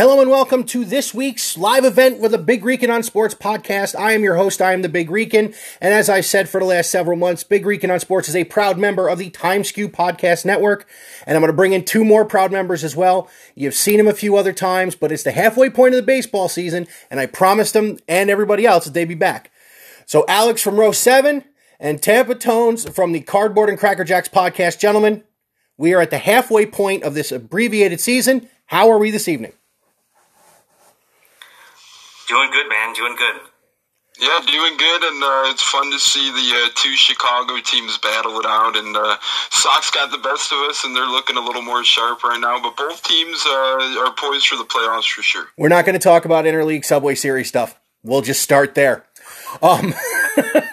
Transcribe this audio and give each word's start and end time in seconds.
Hello 0.00 0.18
and 0.22 0.30
welcome 0.30 0.64
to 0.64 0.86
this 0.86 1.12
week's 1.12 1.58
live 1.58 1.84
event 1.84 2.20
with 2.20 2.32
the 2.32 2.38
Big 2.38 2.64
Rican 2.64 2.90
on 2.90 3.02
Sports 3.02 3.34
podcast. 3.34 3.94
I 3.94 4.12
am 4.12 4.22
your 4.24 4.36
host, 4.36 4.62
I 4.62 4.72
am 4.72 4.80
the 4.80 4.88
Big 4.88 5.10
Rican, 5.10 5.52
and 5.78 5.92
as 5.92 6.08
I've 6.08 6.24
said 6.24 6.48
for 6.48 6.58
the 6.58 6.64
last 6.64 6.90
several 6.90 7.18
months, 7.18 7.44
Big 7.44 7.66
Rican 7.66 7.90
on 7.90 8.00
Sports 8.00 8.26
is 8.26 8.34
a 8.34 8.44
proud 8.44 8.78
member 8.78 9.08
of 9.08 9.18
the 9.18 9.28
Time 9.28 9.62
Skew 9.62 9.90
Podcast 9.90 10.46
Network, 10.46 10.88
and 11.26 11.36
I'm 11.36 11.42
going 11.42 11.52
to 11.52 11.56
bring 11.56 11.74
in 11.74 11.84
two 11.84 12.02
more 12.02 12.24
proud 12.24 12.50
members 12.50 12.82
as 12.82 12.96
well. 12.96 13.28
You've 13.54 13.74
seen 13.74 13.98
them 13.98 14.08
a 14.08 14.14
few 14.14 14.38
other 14.38 14.54
times, 14.54 14.94
but 14.94 15.12
it's 15.12 15.22
the 15.22 15.32
halfway 15.32 15.68
point 15.68 15.92
of 15.92 16.00
the 16.00 16.06
baseball 16.06 16.48
season, 16.48 16.86
and 17.10 17.20
I 17.20 17.26
promised 17.26 17.74
them 17.74 17.98
and 18.08 18.30
everybody 18.30 18.64
else 18.64 18.86
that 18.86 18.94
they'd 18.94 19.04
be 19.04 19.14
back. 19.14 19.50
So 20.06 20.24
Alex 20.28 20.62
from 20.62 20.80
row 20.80 20.92
7 20.92 21.44
and 21.78 22.02
Tampa 22.02 22.36
Tones 22.36 22.88
from 22.88 23.12
the 23.12 23.20
Cardboard 23.20 23.68
and 23.68 23.78
Cracker 23.78 24.04
Jacks 24.04 24.30
podcast. 24.30 24.78
Gentlemen, 24.78 25.24
we 25.76 25.92
are 25.92 26.00
at 26.00 26.08
the 26.08 26.16
halfway 26.16 26.64
point 26.64 27.02
of 27.02 27.12
this 27.12 27.30
abbreviated 27.30 28.00
season. 28.00 28.48
How 28.64 28.88
are 28.88 28.98
we 28.98 29.10
this 29.10 29.28
evening? 29.28 29.52
Doing 32.30 32.50
good, 32.52 32.68
man. 32.68 32.94
Doing 32.94 33.16
good. 33.16 33.40
Yeah, 34.20 34.38
doing 34.46 34.76
good, 34.76 35.02
and 35.02 35.22
uh, 35.22 35.50
it's 35.50 35.64
fun 35.64 35.90
to 35.90 35.98
see 35.98 36.30
the 36.30 36.64
uh, 36.64 36.68
two 36.76 36.94
Chicago 36.94 37.56
teams 37.60 37.98
battle 37.98 38.38
it 38.38 38.46
out. 38.46 38.76
And 38.76 38.96
uh, 38.96 39.16
Sox 39.50 39.90
got 39.90 40.12
the 40.12 40.18
best 40.18 40.52
of 40.52 40.58
us, 40.70 40.84
and 40.84 40.94
they're 40.94 41.08
looking 41.08 41.36
a 41.36 41.40
little 41.40 41.62
more 41.62 41.82
sharp 41.82 42.22
right 42.22 42.38
now. 42.38 42.62
But 42.62 42.76
both 42.76 43.02
teams 43.02 43.44
uh, 43.44 44.04
are 44.06 44.14
poised 44.14 44.46
for 44.46 44.56
the 44.56 44.64
playoffs 44.64 45.10
for 45.10 45.22
sure. 45.22 45.46
We're 45.58 45.70
not 45.70 45.84
going 45.84 45.94
to 45.94 46.02
talk 46.02 46.24
about 46.24 46.44
interleague 46.44 46.84
Subway 46.84 47.16
Series 47.16 47.48
stuff. 47.48 47.80
We'll 48.04 48.22
just 48.22 48.42
start 48.42 48.76
there. 48.76 49.06
Um, 49.60 49.92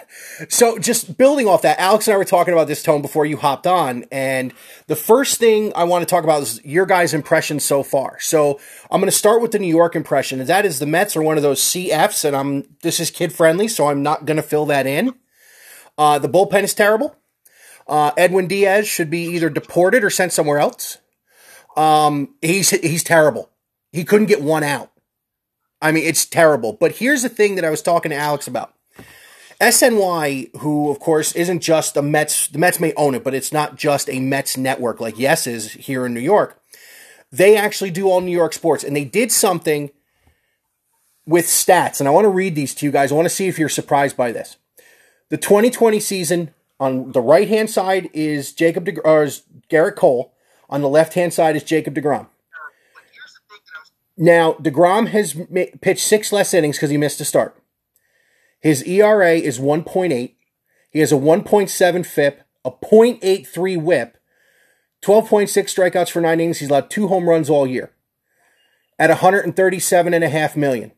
So 0.50 0.78
just 0.78 1.18
building 1.18 1.48
off 1.48 1.64
that, 1.64 1.80
Alex 1.80 2.08
and 2.08 2.16
I 2.16 2.18
were 2.18 2.26
talking 2.26 2.54
about 2.54 2.68
this 2.68 2.84
tone 2.84 3.02
before 3.02 3.26
you 3.26 3.38
hopped 3.38 3.66
on, 3.66 4.06
and 4.12 4.54
the 4.88 4.96
first 4.96 5.40
thing 5.40 5.74
I 5.76 5.84
want 5.84 6.04
to 6.04 6.06
talk 6.06 6.24
about 6.24 6.44
is 6.44 6.64
your 6.64 6.86
guys' 6.86 7.14
impressions 7.14 7.64
so 7.64 7.84
far. 7.84 8.20
So 8.20 8.60
I'm 8.92 9.02
going 9.02 9.12
to 9.12 9.18
start 9.18 9.42
with 9.42 9.52
the 9.52 9.60
New 9.60 9.74
York 9.74 9.96
impression, 9.96 10.40
and 10.40 10.50
that 10.50 10.66
is 10.66 10.80
the 10.80 10.86
Mets 10.86 11.16
are 11.16 11.22
one 11.22 11.38
of 11.38 11.44
those 11.44 11.62
CFs, 11.62 12.24
and 12.24 12.36
I'm 12.36 12.76
this 12.82 13.00
is 13.00 13.10
kid 13.10 13.34
friendly, 13.34 13.68
so 13.68 13.88
I'm 13.88 14.04
not 14.04 14.26
going 14.26 14.38
to 14.38 14.44
fill 14.44 14.66
that 14.68 14.86
in. 14.86 15.14
Uh, 15.98 16.20
the 16.20 16.30
bullpen 16.30 16.64
is 16.64 16.74
terrible. 16.74 17.16
Uh, 17.88 18.12
Edwin 18.18 18.48
Diaz 18.48 18.88
should 18.88 19.10
be 19.10 19.24
either 19.24 19.50
deported 19.50 20.04
or 20.04 20.10
sent 20.10 20.34
somewhere 20.34 20.60
else. 20.60 21.00
Um, 21.76 22.36
he's 22.42 22.70
he's 22.70 23.04
terrible. 23.04 23.50
He 23.92 24.04
couldn't 24.04 24.28
get 24.28 24.42
one 24.42 24.64
out. 24.64 24.92
I 25.82 25.92
mean, 25.92 26.06
it's 26.06 26.26
terrible. 26.26 26.74
But 26.74 26.94
here's 26.94 27.22
the 27.22 27.30
thing 27.30 27.56
that 27.56 27.66
I 27.66 27.70
was 27.70 27.82
talking 27.82 28.10
to 28.10 28.18
Alex 28.18 28.48
about. 28.48 28.74
SNY, 29.60 30.56
who 30.58 30.92
of 30.92 31.00
course 31.00 31.34
isn't 31.34 31.62
just 31.62 31.94
the 31.94 32.02
Mets, 32.02 32.48
the 32.48 32.60
Mets 32.60 32.80
may 32.80 32.94
own 32.94 33.16
it, 33.16 33.24
but 33.24 33.34
it's 33.34 33.52
not 33.52 33.76
just 33.76 34.10
a 34.10 34.20
Mets 34.20 34.56
network 34.56 35.00
like 35.00 35.18
Yes 35.18 35.48
is 35.48 35.74
here 35.74 36.06
in 36.06 36.14
New 36.14 36.20
York. 36.20 36.62
They 37.32 37.58
actually 37.58 37.92
do 37.92 38.08
all 38.08 38.22
New 38.22 38.36
York 38.36 38.54
sports, 38.54 38.84
and 38.84 38.96
they 38.96 39.04
did 39.04 39.32
something 39.32 39.90
with 41.26 41.46
stats. 41.46 42.00
And 42.00 42.08
I 42.08 42.12
want 42.12 42.26
to 42.26 42.30
read 42.30 42.56
these 42.56 42.74
to 42.76 42.86
you 42.86 42.92
guys. 42.92 43.12
I 43.12 43.16
want 43.16 43.26
to 43.26 43.34
see 43.34 43.48
if 43.48 43.60
you're 43.60 43.68
surprised 43.68 44.16
by 44.16 44.32
this. 44.32 44.58
The 45.30 45.38
2020 45.38 46.00
season 46.00 46.54
on 46.80 47.12
the 47.12 47.22
right 47.22 47.50
hand 47.50 47.70
side 47.70 48.10
is 48.14 48.54
Jacob 48.54 48.86
De- 48.86 49.02
or 49.02 49.24
is 49.24 49.44
Gerrit 49.70 49.96
Cole. 49.96 50.34
On 50.70 50.82
the 50.82 50.90
left 50.90 51.14
hand 51.14 51.34
side 51.34 51.56
is 51.56 51.64
Jacob 51.64 51.96
Degrom. 51.96 52.28
Now 54.18 54.54
Degrom 54.54 55.08
has 55.10 55.36
pitched 55.82 56.06
six 56.06 56.32
less 56.32 56.54
innings 56.54 56.78
because 56.78 56.90
he 56.90 56.98
missed 56.98 57.22
a 57.22 57.26
start. 57.26 57.62
His 58.60 58.84
ERA 58.84 59.34
is 59.34 59.60
1.8. 59.60 60.34
He 60.90 61.00
has 61.00 61.12
a 61.12 61.16
1.7 61.16 62.06
FIP, 62.06 62.42
a 62.66 62.72
0.83 62.72 63.82
WHIP, 63.82 64.18
12.6 65.04 65.48
strikeouts 65.48 66.10
for 66.10 66.22
nine 66.22 66.40
innings. 66.40 66.60
He's 66.60 66.70
allowed 66.70 66.90
two 66.90 67.08
home 67.08 67.30
runs 67.30 67.50
all 67.50 67.68
year 67.68 67.92
at 69.00 69.10
137.5 69.10 70.56
million. 70.56 70.92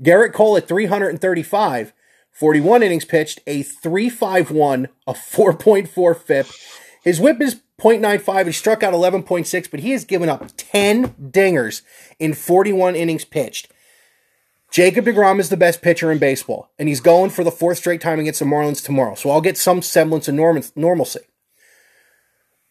Gerrit 0.00 0.32
Cole 0.32 0.56
at 0.56 0.68
335, 0.68 1.92
41 2.30 2.82
innings 2.82 3.04
pitched, 3.04 3.40
a 3.46 3.62
351, 3.62 4.88
a 5.06 5.12
4.4 5.12 6.16
FIP. 6.16 6.46
His 7.02 7.20
whip 7.20 7.40
is 7.40 7.60
0.95. 7.80 8.46
He 8.46 8.52
struck 8.52 8.82
out 8.82 8.94
11.6, 8.94 9.70
but 9.70 9.80
he 9.80 9.90
has 9.90 10.04
given 10.04 10.28
up 10.28 10.50
10 10.56 11.08
dingers 11.30 11.82
in 12.18 12.34
41 12.34 12.94
innings 12.94 13.24
pitched. 13.24 13.68
Jacob 14.72 15.04
DeGrom 15.04 15.38
is 15.38 15.50
the 15.50 15.56
best 15.58 15.82
pitcher 15.82 16.10
in 16.10 16.16
baseball, 16.16 16.70
and 16.78 16.88
he's 16.88 17.00
going 17.00 17.28
for 17.28 17.44
the 17.44 17.50
fourth 17.50 17.76
straight 17.76 18.00
time 18.00 18.18
against 18.18 18.40
the 18.40 18.46
Marlins 18.46 18.82
tomorrow. 18.82 19.14
So 19.14 19.28
I'll 19.28 19.42
get 19.42 19.58
some 19.58 19.82
semblance 19.82 20.28
of 20.28 20.34
norm- 20.34 20.62
normalcy. 20.74 21.20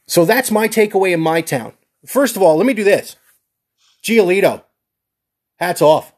So 0.07 0.25
that's 0.25 0.49
my 0.49 0.67
takeaway 0.67 1.13
in 1.13 1.19
my 1.19 1.41
town. 1.41 1.73
First 2.07 2.35
of 2.35 2.41
all, 2.41 2.57
let 2.57 2.65
me 2.65 2.73
do 2.73 2.83
this. 2.83 3.17
Giolito, 4.03 4.63
hats 5.57 5.79
off. 5.79 6.11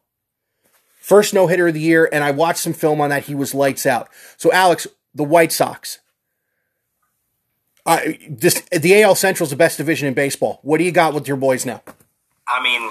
First 1.01 1.33
no 1.33 1.47
hitter 1.47 1.67
of 1.67 1.73
the 1.73 1.81
year, 1.81 2.07
and 2.13 2.23
I 2.23 2.31
watched 2.31 2.61
some 2.61 2.72
film 2.72 3.01
on 3.01 3.09
that. 3.09 3.25
He 3.25 3.35
was 3.35 3.53
lights 3.53 3.85
out. 3.85 4.07
So, 4.38 4.53
Alex, 4.53 4.88
the 5.13 5.25
White 5.25 5.51
Sox. 5.51 5.99
This, 8.29 8.61
the 8.72 9.03
AL 9.03 9.16
Central 9.16 9.43
is 9.43 9.49
the 9.49 9.57
best 9.57 9.77
division 9.77 10.07
in 10.07 10.13
baseball. 10.13 10.59
What 10.61 10.77
do 10.77 10.85
you 10.85 10.93
got 10.93 11.13
with 11.13 11.27
your 11.27 11.35
boys 11.35 11.66
now? 11.66 11.81
I 12.47 12.63
mean, 12.63 12.89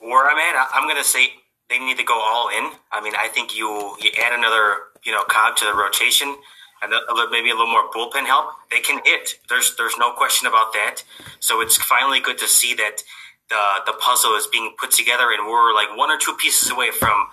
where 0.00 0.28
I'm 0.28 0.38
at, 0.38 0.68
I'm 0.74 0.88
going 0.88 1.00
to 1.00 1.08
say 1.08 1.30
they 1.70 1.78
need 1.78 1.98
to 1.98 2.04
go 2.04 2.18
all 2.18 2.48
in. 2.48 2.70
I 2.92 3.00
mean, 3.02 3.14
I 3.18 3.28
think 3.28 3.56
you 3.56 3.96
you 4.00 4.10
add 4.22 4.32
another 4.32 4.78
you 5.04 5.12
know 5.12 5.24
cog 5.24 5.56
to 5.56 5.64
the 5.64 5.74
rotation 5.74 6.36
and 6.82 6.92
a, 6.92 7.12
little, 7.12 7.30
maybe 7.30 7.50
a 7.50 7.54
little 7.54 7.70
more 7.70 7.90
bullpen 7.90 8.24
help. 8.26 8.50
They 8.70 8.80
can 8.80 9.00
hit. 9.04 9.34
There's 9.48 9.74
there's 9.76 9.96
no 9.98 10.12
question 10.12 10.46
about 10.46 10.72
that. 10.72 11.02
So 11.40 11.60
it's 11.60 11.76
finally 11.76 12.20
good 12.20 12.38
to 12.38 12.48
see 12.48 12.74
that 12.74 13.02
the 13.48 13.92
the 13.92 13.92
puzzle 14.00 14.34
is 14.36 14.46
being 14.46 14.74
put 14.78 14.90
together, 14.90 15.30
and 15.32 15.46
we're 15.46 15.74
like 15.74 15.96
one 15.96 16.10
or 16.10 16.18
two 16.18 16.34
pieces 16.40 16.70
away 16.70 16.90
from 16.90 17.28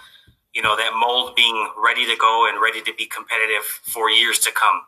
you 0.53 0.62
know 0.62 0.75
that 0.75 0.91
mold 0.96 1.35
being 1.35 1.69
ready 1.78 2.06
to 2.06 2.16
go 2.17 2.47
and 2.50 2.62
ready 2.62 2.81
to 2.81 2.94
be 2.94 3.06
competitive 3.06 3.63
for 3.63 4.09
years 4.09 4.40
to 4.40 4.52
come. 4.52 4.81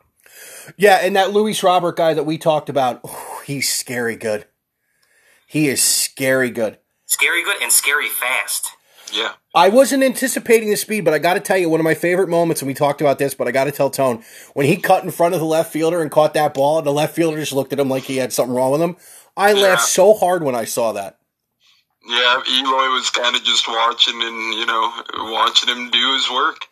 Yeah, 0.76 0.98
and 0.98 1.16
that 1.16 1.32
Luis 1.32 1.64
Robert 1.64 1.96
guy 1.96 2.14
that 2.14 2.26
we 2.26 2.38
talked 2.38 2.70
about, 2.70 3.02
oh, 3.04 3.42
he's 3.46 3.70
scary 3.70 4.16
good. 4.16 4.46
He 5.46 5.68
is 5.68 5.82
scary 5.82 6.50
good. 6.50 6.80
Scary 7.06 7.44
good 7.44 7.62
and 7.62 7.72
scary 7.72 8.10
fast. 8.10 8.72
Yeah. 9.14 9.34
I 9.54 9.70
wasn't 9.70 10.04
anticipating 10.04 10.70
the 10.70 10.76
speed, 10.76 11.06
but 11.06 11.14
I 11.14 11.20
got 11.20 11.34
to 11.34 11.40
tell 11.40 11.58
you, 11.58 11.70
one 11.70 11.80
of 11.80 11.84
my 11.84 11.94
favorite 11.94 12.30
moments, 12.30 12.62
and 12.62 12.68
we 12.68 12.74
talked 12.74 13.02
about 13.02 13.18
this, 13.18 13.34
but 13.34 13.48
I 13.48 13.52
got 13.52 13.64
to 13.64 13.72
tell 13.72 13.90
Tone, 13.90 14.24
when 14.54 14.66
he 14.66 14.78
cut 14.78 15.04
in 15.04 15.12
front 15.12 15.34
of 15.34 15.40
the 15.40 15.46
left 15.46 15.72
fielder 15.72 16.02
and 16.02 16.12
caught 16.12 16.34
that 16.36 16.54
ball, 16.54 16.78
and 16.78 16.88
the 16.88 16.94
left 16.94 17.16
fielder 17.16 17.38
just 17.38 17.54
looked 17.54 17.74
at 17.74 17.80
him 17.80 17.90
like 17.90 18.04
he 18.04 18.18
had 18.18 18.34
something 18.34 18.56
wrong 18.56 18.72
with 18.72 18.82
him. 18.82 18.98
I 19.36 19.54
yeah. 19.54 19.62
laughed 19.62 19.88
so 19.88 20.14
hard 20.14 20.44
when 20.44 20.56
I 20.56 20.66
saw 20.66 20.92
that. 20.94 21.18
Yeah, 22.08 22.42
Eloy 22.50 22.94
was 22.94 23.10
kind 23.10 23.36
of 23.36 23.44
just 23.44 23.68
watching 23.68 24.22
and, 24.22 24.54
you 24.54 24.66
know, 24.66 24.94
watching 25.32 25.70
him 25.70 25.90
do 25.90 26.14
his 26.14 26.30
work. 26.32 26.68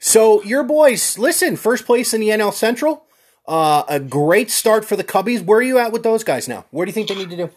So, 0.00 0.42
your 0.44 0.62
boys, 0.62 1.18
listen, 1.18 1.56
first 1.56 1.84
place 1.84 2.14
in 2.14 2.20
the 2.20 2.28
NL 2.28 2.52
Central. 2.52 3.04
Uh, 3.46 3.82
a 3.88 3.98
great 3.98 4.50
start 4.50 4.84
for 4.84 4.94
the 4.94 5.04
Cubbies. 5.04 5.42
Where 5.42 5.58
are 5.58 5.62
you 5.62 5.78
at 5.78 5.90
with 5.90 6.02
those 6.02 6.22
guys 6.22 6.48
now? 6.48 6.66
Where 6.70 6.86
do 6.86 6.90
you 6.90 6.94
think 6.94 7.08
they 7.08 7.14
need 7.14 7.30
to 7.30 7.36
do? 7.36 7.50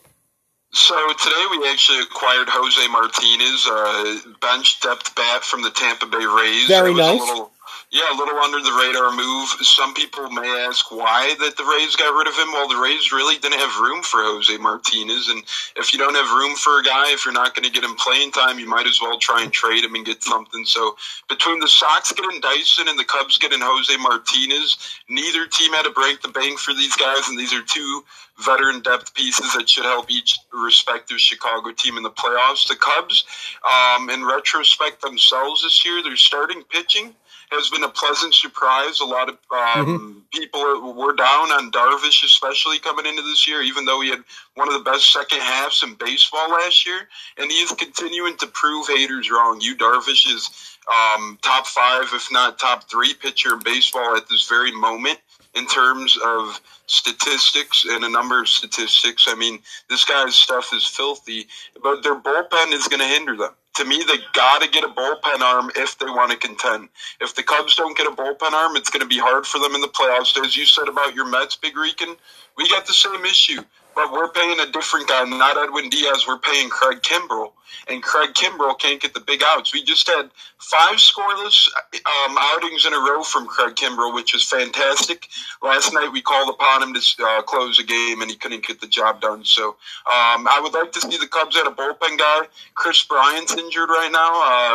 So 0.74 0.96
today 1.14 1.46
we 1.52 1.70
actually 1.70 2.00
acquired 2.00 2.48
Jose 2.50 2.88
Martinez, 2.88 3.68
a 3.68 4.36
bench 4.40 4.80
depth 4.80 5.14
bat 5.16 5.44
from 5.44 5.64
the 5.64 5.70
Tampa 5.70 6.06
Bay 6.06 6.26
Rays. 6.26 6.68
Very 6.68 6.94
nice. 6.94 7.20
Little, 7.20 7.51
yeah, 7.92 8.08
a 8.10 8.16
little 8.16 8.40
under 8.40 8.62
the 8.62 8.72
radar 8.72 9.12
move. 9.12 9.50
Some 9.68 9.94
people 9.94 10.30
may 10.32 10.66
ask 10.66 10.90
why 10.92 11.36
that 11.40 11.58
the 11.58 11.66
Rays 11.66 11.98
got 11.98 12.16
rid 12.16 12.26
of 12.26 12.36
him. 12.36 12.48
Well, 12.54 12.70
the 12.70 12.80
Rays 12.82 13.12
really 13.12 13.38
didn't 13.38 13.60
have 13.60 13.82
room 13.82 14.02
for 14.02 14.24
Jose 14.24 14.56
Martinez, 14.58 15.28
and 15.28 15.44
if 15.76 15.92
you 15.92 16.00
don't 16.00 16.16
have 16.16 16.32
room 16.32 16.56
for 16.56 16.80
a 16.80 16.84
guy, 16.84 17.12
if 17.12 17.26
you're 17.26 17.34
not 17.34 17.54
going 17.54 17.66
to 17.66 17.72
get 17.72 17.84
him 17.84 17.96
playing 17.98 18.32
time, 18.32 18.60
you 18.60 18.68
might 18.68 18.88
as 18.88 19.02
well 19.02 19.20
try 19.20 19.44
and 19.44 19.52
trade 19.52 19.84
him 19.84 19.96
and 19.96 20.06
get 20.06 20.24
something. 20.24 20.64
So 20.64 20.96
between 21.28 21.60
the 21.60 21.68
Sox 21.68 22.14
getting 22.14 22.40
Dyson 22.40 22.88
and 22.88 22.98
the 22.98 23.04
Cubs 23.04 23.38
getting 23.38 23.60
Jose 23.62 23.98
Martinez, 23.98 24.78
neither 25.10 25.46
team 25.48 25.74
had 25.74 25.84
to 25.84 25.92
break 25.92 26.22
the 26.22 26.30
bank 26.30 26.60
for 26.60 26.74
these 26.74 26.96
guys, 26.96 27.28
and 27.28 27.38
these 27.38 27.54
are 27.54 27.62
two 27.62 28.06
veteran 28.40 28.80
depth 28.80 29.14
pieces 29.14 29.54
that 29.54 29.70
should 29.70 29.84
help 29.84 30.10
each 30.10 30.40
respective 30.54 31.20
Chicago 31.20 31.74
team 31.74 31.98
in 31.98 32.04
the 32.04 32.10
playoffs. 32.10 32.70
The 32.70 32.76
Cubs, 32.76 33.26
um, 33.68 34.10
in 34.10 34.24
retrospect 34.24 35.02
themselves 35.02 35.64
this 35.64 35.84
year, 35.84 36.02
their 36.02 36.16
starting 36.16 36.64
pitching 36.64 37.14
has 37.52 37.70
been 37.70 37.84
a 37.84 37.90
pleasant 37.90 38.34
surprise. 38.34 39.00
A 39.02 39.06
lot 39.06 39.30
of 39.30 39.36
um, 39.52 39.86
mm-hmm. 39.86 40.20
people 40.32 40.94
were 40.94 41.14
down 41.14 41.52
on 41.52 41.72
Darvish, 41.72 42.24
especially 42.24 42.80
coming 42.80 43.06
into 43.06 43.22
this 43.22 43.48
year, 43.48 43.62
even 43.62 43.86
though 43.86 44.02
he 44.02 44.10
had 44.10 44.24
one 44.56 44.68
of 44.68 44.74
the 44.74 44.90
best 44.90 45.12
second 45.12 45.40
halves 45.40 45.84
in 45.84 45.96
baseball 45.96 46.50
last 46.50 46.86
year. 46.86 47.08
And 47.38 47.52
he 47.52 47.58
is 47.58 47.72
continuing 47.72 48.38
to 48.38 48.48
prove 48.48 48.88
haters 48.88 49.30
wrong. 49.30 49.60
You 49.60 49.76
Darvish 49.76 50.34
is 50.34 50.78
um, 50.88 51.38
top 51.42 51.68
five, 51.68 52.06
if 52.14 52.28
not 52.32 52.58
top 52.58 52.90
three 52.90 53.14
pitcher 53.14 53.54
in 53.54 53.60
baseball 53.60 54.16
at 54.16 54.30
this 54.30 54.48
very 54.48 54.72
moment 54.72 55.20
in 55.54 55.68
terms 55.68 56.18
of 56.24 56.60
statistics 56.88 57.86
and 57.90 58.06
a 58.06 58.10
number 58.10 58.42
of 58.42 58.48
statistics. 58.48 59.26
I 59.28 59.36
mean, 59.36 59.60
this 59.90 60.06
guy's 60.06 60.36
stuff 60.36 60.74
is 60.74 60.88
filthy, 60.88 61.48
but 61.84 62.02
their 62.02 62.16
bullpen 62.16 62.72
is 62.72 62.88
going 62.88 63.02
to 63.02 63.08
hinder 63.08 63.36
them 63.36 63.52
to 63.76 63.86
me, 63.86 64.04
they 64.06 64.18
got 64.34 64.62
to 64.62 64.70
get 64.70 64.84
a 64.84 64.88
bullpen 64.90 65.40
arm 65.40 65.72
if 65.76 65.98
they 65.98 66.08
want 66.08 66.32
to 66.32 66.38
contend. 66.38 66.90
If 67.20 67.36
the 67.36 67.44
Cubs 67.44 67.76
don't 67.76 67.98
get 67.98 68.08
a 68.08 68.12
bullpen 68.12 68.52
arm, 68.52 68.76
it's 68.76 68.90
going 68.90 69.02
to 69.02 69.08
be 69.08 69.18
hard 69.20 69.46
for 69.46 69.60
them 69.60 69.76
in 69.76 69.82
the 69.82 69.88
playoffs. 69.88 70.38
As 70.44 70.58
you 70.58 70.66
said 70.66 70.88
about 70.88 71.16
your 71.16 71.26
Mets, 71.26 71.56
Big 71.56 71.78
Rican, 71.78 72.16
we 72.58 72.70
got 72.70 72.86
the 72.86 72.94
same 72.94 73.24
issue. 73.26 73.62
But 73.94 74.12
we're 74.12 74.30
paying 74.30 74.60
a 74.60 74.72
different 74.72 75.08
guy, 75.08 75.24
not 75.26 75.58
Edwin 75.58 75.90
Diaz. 75.90 76.26
We're 76.28 76.40
paying 76.40 76.70
Craig 76.70 77.02
Kimbrel, 77.02 77.52
and 77.88 78.02
Craig 78.02 78.34
Kimbrel 78.34 78.78
can't 78.80 79.02
get 79.02 79.14
the 79.14 79.20
big 79.20 79.42
outs. 79.44 79.74
We 79.74 79.84
just 79.84 80.08
had 80.08 80.32
five 80.58 80.96
scoreless 80.96 81.68
um, 81.94 82.38
outings 82.40 82.86
in 82.86 82.94
a 82.94 82.98
row 82.98 83.22
from 83.24 83.48
Craig 83.48 83.76
Kimbrel, 83.76 84.14
which 84.14 84.34
is 84.34 84.44
fantastic. 84.44 85.28
Last 85.62 85.94
night 85.94 86.12
we 86.12 86.22
called 86.22 86.50
upon 86.50 86.84
him 86.84 86.94
to 86.94 87.02
uh, 87.24 87.42
close 87.42 87.80
a 87.80 87.84
game, 87.84 88.22
and 88.22 88.32
he 88.32 88.38
couldn't 88.38 88.66
get 88.66 88.80
the 88.80 88.88
job 88.88 89.22
done. 89.22 89.44
So 89.44 89.70
um, 89.70 90.48
I 90.48 90.60
would 90.64 90.74
like 90.74 90.94
to 90.94 91.02
see 91.02 91.18
the 91.18 91.28
Cubs 91.28 91.58
add 91.58 91.68
a 91.68 91.72
bullpen 91.72 92.18
guy. 92.18 92.48
Kris 92.76 93.04
Bryant's 93.04 93.56
injured 93.58 93.90
right 93.90 94.10
now. 94.12 94.32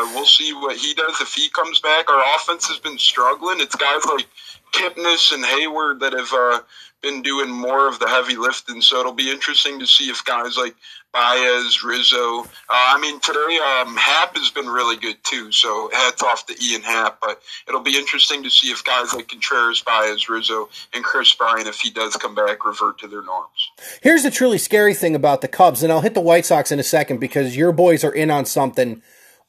Uh, 0.07 0.13
we'll 0.15 0.27
see 0.27 0.53
what 0.53 0.77
he 0.77 0.95
does 0.95 1.21
if 1.21 1.33
he 1.33 1.49
comes 1.51 1.81
back. 1.81 2.11
Our 2.11 2.37
offense 2.37 2.69
has 2.69 2.79
been 2.79 2.99
struggling. 2.99 3.61
It's 3.61 3.77
guys 3.77 4.05
like 4.05 4.27
Kipnis 4.73 5.33
and 5.33 5.45
Heyward 5.45 6.01
that 6.01 6.13
have 6.13 6.33
uh, 6.33 6.61
been 7.06 7.23
doing 7.23 7.50
more 7.50 7.88
of 7.88 7.99
the 8.00 8.08
heavy 8.08 8.37
lifting. 8.37 8.81
So 8.82 8.99
it'll 8.99 9.12
be 9.12 9.31
interesting 9.31 9.79
to 9.79 9.87
see 9.87 10.11
if 10.11 10.25
guys 10.25 10.56
like 10.56 10.75
Baez, 11.12 11.85
Rizzo. 11.85 12.41
Uh, 12.43 12.44
I 12.69 12.99
mean, 13.00 13.20
today 13.20 13.58
um, 13.81 13.97
Happ 13.97 14.37
has 14.37 14.50
been 14.50 14.67
really 14.67 14.97
good 14.97 15.17
too. 15.23 15.53
So 15.53 15.88
hats 15.93 16.23
off 16.23 16.47
to 16.47 16.55
Ian 16.62 16.82
Happ. 16.82 17.20
But 17.20 17.41
it'll 17.69 17.81
be 17.81 17.97
interesting 17.97 18.43
to 18.43 18.50
see 18.50 18.69
if 18.69 18.85
guys 18.85 19.14
like 19.14 19.29
Contreras, 19.29 19.82
Baez, 19.82 20.29
Rizzo, 20.29 20.69
and 20.93 21.05
Kris 21.05 21.32
Bryant, 21.35 21.69
if 21.69 21.81
he 21.81 21.91
does 21.91 22.17
come 22.17 22.35
back, 22.35 22.64
revert 22.67 22.99
to 22.99 23.06
their 23.06 23.23
norms. 23.23 23.70
Here's 24.03 24.25
the 24.25 24.31
truly 24.31 24.58
scary 24.58 24.94
thing 24.94 25.14
about 25.14 25.43
the 25.43 25.49
Cubs, 25.49 25.82
and 25.85 25.93
I'll 25.93 26.00
hit 26.00 26.14
the 26.14 26.20
White 26.20 26.44
Sox 26.44 26.73
in 26.73 26.81
a 26.81 26.85
second 26.85 27.19
because 27.19 27.56
your 27.56 27.70
boys 27.70 28.03
are 28.03 28.12
in 28.12 28.31
on 28.31 28.44
something 28.44 29.00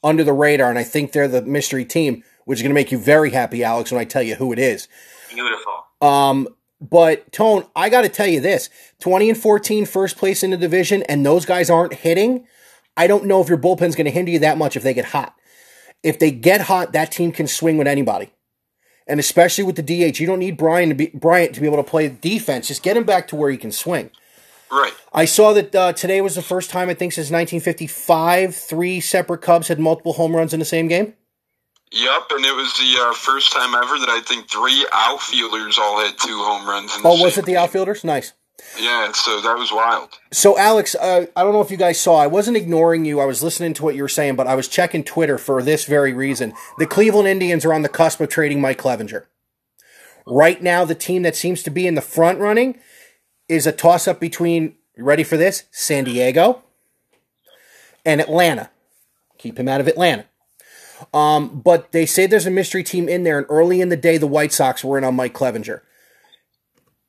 under 0.04 0.22
the 0.22 0.32
radar, 0.32 0.70
and 0.70 0.78
I 0.78 0.84
think 0.84 1.10
they're 1.10 1.26
the 1.26 1.42
mystery 1.42 1.84
team, 1.84 2.22
which 2.44 2.60
is 2.60 2.62
going 2.62 2.70
to 2.70 2.74
make 2.74 2.92
you 2.92 2.98
very 2.98 3.30
happy, 3.30 3.64
Alex, 3.64 3.90
when 3.90 4.00
I 4.00 4.04
tell 4.04 4.22
you 4.22 4.36
who 4.36 4.52
it 4.52 4.60
is. 4.60 4.86
Beautiful. 5.28 5.84
Um, 6.00 6.48
but 6.80 7.30
Tone, 7.32 7.64
I 7.74 7.88
got 7.88 8.02
to 8.02 8.08
tell 8.08 8.26
you 8.26 8.40
this: 8.40 8.70
twenty 9.00 9.28
and 9.28 9.38
14, 9.38 9.86
first 9.86 10.16
place 10.16 10.42
in 10.42 10.50
the 10.50 10.56
division, 10.56 11.02
and 11.04 11.24
those 11.24 11.44
guys 11.44 11.70
aren't 11.70 11.94
hitting. 11.94 12.46
I 12.96 13.06
don't 13.06 13.26
know 13.26 13.40
if 13.40 13.48
your 13.48 13.58
bullpen's 13.58 13.94
going 13.94 14.06
to 14.06 14.10
hinder 14.10 14.30
you 14.30 14.38
that 14.40 14.58
much 14.58 14.76
if 14.76 14.82
they 14.82 14.94
get 14.94 15.06
hot. 15.06 15.34
If 16.02 16.18
they 16.18 16.30
get 16.30 16.62
hot, 16.62 16.92
that 16.92 17.12
team 17.12 17.32
can 17.32 17.46
swing 17.46 17.78
with 17.78 17.86
anybody, 17.86 18.32
and 19.06 19.18
especially 19.18 19.64
with 19.64 19.76
the 19.76 19.82
DH. 19.82 20.20
You 20.20 20.26
don't 20.26 20.38
need 20.38 20.56
Brian 20.56 20.88
to 20.88 20.94
be 20.94 21.08
Bryant 21.08 21.54
to 21.54 21.60
be 21.60 21.66
able 21.66 21.76
to 21.78 21.84
play 21.84 22.08
defense. 22.08 22.68
Just 22.68 22.82
get 22.82 22.96
him 22.96 23.04
back 23.04 23.28
to 23.28 23.36
where 23.36 23.50
he 23.50 23.56
can 23.56 23.72
swing. 23.72 24.10
Right. 24.70 24.92
I 25.12 25.24
saw 25.24 25.52
that 25.54 25.74
uh, 25.74 25.92
today 25.94 26.20
was 26.20 26.34
the 26.34 26.42
first 26.42 26.70
time 26.70 26.90
I 26.90 26.94
think 26.94 27.12
since 27.12 27.30
1955 27.30 28.54
three 28.54 29.00
separate 29.00 29.40
Cubs 29.40 29.68
had 29.68 29.80
multiple 29.80 30.12
home 30.12 30.36
runs 30.36 30.52
in 30.52 30.60
the 30.60 30.66
same 30.66 30.88
game. 30.88 31.14
Yep, 31.90 32.22
and 32.30 32.44
it 32.44 32.54
was 32.54 32.72
the 32.74 33.02
uh, 33.02 33.12
first 33.14 33.52
time 33.52 33.74
ever 33.74 33.98
that 33.98 34.08
I 34.08 34.20
think 34.20 34.50
three 34.50 34.86
outfielders 34.92 35.78
all 35.78 36.00
had 36.04 36.18
two 36.18 36.38
home 36.38 36.68
runs. 36.68 36.92
Oh, 37.02 37.22
was 37.22 37.38
it 37.38 37.46
the 37.46 37.56
outfielders? 37.56 38.04
Nice. 38.04 38.32
Yeah, 38.78 39.12
so 39.12 39.40
that 39.40 39.56
was 39.56 39.72
wild. 39.72 40.18
So, 40.32 40.58
Alex, 40.58 40.94
uh, 40.94 41.26
I 41.34 41.42
don't 41.42 41.52
know 41.52 41.62
if 41.62 41.70
you 41.70 41.76
guys 41.76 41.98
saw. 41.98 42.16
I 42.16 42.26
wasn't 42.26 42.56
ignoring 42.56 43.04
you. 43.04 43.20
I 43.20 43.24
was 43.24 43.42
listening 43.42 43.72
to 43.74 43.84
what 43.84 43.94
you 43.94 44.02
were 44.02 44.08
saying, 44.08 44.36
but 44.36 44.46
I 44.46 44.54
was 44.54 44.68
checking 44.68 45.04
Twitter 45.04 45.38
for 45.38 45.62
this 45.62 45.84
very 45.84 46.12
reason. 46.12 46.52
The 46.76 46.86
Cleveland 46.86 47.28
Indians 47.28 47.64
are 47.64 47.72
on 47.72 47.82
the 47.82 47.88
cusp 47.88 48.20
of 48.20 48.28
trading 48.28 48.60
Mike 48.60 48.78
Clevinger. 48.78 49.24
Right 50.26 50.62
now, 50.62 50.84
the 50.84 50.94
team 50.94 51.22
that 51.22 51.36
seems 51.36 51.62
to 51.62 51.70
be 51.70 51.86
in 51.86 51.94
the 51.94 52.02
front 52.02 52.38
running 52.38 52.78
is 53.48 53.66
a 53.66 53.72
toss 53.72 54.06
up 54.06 54.20
between, 54.20 54.74
ready 54.98 55.24
for 55.24 55.38
this? 55.38 55.64
San 55.70 56.04
Diego 56.04 56.62
and 58.04 58.20
Atlanta. 58.20 58.70
Keep 59.38 59.58
him 59.58 59.68
out 59.68 59.80
of 59.80 59.88
Atlanta. 59.88 60.26
Um, 61.12 61.60
but 61.60 61.92
they 61.92 62.06
say 62.06 62.26
there's 62.26 62.46
a 62.46 62.50
mystery 62.50 62.82
team 62.82 63.08
in 63.08 63.24
there, 63.24 63.38
and 63.38 63.46
early 63.48 63.80
in 63.80 63.88
the 63.88 63.96
day, 63.96 64.18
the 64.18 64.26
White 64.26 64.52
Sox 64.52 64.82
were 64.82 64.98
in 64.98 65.04
on 65.04 65.16
Mike 65.16 65.34
Clevinger. 65.34 65.80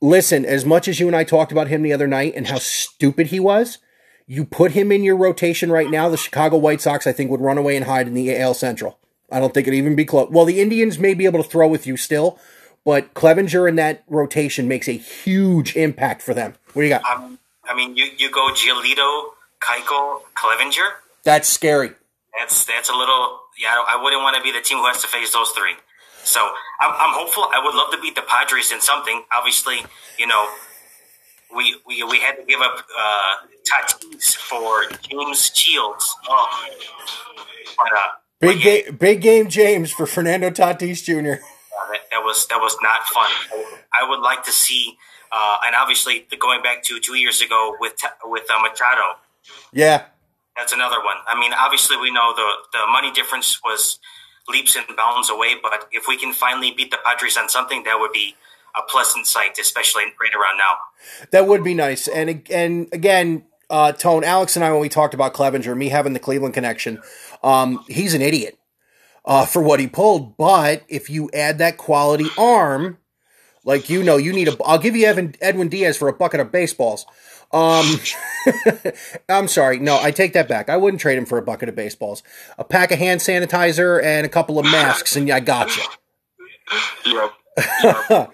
Listen, 0.00 0.44
as 0.44 0.64
much 0.64 0.88
as 0.88 0.98
you 0.98 1.06
and 1.06 1.16
I 1.16 1.24
talked 1.24 1.52
about 1.52 1.68
him 1.68 1.82
the 1.82 1.92
other 1.92 2.06
night 2.06 2.32
and 2.34 2.46
how 2.46 2.58
stupid 2.58 3.28
he 3.28 3.40
was, 3.40 3.78
you 4.26 4.44
put 4.44 4.72
him 4.72 4.92
in 4.92 5.02
your 5.02 5.16
rotation 5.16 5.70
right 5.72 5.90
now, 5.90 6.08
the 6.08 6.16
Chicago 6.16 6.56
White 6.56 6.80
Sox, 6.80 7.06
I 7.06 7.12
think, 7.12 7.30
would 7.30 7.40
run 7.40 7.58
away 7.58 7.76
and 7.76 7.84
hide 7.84 8.06
in 8.06 8.14
the 8.14 8.34
AL 8.38 8.54
Central. 8.54 8.98
I 9.30 9.40
don't 9.40 9.52
think 9.52 9.66
it'd 9.66 9.76
even 9.76 9.96
be 9.96 10.04
close. 10.04 10.30
Well, 10.30 10.44
the 10.44 10.60
Indians 10.60 10.98
may 10.98 11.14
be 11.14 11.24
able 11.24 11.42
to 11.42 11.48
throw 11.48 11.68
with 11.68 11.86
you 11.86 11.96
still, 11.96 12.38
but 12.84 13.12
Clevinger 13.14 13.68
in 13.68 13.76
that 13.76 14.04
rotation 14.08 14.68
makes 14.68 14.88
a 14.88 14.92
huge 14.92 15.76
impact 15.76 16.22
for 16.22 16.32
them. 16.32 16.54
What 16.72 16.82
do 16.82 16.88
you 16.88 16.88
got? 16.88 17.04
Um, 17.04 17.38
I 17.64 17.74
mean, 17.74 17.96
you, 17.96 18.06
you 18.16 18.30
go 18.30 18.48
Giolito, 18.52 19.30
Keuchel, 19.60 20.22
Clevinger. 20.34 20.90
That's 21.24 21.48
scary. 21.48 21.92
That's 22.38 22.64
that's 22.64 22.88
a 22.90 22.94
little. 22.94 23.40
Yeah, 23.58 23.68
I 23.70 23.96
I 23.98 24.02
wouldn't 24.02 24.22
want 24.22 24.36
to 24.36 24.42
be 24.42 24.52
the 24.52 24.60
team 24.60 24.78
who 24.78 24.86
has 24.86 25.02
to 25.02 25.08
face 25.08 25.32
those 25.32 25.50
three. 25.50 25.74
So 26.22 26.40
I'm, 26.80 26.92
I'm 26.92 27.14
hopeful. 27.14 27.44
I 27.44 27.60
would 27.64 27.74
love 27.74 27.90
to 27.92 28.00
beat 28.00 28.14
the 28.14 28.22
Padres 28.22 28.72
in 28.72 28.80
something. 28.80 29.22
Obviously, 29.36 29.78
you 30.18 30.26
know, 30.26 30.48
we 31.54 31.76
we, 31.86 32.02
we 32.04 32.20
had 32.20 32.36
to 32.36 32.44
give 32.44 32.60
up 32.60 32.84
uh, 32.98 33.34
Tatis 33.68 34.36
for 34.36 34.84
James 35.02 35.50
Shields. 35.54 36.14
Oh, 36.28 36.68
but 37.76 37.92
uh, 37.92 38.08
Big 38.40 38.48
but 38.48 38.64
yeah, 38.64 38.80
game, 38.80 38.96
big 38.96 39.20
game, 39.20 39.48
James 39.50 39.90
for 39.90 40.06
Fernando 40.06 40.48
Tatis 40.48 41.04
Jr. 41.04 41.12
that, 41.92 42.00
that 42.10 42.24
was 42.24 42.46
that 42.46 42.58
was 42.58 42.74
not 42.80 43.02
fun. 43.04 43.30
I 43.92 44.08
would 44.08 44.20
like 44.20 44.44
to 44.44 44.50
see, 44.50 44.96
uh, 45.30 45.58
and 45.66 45.76
obviously 45.76 46.26
going 46.38 46.62
back 46.62 46.82
to 46.84 46.98
two 47.00 47.16
years 47.16 47.42
ago 47.42 47.76
with 47.78 48.00
with 48.24 48.50
uh, 48.50 48.58
Machado. 48.62 49.18
Yeah, 49.74 50.04
That's 50.60 50.74
another 50.74 51.02
one. 51.02 51.16
I 51.26 51.40
mean, 51.40 51.52
obviously, 51.54 51.96
we 51.96 52.12
know 52.12 52.34
the 52.36 52.48
the 52.74 52.86
money 52.92 53.10
difference 53.12 53.58
was 53.64 53.98
leaps 54.46 54.76
and 54.76 54.84
bounds 54.94 55.30
away, 55.30 55.54
but 55.60 55.88
if 55.90 56.04
we 56.06 56.18
can 56.18 56.34
finally 56.34 56.70
beat 56.70 56.90
the 56.90 56.98
Padres 57.02 57.38
on 57.38 57.48
something, 57.48 57.82
that 57.84 57.98
would 57.98 58.12
be 58.12 58.36
a 58.76 58.82
pleasant 58.82 59.26
sight, 59.26 59.58
especially 59.58 60.04
right 60.20 60.34
around 60.34 60.58
now. 60.58 60.76
That 61.30 61.46
would 61.46 61.64
be 61.64 61.72
nice. 61.72 62.08
And 62.08 62.46
and 62.50 62.88
again, 62.92 63.46
uh, 63.70 63.92
Tone, 63.92 64.22
Alex 64.22 64.54
and 64.54 64.62
I, 64.62 64.70
when 64.70 64.82
we 64.82 64.90
talked 64.90 65.14
about 65.14 65.32
Clevinger, 65.32 65.74
me 65.74 65.88
having 65.88 66.12
the 66.12 66.18
Cleveland 66.18 66.52
connection, 66.52 67.00
um, 67.42 67.82
he's 67.88 68.12
an 68.12 68.20
idiot 68.20 68.58
uh, 69.24 69.46
for 69.46 69.62
what 69.62 69.80
he 69.80 69.86
pulled. 69.86 70.36
But 70.36 70.84
if 70.88 71.08
you 71.08 71.30
add 71.32 71.56
that 71.56 71.78
quality 71.78 72.26
arm, 72.36 72.98
like 73.64 73.88
you 73.88 74.02
know, 74.02 74.18
you 74.18 74.34
need 74.34 74.48
a. 74.48 74.56
I'll 74.62 74.78
give 74.78 74.94
you 74.94 75.06
Evan, 75.06 75.36
Edwin 75.40 75.68
Diaz 75.68 75.96
for 75.96 76.08
a 76.08 76.12
bucket 76.12 76.40
of 76.40 76.52
baseballs. 76.52 77.06
Um, 77.52 78.00
I'm 79.28 79.48
sorry. 79.48 79.78
No, 79.78 80.00
I 80.00 80.10
take 80.10 80.32
that 80.34 80.48
back. 80.48 80.68
I 80.70 80.76
wouldn't 80.76 81.00
trade 81.00 81.18
him 81.18 81.26
for 81.26 81.38
a 81.38 81.42
bucket 81.42 81.68
of 81.68 81.74
baseballs. 81.74 82.22
A 82.58 82.64
pack 82.64 82.92
of 82.92 82.98
hand 82.98 83.20
sanitizer 83.20 84.02
and 84.02 84.24
a 84.24 84.28
couple 84.28 84.58
of 84.58 84.64
masks, 84.66 85.16
and 85.16 85.30
I 85.30 85.40
got 85.40 85.76
you. 85.76 85.82
Yep. 87.04 87.32
yep. 87.82 88.02
but, 88.10 88.32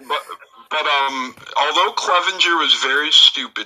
but 0.69 0.85
um, 0.85 1.35
although 1.59 1.91
Clevinger 1.93 2.59
was 2.59 2.77
very 2.83 3.09
stupid, 3.11 3.65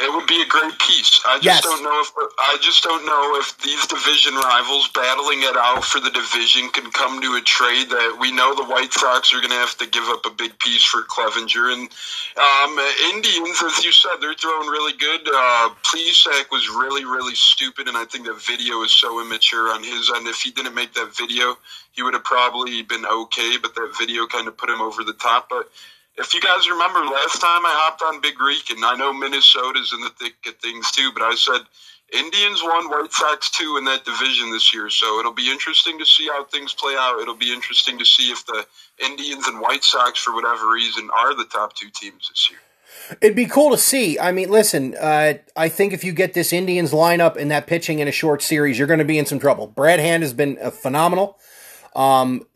it 0.00 0.12
would 0.12 0.26
be 0.26 0.42
a 0.42 0.46
great 0.46 0.78
piece. 0.78 1.20
I 1.26 1.36
just 1.36 1.44
Yes. 1.44 1.62
don't 1.62 1.82
know 1.82 2.00
if 2.00 2.10
I 2.38 2.56
just 2.60 2.82
don't 2.82 3.04
know 3.06 3.36
if 3.38 3.56
these 3.58 3.86
division 3.86 4.34
rivals 4.34 4.88
battling 4.88 5.42
it 5.42 5.56
out 5.56 5.84
for 5.84 6.00
the 6.00 6.10
division 6.10 6.68
can 6.70 6.90
come 6.90 7.20
to 7.22 7.36
a 7.36 7.40
trade 7.42 7.90
that 7.90 8.18
we 8.20 8.32
know 8.32 8.54
the 8.54 8.64
White 8.64 8.92
Sox 8.92 9.32
are 9.32 9.38
going 9.40 9.50
to 9.50 9.56
have 9.56 9.76
to 9.78 9.86
give 9.86 10.04
up 10.08 10.26
a 10.26 10.30
big 10.30 10.58
piece 10.58 10.84
for 10.84 11.02
Clevinger 11.02 11.72
and 11.72 11.88
um, 12.36 12.78
Indians, 13.14 13.62
as 13.62 13.84
you 13.84 13.92
said, 13.92 14.16
they're 14.20 14.34
throwing 14.34 14.68
really 14.68 14.94
good. 14.98 15.20
Uh, 15.28 15.70
Plesac 15.82 16.50
was 16.50 16.68
really 16.68 17.04
really 17.04 17.34
stupid, 17.36 17.88
and 17.88 17.96
I 17.96 18.04
think 18.06 18.26
that 18.26 18.42
video 18.42 18.82
is 18.82 18.92
so 18.92 19.20
immature 19.20 19.72
on 19.72 19.84
his 19.84 20.10
end. 20.14 20.26
If 20.26 20.40
he 20.42 20.50
didn't 20.50 20.74
make 20.74 20.94
that 20.94 21.16
video, 21.16 21.56
he 21.92 22.02
would 22.02 22.14
have 22.14 22.24
probably 22.24 22.82
been 22.82 23.06
okay, 23.06 23.56
but 23.62 23.74
that 23.76 23.94
video 23.98 24.26
kind 24.26 24.48
of 24.48 24.56
put 24.56 24.70
him 24.70 24.80
over 24.80 25.04
the 25.04 25.12
top. 25.14 25.48
But 25.48 25.70
if 26.16 26.34
you 26.34 26.40
guys 26.40 26.68
remember 26.68 27.00
last 27.00 27.40
time 27.40 27.64
I 27.64 27.72
hopped 27.74 28.02
on 28.02 28.20
Big 28.20 28.40
Reek, 28.40 28.70
and 28.70 28.84
I 28.84 28.96
know 28.96 29.12
Minnesota's 29.12 29.92
in 29.92 30.00
the 30.00 30.10
thick 30.10 30.34
of 30.46 30.56
things 30.56 30.90
too, 30.90 31.10
but 31.14 31.22
I 31.22 31.34
said 31.34 31.62
Indians 32.12 32.62
won, 32.62 32.90
White 32.90 33.12
Sox 33.12 33.50
two 33.50 33.76
in 33.78 33.84
that 33.84 34.04
division 34.04 34.52
this 34.52 34.74
year. 34.74 34.90
So 34.90 35.18
it'll 35.18 35.32
be 35.32 35.50
interesting 35.50 35.98
to 35.98 36.04
see 36.04 36.28
how 36.28 36.44
things 36.44 36.74
play 36.74 36.94
out. 36.98 37.20
It'll 37.20 37.34
be 37.34 37.52
interesting 37.52 37.98
to 37.98 38.04
see 38.04 38.30
if 38.30 38.44
the 38.44 38.66
Indians 39.02 39.48
and 39.48 39.60
White 39.60 39.84
Sox, 39.84 40.22
for 40.22 40.34
whatever 40.34 40.70
reason, 40.70 41.08
are 41.10 41.34
the 41.34 41.44
top 41.44 41.74
two 41.74 41.88
teams 41.88 42.28
this 42.28 42.50
year. 42.50 42.60
It'd 43.22 43.34
be 43.34 43.46
cool 43.46 43.70
to 43.70 43.78
see. 43.78 44.18
I 44.18 44.32
mean, 44.32 44.50
listen, 44.50 44.94
uh, 44.94 45.34
I 45.56 45.70
think 45.70 45.94
if 45.94 46.04
you 46.04 46.12
get 46.12 46.34
this 46.34 46.52
Indians 46.52 46.92
lineup 46.92 47.36
and 47.36 47.50
that 47.50 47.66
pitching 47.66 48.00
in 48.00 48.08
a 48.08 48.12
short 48.12 48.42
series, 48.42 48.78
you're 48.78 48.86
going 48.86 48.98
to 48.98 49.04
be 49.04 49.18
in 49.18 49.24
some 49.24 49.38
trouble. 49.38 49.66
Brad 49.66 49.98
Hand 49.98 50.22
has 50.22 50.34
been 50.34 50.58
uh, 50.60 50.70
phenomenal. 50.70 51.38
Um, 51.94 52.46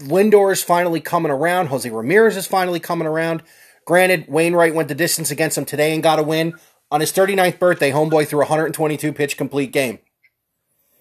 Lindor 0.00 0.52
is 0.52 0.62
finally 0.62 1.00
coming 1.00 1.30
around. 1.30 1.68
Jose 1.68 1.88
Ramirez 1.88 2.36
is 2.36 2.46
finally 2.46 2.80
coming 2.80 3.06
around. 3.06 3.42
Granted, 3.84 4.26
Wainwright 4.28 4.74
went 4.74 4.88
the 4.88 4.94
distance 4.94 5.30
against 5.30 5.58
him 5.58 5.64
today 5.64 5.94
and 5.94 6.02
got 6.02 6.18
a 6.18 6.22
win. 6.22 6.54
On 6.90 7.00
his 7.00 7.12
39th 7.12 7.58
birthday, 7.58 7.90
Homeboy 7.90 8.26
threw 8.28 8.40
a 8.40 8.44
122 8.44 9.12
pitch 9.12 9.36
complete 9.36 9.72
game. 9.72 9.98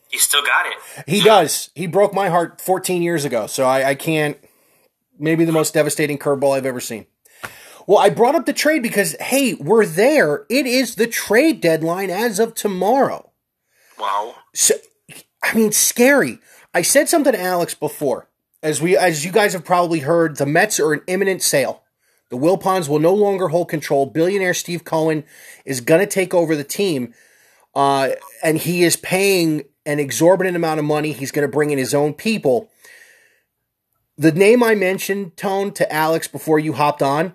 He 0.10 0.18
still 0.18 0.42
got 0.42 0.66
it. 0.66 0.74
He 1.08 1.22
does. 1.22 1.70
He 1.74 1.88
broke 1.88 2.14
my 2.14 2.30
heart 2.30 2.60
14 2.60 3.02
years 3.02 3.24
ago, 3.24 3.48
so 3.48 3.66
I, 3.66 3.90
I 3.90 3.96
can't. 3.96 4.38
Maybe 5.18 5.46
the 5.46 5.52
most 5.52 5.74
devastating 5.74 6.18
curveball 6.18 6.56
I've 6.56 6.66
ever 6.66 6.80
seen. 6.80 7.06
Well, 7.88 7.98
I 7.98 8.10
brought 8.10 8.36
up 8.36 8.46
the 8.46 8.54
trade 8.54 8.84
because, 8.84 9.16
hey, 9.20 9.54
we're 9.54 9.86
there. 9.86 10.46
It 10.50 10.66
is 10.66 10.96
the 10.96 11.08
trade 11.08 11.62
deadline 11.62 12.10
as 12.10 12.40
of 12.40 12.56
tomorrow. 12.56 13.32
Wow. 14.00 14.36
So, 14.54 14.76
I 15.44 15.54
mean, 15.54 15.72
scary. 15.72 16.40
I 16.74 16.82
said 16.82 17.10
something 17.10 17.34
to 17.34 17.42
Alex 17.42 17.74
before. 17.74 18.28
As 18.64 18.82
we, 18.82 18.96
as 18.96 19.26
you 19.26 19.32
guys 19.32 19.54
have 19.54 19.66
probably 19.66 20.00
heard, 20.00 20.38
the 20.38 20.46
Mets 20.46 20.80
are 20.80 20.94
an 20.94 21.02
imminent 21.08 21.42
sale. 21.42 21.84
The 22.30 22.38
Wilpons 22.38 22.88
will 22.88 23.00
no 23.00 23.14
longer 23.14 23.50
hold 23.50 23.70
control. 23.70 24.06
Billionaire 24.06 24.54
Steve 24.54 24.86
Cohen 24.86 25.26
is 25.66 25.82
going 25.82 26.00
to 26.00 26.08
take 26.08 26.34
over 26.34 26.56
the 26.56 26.64
team, 26.64 27.14
uh, 27.76 28.12
and 28.42 28.58
he 28.58 28.84
is 28.84 28.96
paying 28.96 29.64
an 29.86 30.00
exorbitant 30.00 30.56
amount 30.56 30.80
of 30.80 30.86
money. 30.86 31.12
He's 31.12 31.32
going 31.32 31.46
to 31.46 31.52
bring 31.52 31.72
in 31.72 31.78
his 31.78 31.94
own 31.94 32.14
people. 32.14 32.70
The 34.18 34.32
name 34.32 34.64
I 34.64 34.76
mentioned, 34.76 35.36
Tone, 35.36 35.74
to 35.74 35.92
Alex 35.92 36.28
before 36.28 36.60
you 36.60 36.74
hopped 36.74 37.02
on, 37.02 37.34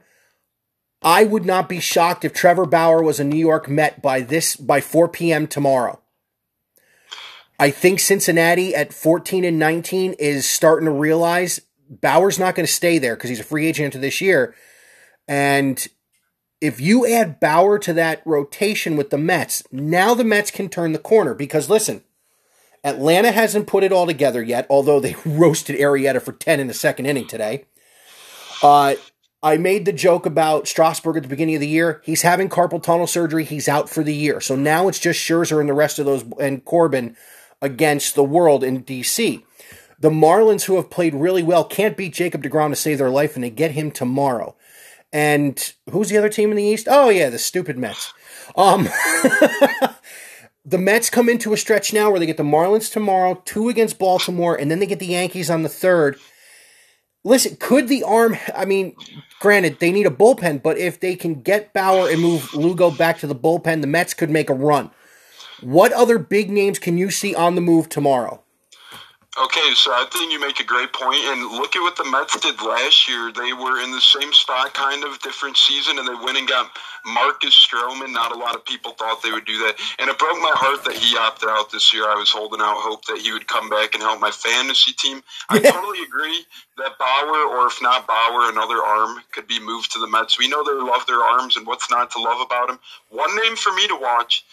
I 1.03 1.25
would 1.25 1.45
not 1.45 1.69
be 1.69 1.81
shocked 1.81 2.25
if 2.25 2.33
Trevor 2.33 2.65
Bauer 2.65 3.03
was 3.03 3.21
a 3.21 3.25
New 3.25 3.37
York 3.37 3.69
Met 3.69 4.01
by 4.01 4.21
this 4.21 4.57
by 4.57 4.81
4 4.81 5.09
p.m. 5.09 5.47
tomorrow. 5.47 6.01
I 7.59 7.71
think 7.71 8.01
Cincinnati 8.01 8.75
at 8.75 8.93
14 8.93 9.45
and 9.45 9.59
19 9.59 10.15
is 10.15 10.49
starting 10.49 10.87
to 10.87 10.93
realize 10.93 11.61
Bauer's 11.89 12.39
not 12.39 12.55
going 12.55 12.67
to 12.67 12.73
stay 12.73 12.99
there 12.99 13.17
because 13.17 13.31
he's 13.31 13.41
a 13.41 13.45
free 13.45 13.67
agent 13.67 13.87
into 13.87 13.99
this 13.99 14.21
year. 14.21 14.55
And 15.29 15.87
if 16.61 16.81
you 16.81 17.07
add 17.07 17.41
Bauer 17.41 17.79
to 17.81 17.93
that 17.95 18.23
rotation 18.25 18.97
with 18.97 19.11
the 19.11 19.19
Mets, 19.19 19.63
now 19.73 20.15
the 20.15 20.25
Mets 20.25 20.51
can 20.51 20.69
turn 20.69 20.93
the 20.93 20.99
corner 20.99 21.35
because 21.35 21.71
listen, 21.71 22.03
Atlanta 22.85 23.33
hasn't 23.33 23.67
put 23.67 23.85
it 23.85 23.93
all 23.93 24.07
together 24.07 24.43
yet, 24.43 24.67
although 24.69 25.01
they 25.01 25.17
roasted 25.25 25.77
Arrieta 25.77 26.21
for 26.21 26.33
10 26.33 26.61
in 26.61 26.67
the 26.67 26.75
second 26.75 27.07
inning 27.07 27.27
today. 27.27 27.65
Uh, 28.63 28.95
I 29.43 29.59
made 29.59 29.85
the 29.85 29.93
joke 29.93 30.27
about 30.27 30.67
Strasburg 30.67 31.17
at 31.17 31.23
the 31.23 31.29
beginning 31.29 31.57
of 31.57 31.61
the 31.61 31.69
year. 31.69 32.01
He's 32.05 32.23
having 32.23 32.49
carpal 32.49 32.83
tunnel 32.83 33.07
surgery. 33.07 33.45
He's 33.45 33.69
out 33.69 33.89
for 33.89 34.03
the 34.03 34.15
year. 34.15 34.41
So 34.41 34.57
now 34.57 34.89
it's 34.89 34.99
just 34.99 35.21
Scherzer 35.21 35.61
and 35.61 35.69
the 35.69 35.75
rest 35.75 35.99
of 35.99 36.07
those 36.07 36.25
and 36.41 36.65
Corbin 36.65 37.17
against 37.63 38.15
the 38.15 38.25
world 38.25 38.63
in 38.63 38.85
DC. 38.85 39.43
The 39.99 40.11
Marlins, 40.11 40.65
who 40.65 40.77
have 40.77 40.91
played 40.91 41.15
really 41.15 41.43
well, 41.43 41.65
can't 41.65 41.97
beat 41.97 42.13
Jacob 42.13 42.43
DeGrom 42.43 42.71
to 42.71 42.77
save 42.77 42.99
their 42.99 43.11
life, 43.11 43.35
and 43.35 43.43
they 43.43 43.51
get 43.51 43.71
him 43.71 43.91
tomorrow. 43.91 44.55
And 45.13 45.73
who's 45.91 46.11
the 46.11 46.19
other 46.19 46.29
team 46.29 46.51
in 46.51 46.57
the 46.57 46.63
East? 46.63 46.87
Oh, 46.91 47.09
yeah, 47.09 47.31
the 47.31 47.39
stupid 47.39 47.79
Mets. 47.79 48.13
Um, 48.57 48.85
the 50.65 50.79
Mets 50.79 51.09
come 51.09 51.29
into 51.29 51.55
a 51.55 51.57
stretch 51.57 51.95
now 51.95 52.11
where 52.11 52.21
they 52.21 52.27
get 52.27 52.37
the 52.37 52.43
Marlins 52.43 52.93
tomorrow, 52.93 53.41
two 53.45 53.69
against 53.69 53.99
Baltimore, 53.99 54.55
and 54.55 54.71
then 54.71 54.79
they 54.79 54.87
get 54.87 54.99
the 54.99 55.07
Yankees 55.07 55.49
on 55.49 55.63
the 55.63 55.69
third. 55.69 56.19
Listen, 57.25 57.57
could 57.57 57.89
the 57.89 58.03
arm? 58.03 58.37
I 58.55 58.67
mean, 58.67 58.95
granted, 59.41 59.81
they 59.81 59.91
need 59.91 60.07
a 60.07 60.11
bullpen, 60.11 60.63
but 60.63 60.77
if 60.77 61.01
they 61.01 61.17
can 61.17 61.41
get 61.41 61.73
Bauer 61.73 62.09
and 62.11 62.21
move 62.21 62.53
Lugo 62.53 62.91
back 62.91 63.19
to 63.21 63.27
the 63.27 63.35
bullpen, 63.35 63.81
the 63.81 63.87
Mets 63.87 64.15
could 64.15 64.31
make 64.31 64.51
a 64.51 64.55
run. 64.55 64.91
What 65.61 65.93
other 65.93 66.19
big 66.19 66.51
names 66.51 66.79
can 66.79 66.99
you 66.99 67.11
see 67.11 67.35
on 67.35 67.55
the 67.55 67.61
move 67.61 67.89
tomorrow? 67.89 68.43
Okay, 69.39 69.75
so 69.75 69.91
I 69.93 70.07
think 70.11 70.33
you 70.33 70.41
make 70.41 70.61
a 70.61 70.65
great 70.65 70.95
point. 70.95 71.21
and 71.29 71.43
look 71.53 71.77
at 71.77 71.83
what 71.83 71.95
the 71.97 72.09
Mets 72.09 72.41
did 72.41 72.57
last 72.63 73.07
year. 73.07 73.31
They 73.31 73.53
were 73.53 73.85
in 73.85 73.93
the 73.93 74.01
same 74.01 74.33
spot, 74.33 74.73
kind 74.73 75.05
of 75.05 75.21
different 75.21 75.59
season, 75.59 75.99
and 75.99 76.09
they 76.09 76.15
went 76.25 76.39
and 76.39 76.49
got 76.49 76.71
Marcus 77.05 77.53
Stroman. 77.53 78.13
Not 78.13 78.33
a 78.33 78.39
lot 78.39 78.55
of 78.55 78.65
people 78.65 78.93
thought 78.93 79.23
they 79.23 79.33
would 79.33 79.45
do 79.45 79.59
that, 79.59 79.77
and 79.99 80.09
it 80.09 80.19
broke 80.19 80.41
my 80.41 80.55
heart 80.57 80.85
that 80.85 80.95
he 80.97 81.19
opted 81.19 81.51
out 81.51 81.71
this 81.71 81.93
year. 81.93 82.09
I 82.09 82.15
was 82.15 82.31
holding 82.31 82.63
out 82.63 82.81
hope 82.81 83.05
that 83.07 83.19
he 83.19 83.31
would 83.31 83.47
come 83.47 83.69
back 83.69 83.93
and 83.93 84.03
help 84.03 84.21
my 84.21 84.31
fantasy 84.31 84.93
team. 84.93 85.21
I 85.51 85.59
totally 85.61 86.03
agree 86.03 86.47
that 86.79 86.97
Bauer, 86.97 87.45
or 87.45 87.67
if 87.67 87.77
not 87.83 88.07
Bauer, 88.07 88.49
another 88.49 88.81
arm 88.81 89.21
could 89.33 89.47
be 89.47 89.61
moved 89.61 89.93
to 89.93 89.99
the 89.99 90.09
Mets. 90.09 90.39
We 90.39 90.49
know 90.49 90.65
they 90.65 90.73
love 90.73 91.07
their 91.07 91.21
arms, 91.21 91.59
and 91.59 91.67
what's 91.67 91.91
not 91.91 92.11
to 92.13 92.21
love 92.21 92.41
about 92.41 92.69
them? 92.69 92.79
One 93.11 93.37
name 93.37 93.57
for 93.57 93.73
me 93.75 93.87
to 93.89 93.97
watch 94.01 94.47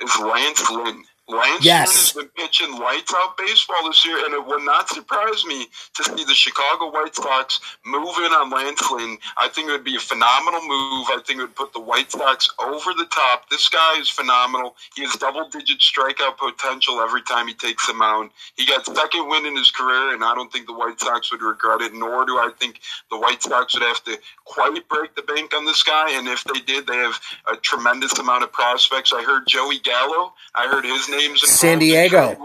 is 0.00 0.20
Lance 0.20 0.70
Lynn. 0.70 1.04
Lance 1.28 1.62
yes. 1.62 1.90
has 1.90 2.12
been 2.14 2.28
pitching 2.30 2.72
lights 2.78 3.12
out 3.14 3.36
baseball 3.36 3.86
this 3.86 4.04
year, 4.06 4.24
and 4.24 4.32
it 4.32 4.46
would 4.46 4.64
not 4.64 4.88
surprise 4.88 5.44
me 5.44 5.66
to 5.94 6.04
see 6.04 6.24
the 6.24 6.34
Chicago 6.34 6.90
White 6.90 7.14
Sox 7.14 7.60
move 7.84 8.16
in 8.16 8.32
on 8.32 8.50
Lance 8.50 8.90
Lynn. 8.90 9.18
I 9.36 9.48
think 9.48 9.68
it 9.68 9.72
would 9.72 9.84
be 9.84 9.96
a 9.96 10.00
phenomenal 10.00 10.62
move. 10.62 11.06
I 11.12 11.20
think 11.26 11.40
it 11.40 11.42
would 11.42 11.54
put 11.54 11.74
the 11.74 11.80
White 11.80 12.10
Sox 12.10 12.48
over 12.58 12.94
the 12.94 13.04
top. 13.12 13.50
This 13.50 13.68
guy 13.68 14.00
is 14.00 14.08
phenomenal. 14.08 14.74
He 14.96 15.02
has 15.02 15.12
double 15.16 15.46
digit 15.50 15.80
strikeout 15.80 16.38
potential 16.38 17.00
every 17.00 17.22
time 17.22 17.46
he 17.46 17.52
takes 17.52 17.86
the 17.86 17.92
mound. 17.92 18.30
He 18.56 18.64
got 18.64 18.86
second 18.86 19.28
win 19.28 19.44
in 19.44 19.54
his 19.54 19.70
career, 19.70 20.14
and 20.14 20.24
I 20.24 20.34
don't 20.34 20.50
think 20.50 20.66
the 20.66 20.72
White 20.72 20.98
Sox 20.98 21.30
would 21.30 21.42
regret 21.42 21.82
it, 21.82 21.92
nor 21.92 22.24
do 22.24 22.38
I 22.38 22.52
think 22.58 22.80
the 23.10 23.18
White 23.18 23.42
Sox 23.42 23.74
would 23.74 23.82
have 23.82 24.02
to 24.04 24.18
quite 24.46 24.88
break 24.88 25.14
the 25.14 25.22
bank 25.22 25.54
on 25.54 25.66
this 25.66 25.82
guy. 25.82 26.12
And 26.12 26.26
if 26.26 26.42
they 26.44 26.60
did, 26.60 26.86
they 26.86 26.96
have 26.96 27.20
a 27.52 27.56
tremendous 27.56 28.18
amount 28.18 28.44
of 28.44 28.52
prospects. 28.52 29.12
I 29.12 29.22
heard 29.22 29.46
Joey 29.46 29.78
Gallo. 29.80 30.32
I 30.54 30.68
heard 30.68 30.86
his 30.86 31.06
name 31.10 31.17
names 31.18 31.48
San 31.50 31.78
Diego. 31.78 32.36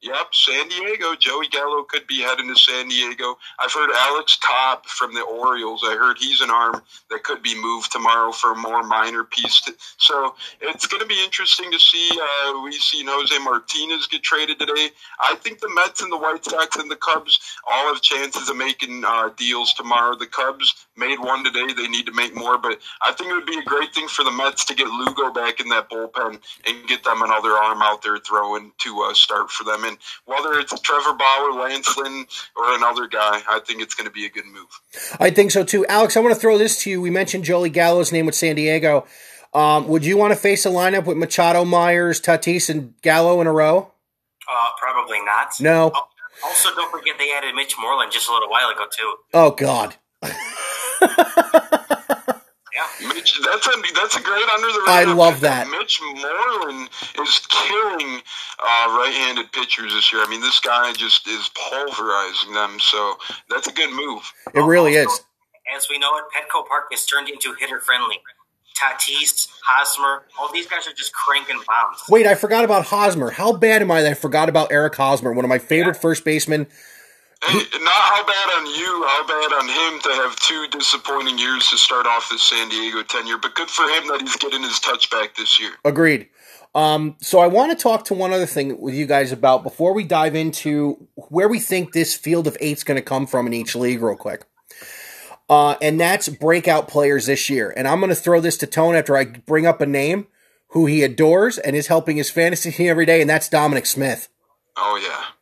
Yep, 0.00 0.32
San 0.32 0.68
Diego. 0.68 1.16
Joey 1.18 1.48
Gallo 1.48 1.82
could 1.82 2.06
be 2.06 2.20
heading 2.20 2.46
to 2.48 2.54
San 2.54 2.88
Diego. 2.88 3.36
I've 3.58 3.72
heard 3.72 3.90
Alex 3.92 4.38
Cobb 4.40 4.86
from 4.86 5.12
the 5.12 5.22
Orioles. 5.22 5.82
I 5.84 5.96
heard 5.96 6.18
he's 6.18 6.40
an 6.40 6.50
arm 6.50 6.82
that 7.10 7.24
could 7.24 7.42
be 7.42 7.60
moved 7.60 7.90
tomorrow 7.90 8.30
for 8.30 8.52
a 8.52 8.56
more 8.56 8.84
minor 8.84 9.24
piece. 9.24 9.60
To, 9.62 9.74
so 9.96 10.36
it's 10.60 10.86
going 10.86 11.02
to 11.02 11.06
be 11.08 11.20
interesting 11.24 11.72
to 11.72 11.78
see. 11.80 12.10
Uh, 12.12 12.60
we've 12.62 12.74
seen 12.74 13.06
Jose 13.08 13.36
Martinez 13.42 14.06
get 14.06 14.22
traded 14.22 14.60
today. 14.60 14.90
I 15.20 15.34
think 15.34 15.58
the 15.58 15.70
Mets 15.74 16.00
and 16.00 16.12
the 16.12 16.18
White 16.18 16.44
Sox 16.44 16.76
and 16.76 16.88
the 16.88 16.96
Cubs 16.96 17.40
all 17.68 17.92
have 17.92 18.00
chances 18.00 18.48
of 18.48 18.56
making 18.56 19.02
uh, 19.04 19.30
deals 19.36 19.74
tomorrow. 19.74 20.16
The 20.16 20.26
Cubs 20.26 20.86
made 20.98 21.18
one 21.18 21.44
today. 21.44 21.72
They 21.72 21.88
need 21.88 22.06
to 22.06 22.12
make 22.12 22.34
more, 22.34 22.58
but 22.58 22.78
I 23.00 23.12
think 23.12 23.30
it 23.30 23.34
would 23.34 23.46
be 23.46 23.58
a 23.58 23.62
great 23.62 23.94
thing 23.94 24.08
for 24.08 24.24
the 24.24 24.30
Mets 24.30 24.64
to 24.66 24.74
get 24.74 24.88
Lugo 24.88 25.32
back 25.32 25.60
in 25.60 25.68
that 25.68 25.88
bullpen 25.90 26.40
and 26.66 26.88
get 26.88 27.04
them 27.04 27.22
another 27.22 27.50
arm 27.50 27.80
out 27.82 28.02
there 28.02 28.18
throwing 28.18 28.72
to 28.78 29.02
uh, 29.02 29.14
start 29.14 29.50
for 29.50 29.64
them. 29.64 29.84
And 29.84 29.96
whether 30.24 30.58
it's 30.58 30.78
Trevor 30.80 31.14
Bauer, 31.14 31.52
Lance 31.52 31.96
Lynn, 31.96 32.26
or 32.56 32.74
another 32.76 33.06
guy, 33.06 33.40
I 33.48 33.60
think 33.66 33.80
it's 33.80 33.94
going 33.94 34.06
to 34.06 34.12
be 34.12 34.26
a 34.26 34.30
good 34.30 34.46
move. 34.46 34.68
I 35.20 35.30
think 35.30 35.50
so 35.50 35.64
too. 35.64 35.86
Alex, 35.86 36.16
I 36.16 36.20
want 36.20 36.34
to 36.34 36.40
throw 36.40 36.58
this 36.58 36.82
to 36.82 36.90
you. 36.90 37.00
We 37.00 37.10
mentioned 37.10 37.44
Joey 37.44 37.70
Gallo's 37.70 38.12
name 38.12 38.26
with 38.26 38.34
San 38.34 38.56
Diego. 38.56 39.06
Um, 39.54 39.88
would 39.88 40.04
you 40.04 40.16
want 40.16 40.32
to 40.32 40.38
face 40.38 40.66
a 40.66 40.68
lineup 40.68 41.06
with 41.06 41.16
Machado, 41.16 41.64
Myers, 41.64 42.20
Tatis, 42.20 42.68
and 42.68 42.94
Gallo 43.00 43.40
in 43.40 43.46
a 43.46 43.52
row? 43.52 43.92
Uh, 44.50 44.68
probably 44.78 45.20
not. 45.24 45.52
No. 45.60 45.92
Also, 46.44 46.68
don't 46.74 46.90
forget 46.90 47.16
they 47.18 47.32
added 47.32 47.54
Mitch 47.54 47.74
Moreland 47.78 48.12
just 48.12 48.28
a 48.28 48.32
little 48.32 48.48
while 48.48 48.68
ago 48.70 48.86
too. 48.90 49.14
Oh 49.34 49.50
God. 49.50 49.96
Yeah. 51.00 52.86
Mitch, 53.08 53.40
that's 53.44 53.66
a 53.66 53.72
that's 53.94 54.16
a 54.16 54.22
great 54.22 54.44
under 54.54 54.68
the 54.68 54.84
radar. 54.86 54.94
I 54.94 55.04
love 55.12 55.40
that. 55.40 55.68
Mitch 55.68 56.00
Moreland 56.02 56.88
is 57.20 57.40
killing 57.48 58.22
uh, 58.58 58.96
right-handed 58.96 59.50
pitchers 59.52 59.92
this 59.92 60.12
year. 60.12 60.22
I 60.22 60.30
mean, 60.30 60.40
this 60.40 60.60
guy 60.60 60.92
just 60.92 61.26
is 61.26 61.50
pulverizing 61.54 62.52
them. 62.52 62.78
So 62.78 63.16
that's 63.50 63.66
a 63.66 63.72
good 63.72 63.90
move. 63.90 64.32
It 64.54 64.60
really 64.60 64.96
also, 64.98 65.10
is. 65.10 65.24
As 65.76 65.88
we 65.90 65.98
know 65.98 66.16
it, 66.18 66.24
Petco 66.34 66.66
Park 66.68 66.84
is 66.92 67.04
turned 67.04 67.28
into 67.28 67.52
hitter 67.58 67.80
friendly. 67.80 68.20
Tatis, 68.76 69.48
Hosmer, 69.64 70.22
all 70.38 70.52
these 70.52 70.68
guys 70.68 70.86
are 70.86 70.92
just 70.92 71.12
cranking 71.12 71.60
bombs. 71.66 72.00
Wait, 72.08 72.26
I 72.26 72.36
forgot 72.36 72.64
about 72.64 72.86
Hosmer. 72.86 73.30
How 73.30 73.52
bad 73.52 73.82
am 73.82 73.90
I 73.90 74.02
that 74.02 74.12
I 74.12 74.14
forgot 74.14 74.48
about 74.48 74.70
Eric 74.70 74.94
Hosmer, 74.94 75.32
one 75.32 75.44
of 75.44 75.48
my 75.48 75.58
favorite 75.58 75.96
yeah. 75.96 76.00
first 76.00 76.24
basemen 76.24 76.68
Hey, 77.44 77.58
not 77.80 77.92
how 77.92 78.26
bad 78.26 78.58
on 78.58 78.66
you, 78.66 79.04
how 79.06 79.26
bad 79.26 79.52
on 79.52 79.68
him 79.68 80.00
to 80.02 80.08
have 80.22 80.36
two 80.36 80.66
disappointing 80.68 81.38
years 81.38 81.68
to 81.68 81.78
start 81.78 82.06
off 82.06 82.28
his 82.30 82.42
San 82.42 82.68
Diego 82.68 83.02
tenure, 83.02 83.38
but 83.38 83.54
good 83.54 83.70
for 83.70 83.84
him 83.84 84.08
that 84.08 84.20
he's 84.20 84.36
getting 84.36 84.62
his 84.62 84.80
touch 84.80 85.08
back 85.10 85.36
this 85.36 85.60
year. 85.60 85.70
Agreed. 85.84 86.28
Um, 86.74 87.16
so 87.20 87.38
I 87.38 87.46
want 87.46 87.76
to 87.76 87.82
talk 87.82 88.04
to 88.06 88.14
one 88.14 88.32
other 88.32 88.46
thing 88.46 88.80
with 88.80 88.94
you 88.94 89.06
guys 89.06 89.32
about 89.32 89.62
before 89.62 89.94
we 89.94 90.04
dive 90.04 90.34
into 90.34 91.08
where 91.14 91.48
we 91.48 91.60
think 91.60 91.92
this 91.92 92.14
field 92.14 92.46
of 92.46 92.56
eight's 92.60 92.84
going 92.84 92.96
to 92.96 93.02
come 93.02 93.26
from 93.26 93.46
in 93.46 93.54
each 93.54 93.74
league, 93.74 94.02
real 94.02 94.16
quick. 94.16 94.44
Uh, 95.48 95.76
and 95.80 95.98
that's 95.98 96.28
breakout 96.28 96.88
players 96.88 97.26
this 97.26 97.48
year. 97.48 97.72
And 97.76 97.88
I'm 97.88 98.00
going 98.00 98.10
to 98.10 98.16
throw 98.16 98.40
this 98.40 98.58
to 98.58 98.66
Tone 98.66 98.96
after 98.96 99.16
I 99.16 99.24
bring 99.24 99.66
up 99.66 99.80
a 99.80 99.86
name 99.86 100.26
who 100.68 100.86
he 100.86 101.02
adores 101.02 101.56
and 101.58 101.74
is 101.74 101.86
helping 101.86 102.16
his 102.16 102.30
fantasy 102.30 102.70
team 102.70 102.88
every 102.90 103.06
day, 103.06 103.20
and 103.20 103.30
that's 103.30 103.48
Dominic 103.48 103.86
Smith. 103.86 104.28
Oh 104.76 105.00
yeah. 105.02 105.37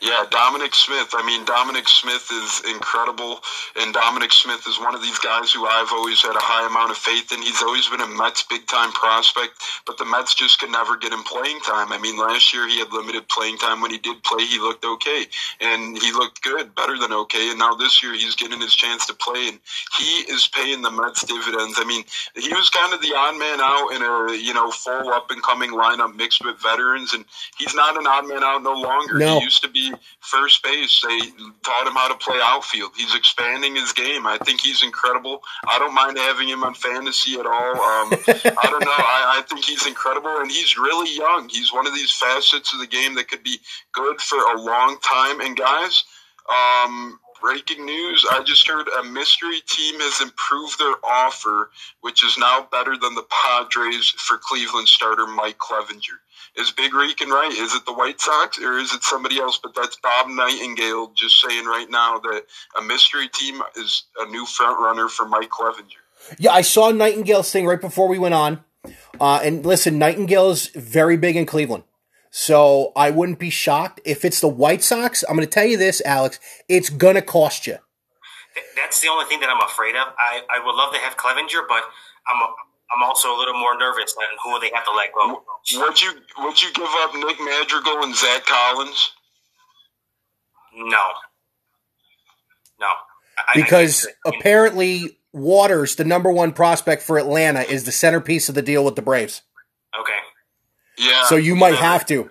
Yeah, 0.00 0.24
Dominic 0.30 0.74
Smith. 0.74 1.12
I 1.12 1.24
mean, 1.26 1.44
Dominic 1.44 1.86
Smith 1.86 2.26
is 2.32 2.62
incredible, 2.72 3.40
and 3.76 3.92
Dominic 3.92 4.32
Smith 4.32 4.66
is 4.66 4.80
one 4.80 4.94
of 4.94 5.02
these 5.02 5.18
guys 5.18 5.52
who 5.52 5.66
I've 5.66 5.92
always 5.92 6.22
had 6.22 6.32
a 6.32 6.40
high 6.40 6.66
amount 6.66 6.90
of 6.90 6.96
faith 6.96 7.30
in. 7.32 7.42
He's 7.42 7.62
always 7.62 7.86
been 7.86 8.00
a 8.00 8.06
Mets 8.06 8.42
big 8.44 8.66
time 8.66 8.92
prospect, 8.92 9.60
but 9.84 9.98
the 9.98 10.06
Mets 10.06 10.34
just 10.34 10.58
could 10.58 10.72
never 10.72 10.96
get 10.96 11.12
him 11.12 11.22
playing 11.24 11.60
time. 11.60 11.92
I 11.92 11.98
mean, 11.98 12.16
last 12.16 12.54
year 12.54 12.66
he 12.66 12.78
had 12.78 12.92
limited 12.92 13.28
playing 13.28 13.58
time. 13.58 13.82
When 13.82 13.90
he 13.90 13.98
did 13.98 14.24
play, 14.24 14.44
he 14.46 14.58
looked 14.58 14.86
okay, 14.86 15.26
and 15.60 15.98
he 15.98 16.12
looked 16.12 16.40
good, 16.40 16.74
better 16.74 16.96
than 16.96 17.12
okay. 17.12 17.50
And 17.50 17.58
now 17.58 17.74
this 17.74 18.02
year 18.02 18.14
he's 18.14 18.36
getting 18.36 18.60
his 18.60 18.74
chance 18.74 19.04
to 19.06 19.14
play, 19.14 19.52
and 19.52 19.60
he 20.00 20.32
is 20.32 20.48
paying 20.48 20.80
the 20.80 20.90
Mets 20.90 21.28
dividends. 21.28 21.76
I 21.76 21.84
mean, 21.84 22.04
he 22.34 22.48
was 22.54 22.70
kind 22.70 22.94
of 22.94 23.02
the 23.02 23.12
odd 23.12 23.36
man 23.36 23.60
out 23.60 23.92
in 23.92 24.00
a 24.00 24.32
you 24.32 24.54
know 24.54 24.70
full 24.70 25.12
up 25.12 25.30
and 25.30 25.42
coming 25.42 25.76
lineup 25.76 26.16
mixed 26.16 26.40
with 26.42 26.56
veterans, 26.56 27.12
and 27.12 27.26
he's 27.58 27.74
not 27.74 28.00
an 28.00 28.06
odd 28.06 28.26
man 28.26 28.42
out 28.42 28.62
no 28.62 28.72
longer. 28.72 29.18
No. 29.18 29.38
He 29.38 29.44
used 29.44 29.62
to 29.62 29.68
be 29.68 29.89
first 30.20 30.62
base. 30.62 31.02
They 31.06 31.18
taught 31.62 31.86
him 31.86 31.94
how 31.94 32.08
to 32.08 32.16
play 32.16 32.38
outfield. 32.42 32.92
He's 32.96 33.14
expanding 33.14 33.76
his 33.76 33.92
game. 33.92 34.26
I 34.26 34.38
think 34.38 34.60
he's 34.60 34.82
incredible. 34.82 35.42
I 35.66 35.78
don't 35.78 35.94
mind 35.94 36.18
having 36.18 36.48
him 36.48 36.64
on 36.64 36.74
fantasy 36.74 37.38
at 37.38 37.46
all. 37.46 37.72
Um, 37.72 38.12
I 38.12 38.66
don't 38.70 38.84
know. 38.84 38.90
I, 38.90 39.38
I 39.38 39.42
think 39.48 39.64
he's 39.64 39.86
incredible, 39.86 40.36
and 40.38 40.50
he's 40.50 40.76
really 40.76 41.14
young. 41.16 41.48
He's 41.48 41.72
one 41.72 41.86
of 41.86 41.94
these 41.94 42.12
facets 42.12 42.72
of 42.72 42.80
the 42.80 42.86
game 42.86 43.14
that 43.14 43.28
could 43.28 43.42
be 43.42 43.58
good 43.92 44.20
for 44.20 44.38
a 44.38 44.60
long 44.60 44.98
time. 45.02 45.40
And 45.40 45.56
guys, 45.56 46.04
um, 46.48 47.18
breaking 47.40 47.84
news. 47.84 48.26
I 48.30 48.42
just 48.42 48.66
heard 48.68 48.86
a 48.88 49.04
mystery 49.04 49.60
team 49.66 50.00
has 50.00 50.20
improved 50.20 50.78
their 50.78 50.94
offer, 51.04 51.70
which 52.00 52.24
is 52.24 52.36
now 52.38 52.66
better 52.70 52.96
than 52.96 53.14
the 53.14 53.26
Padres 53.30 54.10
for 54.10 54.38
Cleveland 54.38 54.88
starter 54.88 55.26
Mike 55.26 55.58
Clevinger. 55.58 56.18
Is 56.56 56.72
Big 56.72 56.94
Rican 56.94 57.30
right? 57.30 57.52
Is 57.52 57.74
it 57.74 57.86
the 57.86 57.92
White 57.92 58.20
Sox 58.20 58.58
or 58.58 58.78
is 58.78 58.92
it 58.92 59.02
somebody 59.02 59.38
else? 59.38 59.58
But 59.62 59.74
that's 59.74 59.96
Bob 59.96 60.28
Nightingale 60.28 61.12
just 61.14 61.40
saying 61.40 61.64
right 61.64 61.88
now 61.88 62.18
that 62.18 62.42
a 62.78 62.82
mystery 62.82 63.28
team 63.28 63.62
is 63.76 64.04
a 64.18 64.26
new 64.26 64.44
front 64.46 64.80
runner 64.80 65.08
for 65.08 65.26
Mike 65.26 65.50
Clevinger. 65.50 66.00
Yeah, 66.38 66.52
I 66.52 66.62
saw 66.62 66.90
Nightingale's 66.90 67.50
thing 67.50 67.66
right 67.66 67.80
before 67.80 68.08
we 68.08 68.18
went 68.18 68.34
on. 68.34 68.64
Uh, 69.20 69.40
and 69.42 69.64
listen, 69.64 69.98
Nightingale 69.98 70.50
is 70.50 70.68
very 70.68 71.16
big 71.16 71.36
in 71.36 71.46
Cleveland. 71.46 71.84
So 72.30 72.92
I 72.94 73.10
wouldn't 73.10 73.38
be 73.38 73.50
shocked 73.50 74.00
if 74.04 74.24
it's 74.24 74.40
the 74.40 74.48
White 74.48 74.82
Sox. 74.82 75.24
I'm 75.28 75.36
going 75.36 75.46
to 75.46 75.52
tell 75.52 75.66
you 75.66 75.76
this, 75.76 76.00
Alex. 76.04 76.38
It's 76.68 76.88
going 76.88 77.16
to 77.16 77.22
cost 77.22 77.66
you. 77.66 77.78
That's 78.76 79.00
the 79.00 79.08
only 79.08 79.26
thing 79.26 79.40
that 79.40 79.50
I'm 79.50 79.60
afraid 79.60 79.96
of. 79.96 80.08
I, 80.18 80.42
I 80.50 80.64
would 80.64 80.74
love 80.74 80.92
to 80.94 80.98
have 81.00 81.16
Clevinger, 81.16 81.66
but 81.68 81.82
I'm 82.28 82.40
a, 82.40 82.48
I'm 82.94 83.02
also 83.02 83.34
a 83.34 83.36
little 83.36 83.54
more 83.54 83.76
nervous 83.78 84.14
than 84.14 84.26
who 84.42 84.58
they 84.60 84.70
have 84.74 84.84
to 84.84 84.92
let 84.92 85.12
go. 85.12 85.42
Would 85.80 86.02
you 86.02 86.12
would 86.38 86.62
you 86.62 86.72
give 86.72 86.88
up 86.88 87.14
Nick 87.14 87.38
Madrigal 87.40 88.02
and 88.02 88.14
Zack 88.14 88.46
Collins? 88.46 89.12
No, 90.74 91.02
no. 92.80 92.88
I, 93.38 93.52
because 93.54 94.06
I, 94.26 94.30
apparently 94.36 95.18
Waters, 95.32 95.94
the 95.96 96.04
number 96.04 96.30
one 96.30 96.52
prospect 96.52 97.02
for 97.02 97.18
Atlanta, 97.18 97.60
is 97.60 97.84
the 97.84 97.92
centerpiece 97.92 98.48
of 98.48 98.54
the 98.54 98.62
deal 98.62 98.84
with 98.84 98.96
the 98.96 99.02
Braves. 99.02 99.42
Okay. 99.98 100.18
Yeah. 101.00 101.24
So 101.24 101.36
you 101.36 101.56
might 101.56 101.76
have 101.76 102.04
to. 102.06 102.30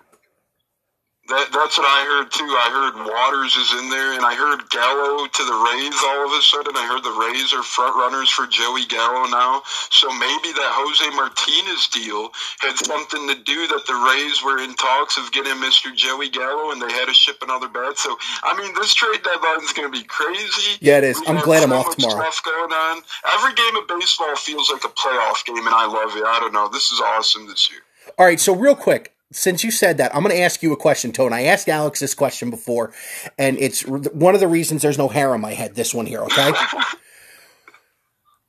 That, 1.29 1.45
that's 1.53 1.77
what 1.77 1.85
I 1.85 2.01
heard 2.09 2.33
too. 2.33 2.49
I 2.49 2.69
heard 2.73 3.05
Waters 3.05 3.53
is 3.53 3.69
in 3.77 3.93
there, 3.93 4.17
and 4.17 4.25
I 4.25 4.33
heard 4.33 4.65
Gallo 4.73 5.29
to 5.29 5.43
the 5.45 5.57
Rays 5.61 5.93
all 6.09 6.25
of 6.25 6.33
a 6.33 6.41
sudden. 6.41 6.73
I 6.73 6.89
heard 6.89 7.05
the 7.05 7.13
Rays 7.13 7.53
are 7.53 7.61
front 7.61 7.93
runners 8.01 8.33
for 8.33 8.49
Joey 8.49 8.89
Gallo 8.89 9.29
now. 9.29 9.61
So 9.93 10.09
maybe 10.09 10.49
that 10.57 10.73
Jose 10.73 11.05
Martinez 11.13 11.85
deal 11.93 12.33
had 12.65 12.73
something 12.81 13.29
to 13.29 13.37
do 13.45 13.69
that 13.69 13.85
the 13.85 13.93
Rays 14.09 14.41
were 14.41 14.57
in 14.57 14.73
talks 14.73 15.21
of 15.21 15.29
getting 15.29 15.53
Mr. 15.61 15.93
Joey 15.93 16.33
Gallo, 16.33 16.73
and 16.73 16.81
they 16.81 16.89
had 16.89 17.05
to 17.05 17.13
ship 17.13 17.37
another 17.45 17.69
bat. 17.69 18.01
So 18.01 18.17
I 18.41 18.57
mean, 18.57 18.73
this 18.73 18.97
trade 18.97 19.21
deadline 19.21 19.61
is 19.61 19.73
going 19.73 19.85
to 19.85 19.93
be 19.93 20.05
crazy. 20.09 20.81
Yeah, 20.81 20.97
it 20.97 21.05
is. 21.05 21.21
We 21.21 21.29
I'm 21.29 21.45
glad 21.45 21.61
I'm 21.61 21.73
off 21.73 21.93
tomorrow. 21.93 22.25
Stuff 22.25 22.41
going 22.41 22.73
on. 22.73 23.05
Every 23.37 23.53
game 23.53 23.77
of 23.77 23.85
baseball 23.85 24.33
feels 24.33 24.73
like 24.73 24.81
a 24.81 24.93
playoff 24.97 25.45
game, 25.45 25.61
and 25.61 25.77
I 25.77 25.85
love 25.85 26.17
it. 26.17 26.25
I 26.25 26.41
don't 26.41 26.57
know. 26.57 26.73
This 26.73 26.89
is 26.89 26.97
awesome 27.05 27.45
this 27.45 27.69
year. 27.69 27.85
All 28.19 28.25
right, 28.25 28.39
so 28.39 28.53
real 28.53 28.75
quick, 28.75 29.15
since 29.31 29.63
you 29.63 29.71
said 29.71 29.97
that, 29.97 30.13
I'm 30.13 30.23
going 30.23 30.35
to 30.35 30.41
ask 30.41 30.61
you 30.61 30.73
a 30.73 30.77
question, 30.77 31.13
Tone. 31.13 31.31
I 31.31 31.43
asked 31.43 31.69
Alex 31.69 32.01
this 32.01 32.13
question 32.13 32.49
before, 32.49 32.91
and 33.37 33.57
it's 33.57 33.83
one 33.87 34.35
of 34.35 34.41
the 34.41 34.47
reasons 34.47 34.81
there's 34.81 34.97
no 34.97 35.07
hair 35.07 35.33
on 35.33 35.39
my 35.39 35.53
head. 35.53 35.75
This 35.75 35.93
one 35.93 36.05
here, 36.05 36.19
okay? 36.23 36.51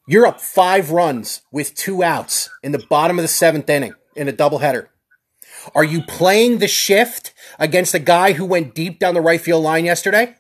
You're 0.09 0.27
up 0.27 0.41
five 0.41 0.91
runs 0.91 1.43
with 1.53 1.77
two 1.77 2.03
outs 2.03 2.51
in 2.65 2.73
the 2.73 2.85
bottom 2.91 3.17
of 3.17 3.23
the 3.23 3.29
seventh 3.29 3.71
inning 3.71 3.95
in 4.17 4.27
a 4.27 4.33
doubleheader. 4.33 4.89
Are 5.73 5.85
you 5.85 6.03
playing 6.03 6.59
the 6.59 6.67
shift 6.67 7.33
against 7.57 7.95
a 7.95 8.01
guy 8.01 8.33
who 8.33 8.45
went 8.45 8.75
deep 8.75 8.99
down 8.99 9.15
the 9.15 9.21
right 9.21 9.41
field 9.41 9.63
line 9.63 9.85
yesterday? 9.85 10.35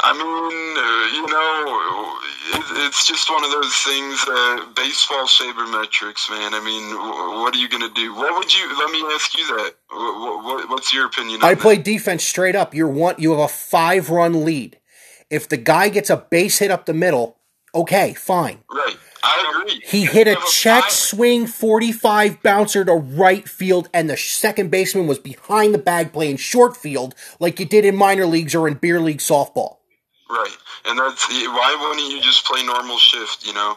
I 0.00 0.14
mean, 0.14 0.78
uh, 0.78 1.12
you 1.14 1.26
know, 1.26 2.29
it's 2.52 3.06
just 3.06 3.30
one 3.30 3.44
of 3.44 3.50
those 3.50 3.74
things. 3.76 4.24
Uh, 4.26 4.66
baseball 4.74 5.26
sabermetrics, 5.26 6.30
man. 6.30 6.54
I 6.54 6.60
mean, 6.64 7.42
what 7.42 7.54
are 7.54 7.58
you 7.58 7.68
going 7.68 7.86
to 7.86 7.94
do? 7.94 8.14
What 8.14 8.34
would 8.34 8.52
you? 8.54 8.68
Let 8.78 8.90
me 8.90 9.02
ask 9.14 9.36
you 9.36 9.46
that. 9.56 9.74
What, 9.90 10.44
what, 10.44 10.68
what's 10.70 10.92
your 10.92 11.06
opinion? 11.06 11.40
I 11.42 11.54
play 11.54 11.76
that? 11.76 11.84
defense 11.84 12.24
straight 12.24 12.56
up. 12.56 12.74
You're 12.74 12.88
one. 12.88 13.16
You 13.18 13.30
have 13.32 13.40
a 13.40 13.48
five 13.48 14.10
run 14.10 14.44
lead. 14.44 14.78
If 15.28 15.48
the 15.48 15.56
guy 15.56 15.88
gets 15.88 16.10
a 16.10 16.16
base 16.16 16.58
hit 16.58 16.70
up 16.70 16.86
the 16.86 16.94
middle, 16.94 17.36
okay, 17.74 18.14
fine. 18.14 18.58
Right. 18.70 18.96
I 19.22 19.60
agree. 19.62 19.82
He 19.84 20.06
hit 20.06 20.26
a 20.26 20.36
check 20.50 20.84
five- 20.84 20.92
swing 20.92 21.46
45 21.46 22.42
bouncer 22.42 22.84
to 22.84 22.94
right 22.94 23.48
field, 23.48 23.88
and 23.92 24.08
the 24.08 24.16
second 24.16 24.70
baseman 24.70 25.06
was 25.06 25.18
behind 25.18 25.74
the 25.74 25.78
bag 25.78 26.12
playing 26.12 26.38
short 26.38 26.76
field 26.76 27.14
like 27.38 27.60
you 27.60 27.66
did 27.66 27.84
in 27.84 27.96
minor 27.96 28.26
leagues 28.26 28.54
or 28.54 28.66
in 28.66 28.74
beer 28.74 29.00
league 29.00 29.18
softball. 29.18 29.76
Right, 30.30 30.56
and 30.86 30.98
that's 30.98 31.28
why 31.28 31.76
wouldn't 31.80 32.10
you 32.12 32.20
just 32.22 32.44
play 32.46 32.62
normal 32.64 32.98
shift? 32.98 33.44
You 33.46 33.52
know. 33.52 33.74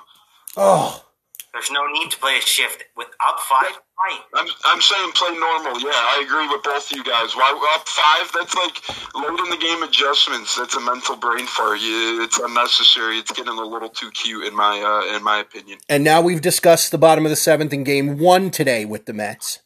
Oh, 0.55 1.03
There's 1.51 1.71
no 1.71 1.81
need 1.91 2.11
to 2.11 2.17
play 2.17 2.37
a 2.37 2.41
shift 2.41 2.83
with 2.95 3.07
up 3.27 3.39
five. 3.39 3.73
Right. 4.05 4.19
I'm, 4.35 4.47
I'm 4.65 4.81
saying 4.81 5.11
play 5.13 5.31
normal. 5.31 5.79
Yeah, 5.79 5.89
I 5.95 6.21
agree 6.25 6.47
with 6.47 6.61
both 6.63 6.91
of 6.91 6.97
you 6.97 7.03
guys. 7.03 7.35
Why 7.35 7.49
up 7.75 7.87
five? 7.87 8.31
That's 8.33 8.53
like 8.53 8.75
late 9.15 9.39
in 9.39 9.49
the 9.49 9.57
game 9.57 9.81
adjustments. 9.81 10.57
That's 10.57 10.75
a 10.75 10.81
mental 10.81 11.15
brain 11.15 11.45
fart. 11.47 11.79
It's 11.81 12.37
unnecessary. 12.37 13.17
It's 13.17 13.31
getting 13.31 13.57
a 13.57 13.63
little 13.63 13.89
too 13.89 14.11
cute 14.11 14.45
in 14.45 14.55
my 14.55 14.79
uh, 14.81 15.15
in 15.15 15.23
my 15.23 15.39
opinion. 15.39 15.79
and 15.89 16.03
now 16.03 16.21
we've 16.21 16.41
discussed 16.41 16.91
the 16.91 16.97
bottom 16.99 17.25
of 17.25 17.29
the 17.29 17.35
seventh 17.35 17.73
in 17.73 17.83
game 17.83 18.19
one 18.19 18.51
today 18.51 18.85
with 18.85 19.05
the 19.05 19.13
Mets. 19.13 19.59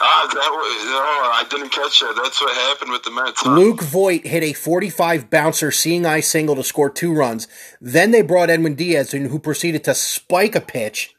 Ah, 0.00 0.26
that 0.26 0.36
was, 0.36 0.76
oh, 0.88 1.30
I 1.34 1.44
didn't 1.48 1.70
catch 1.70 2.00
that. 2.00 2.14
That's 2.22 2.40
what 2.40 2.54
happened 2.56 2.92
with 2.92 3.02
the 3.04 3.10
Mets. 3.10 3.42
huh? 3.42 3.54
Luke 3.54 3.82
Voit 3.82 4.26
hit 4.26 4.42
a 4.42 4.52
45 4.52 5.28
bouncer 5.30 5.70
seeing 5.70 6.06
eye 6.06 6.20
single 6.20 6.56
to 6.56 6.64
score 6.64 6.88
two 6.90 7.12
runs. 7.14 7.46
Then 7.80 8.10
they 8.10 8.22
brought 8.22 8.50
Edwin 8.50 8.74
Diaz 8.74 9.12
in, 9.14 9.26
who 9.26 9.38
proceeded 9.38 9.84
to 9.84 9.94
spike 9.94 10.54
a 10.54 10.60
pitch 10.60 11.14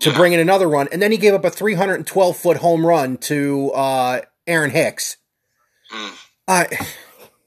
to 0.00 0.10
Yeah. 0.10 0.16
bring 0.16 0.32
in 0.34 0.40
another 0.40 0.68
run. 0.68 0.88
And 0.92 1.00
then 1.00 1.10
he 1.10 1.16
gave 1.18 1.32
up 1.34 1.44
a 1.44 1.50
312 1.50 2.36
foot 2.36 2.58
home 2.58 2.86
run 2.86 3.16
to 3.18 3.70
uh, 3.72 4.20
Aaron 4.46 4.70
Hicks. 4.70 5.16
Hmm. 5.90 6.14
I 6.46 6.66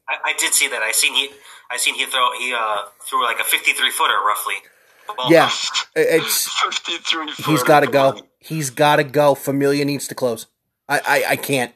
I, 0.07 0.15
I 0.25 0.33
did 0.37 0.53
see 0.53 0.67
that. 0.67 0.81
I 0.81 0.91
seen 0.91 1.13
he. 1.13 1.29
I 1.71 1.77
seen 1.77 1.95
he 1.95 2.05
throw. 2.05 2.27
He 2.39 2.53
uh, 2.53 2.83
threw 3.07 3.23
like 3.23 3.39
a 3.39 3.43
53 3.43 3.91
footer 3.91 4.13
roughly. 4.25 4.55
Well, 5.17 5.31
yeah, 5.31 5.49
it's 5.95 6.47
53 6.59 7.31
he's 7.45 7.63
got 7.63 7.81
to 7.81 7.87
go. 7.87 8.19
He's 8.39 8.69
got 8.71 8.95
to 8.97 9.03
go. 9.03 9.35
Familia 9.35 9.85
needs 9.85 10.07
to 10.07 10.15
close. 10.15 10.47
I, 10.87 10.99
I, 10.99 11.23
I 11.29 11.35
can't. 11.35 11.73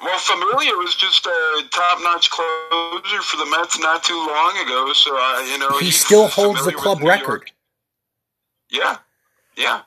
Well, 0.00 0.18
Familia 0.18 0.72
was 0.74 0.94
just 0.94 1.26
a 1.26 1.62
top-notch 1.70 2.30
closer 2.30 3.22
for 3.22 3.36
the 3.36 3.50
Mets 3.50 3.78
not 3.80 4.04
too 4.04 4.14
long 4.14 4.56
ago, 4.64 4.92
so 4.92 5.10
uh, 5.12 5.40
you 5.50 5.58
know 5.58 5.78
He 5.78 5.90
still 5.90 6.28
holds 6.28 6.64
the 6.64 6.72
club 6.72 7.02
record. 7.02 7.50
Yeah, 8.70 8.98
yeah. 9.56 9.82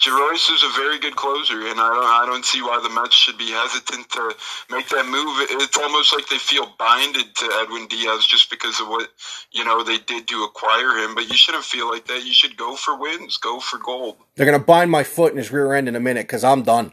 Jeurys 0.00 0.50
is 0.50 0.62
a 0.62 0.80
very 0.80 0.98
good 0.98 1.14
closer, 1.14 1.60
and 1.60 1.78
I 1.78 1.92
don't, 1.92 2.04
I 2.04 2.24
don't 2.26 2.44
see 2.44 2.62
why 2.62 2.80
the 2.82 2.88
Mets 2.88 3.14
should 3.14 3.36
be 3.36 3.50
hesitant 3.50 4.08
to 4.10 4.34
make 4.70 4.88
that 4.88 5.04
move. 5.04 5.46
It's 5.60 5.76
almost 5.76 6.14
like 6.14 6.26
they 6.28 6.38
feel 6.38 6.72
binded 6.78 7.34
to 7.34 7.60
Edwin 7.62 7.86
Diaz 7.86 8.24
just 8.24 8.48
because 8.48 8.80
of 8.80 8.88
what 8.88 9.10
you 9.52 9.62
know 9.62 9.84
they 9.84 9.98
did 9.98 10.26
to 10.28 10.42
acquire 10.44 10.96
him. 11.04 11.14
But 11.14 11.28
you 11.28 11.36
shouldn't 11.36 11.64
feel 11.64 11.86
like 11.88 12.06
that. 12.06 12.24
You 12.24 12.32
should 12.32 12.56
go 12.56 12.76
for 12.76 12.96
wins, 12.96 13.36
go 13.36 13.60
for 13.60 13.78
gold. 13.78 14.16
They're 14.36 14.46
gonna 14.46 14.58
bind 14.58 14.90
my 14.90 15.04
foot 15.04 15.32
in 15.32 15.38
his 15.38 15.52
rear 15.52 15.74
end 15.74 15.86
in 15.86 15.94
a 15.94 16.00
minute 16.00 16.26
because 16.26 16.44
I'm 16.44 16.62
done. 16.62 16.92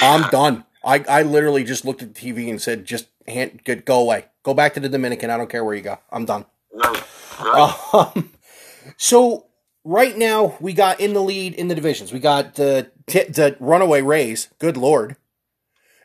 I'm 0.00 0.28
done. 0.30 0.64
I, 0.84 1.04
I 1.08 1.22
literally 1.22 1.64
just 1.64 1.84
looked 1.84 2.02
at 2.02 2.14
the 2.14 2.32
TV 2.32 2.48
and 2.48 2.60
said, 2.60 2.84
just 2.84 3.08
hand, 3.26 3.60
good, 3.64 3.84
go 3.84 4.00
away. 4.00 4.26
Go 4.42 4.54
back 4.54 4.74
to 4.74 4.80
the 4.80 4.88
Dominican. 4.88 5.30
I 5.30 5.36
don't 5.36 5.50
care 5.50 5.64
where 5.64 5.74
you 5.74 5.82
go. 5.82 5.98
I'm 6.10 6.24
done. 6.24 6.46
Um, 7.92 8.30
so 8.96 9.46
right 9.84 10.16
now 10.16 10.56
we 10.60 10.72
got 10.72 11.00
in 11.00 11.12
the 11.12 11.20
lead 11.20 11.54
in 11.54 11.68
the 11.68 11.74
divisions. 11.74 12.12
We 12.12 12.18
got 12.20 12.54
the 12.54 12.90
t- 13.06 13.24
the 13.24 13.56
runaway 13.60 14.02
Rays. 14.02 14.48
Good 14.58 14.76
lord, 14.76 15.16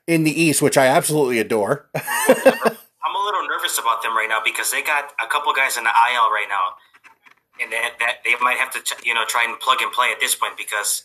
in 0.07 0.23
the 0.23 0.41
East, 0.41 0.61
which 0.61 0.77
I 0.77 0.87
absolutely 0.87 1.39
adore. 1.39 1.89
I'm 1.95 3.15
a 3.15 3.23
little 3.25 3.47
nervous 3.47 3.77
about 3.77 4.01
them 4.01 4.15
right 4.15 4.27
now 4.29 4.41
because 4.43 4.71
they 4.71 4.81
got 4.81 5.11
a 5.23 5.27
couple 5.27 5.53
guys 5.53 5.77
in 5.77 5.83
the 5.83 5.89
IL 5.89 6.29
right 6.31 6.47
now, 6.49 7.63
and 7.63 7.71
that, 7.71 7.93
that 7.99 8.15
they 8.23 8.35
might 8.41 8.57
have 8.57 8.71
to 8.73 8.95
you 9.05 9.13
know 9.13 9.25
try 9.25 9.45
and 9.45 9.59
plug 9.59 9.77
and 9.81 9.91
play 9.91 10.11
at 10.11 10.19
this 10.19 10.35
point 10.35 10.57
because 10.57 11.03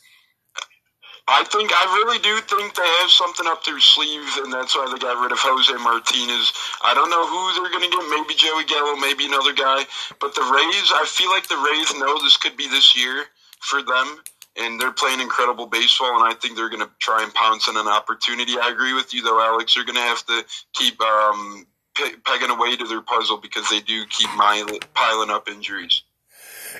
I 1.30 1.44
think 1.44 1.70
I 1.70 1.84
really 1.94 2.18
do 2.18 2.34
think 2.42 2.74
they 2.74 2.90
have 3.00 3.10
something 3.10 3.46
up 3.46 3.62
their 3.62 3.78
sleeve, 3.78 4.26
and 4.42 4.52
that's 4.52 4.74
why 4.74 4.90
they 4.90 4.98
got 4.98 5.22
rid 5.22 5.30
of 5.30 5.38
Jose 5.38 5.70
Martinez. 5.78 6.52
I 6.82 6.90
don't 6.92 7.06
know 7.06 7.22
who 7.22 7.40
they're 7.54 7.70
going 7.70 7.86
to 7.86 7.92
get. 7.94 8.02
Maybe 8.10 8.34
Joey 8.34 8.66
Gallo, 8.66 8.98
maybe 8.98 9.30
another 9.30 9.54
guy. 9.54 9.86
But 10.18 10.34
the 10.34 10.42
Rays, 10.42 10.90
I 10.90 11.06
feel 11.06 11.30
like 11.30 11.46
the 11.46 11.62
Rays 11.62 11.94
know 12.02 12.18
this 12.18 12.36
could 12.36 12.56
be 12.56 12.66
this 12.66 12.98
year 12.98 13.30
for 13.62 13.78
them, 13.78 14.18
and 14.58 14.80
they're 14.80 14.90
playing 14.90 15.20
incredible 15.22 15.70
baseball. 15.70 16.18
And 16.18 16.26
I 16.26 16.34
think 16.34 16.58
they're 16.58 16.68
going 16.68 16.82
to 16.82 16.90
try 16.98 17.22
and 17.22 17.32
pounce 17.32 17.68
on 17.70 17.78
an 17.78 17.86
opportunity. 17.86 18.58
I 18.58 18.74
agree 18.74 18.94
with 18.94 19.14
you, 19.14 19.22
though, 19.22 19.38
Alex. 19.38 19.78
They're 19.78 19.86
going 19.86 20.02
to 20.02 20.10
have 20.10 20.26
to 20.26 20.42
keep 20.74 21.00
um, 21.00 21.64
pe- 21.94 22.18
pegging 22.26 22.50
away 22.50 22.74
to 22.74 22.86
their 22.90 23.02
puzzle 23.02 23.38
because 23.38 23.70
they 23.70 23.78
do 23.78 24.02
keep 24.06 24.30
piling 24.34 25.30
up 25.30 25.48
injuries. 25.48 26.02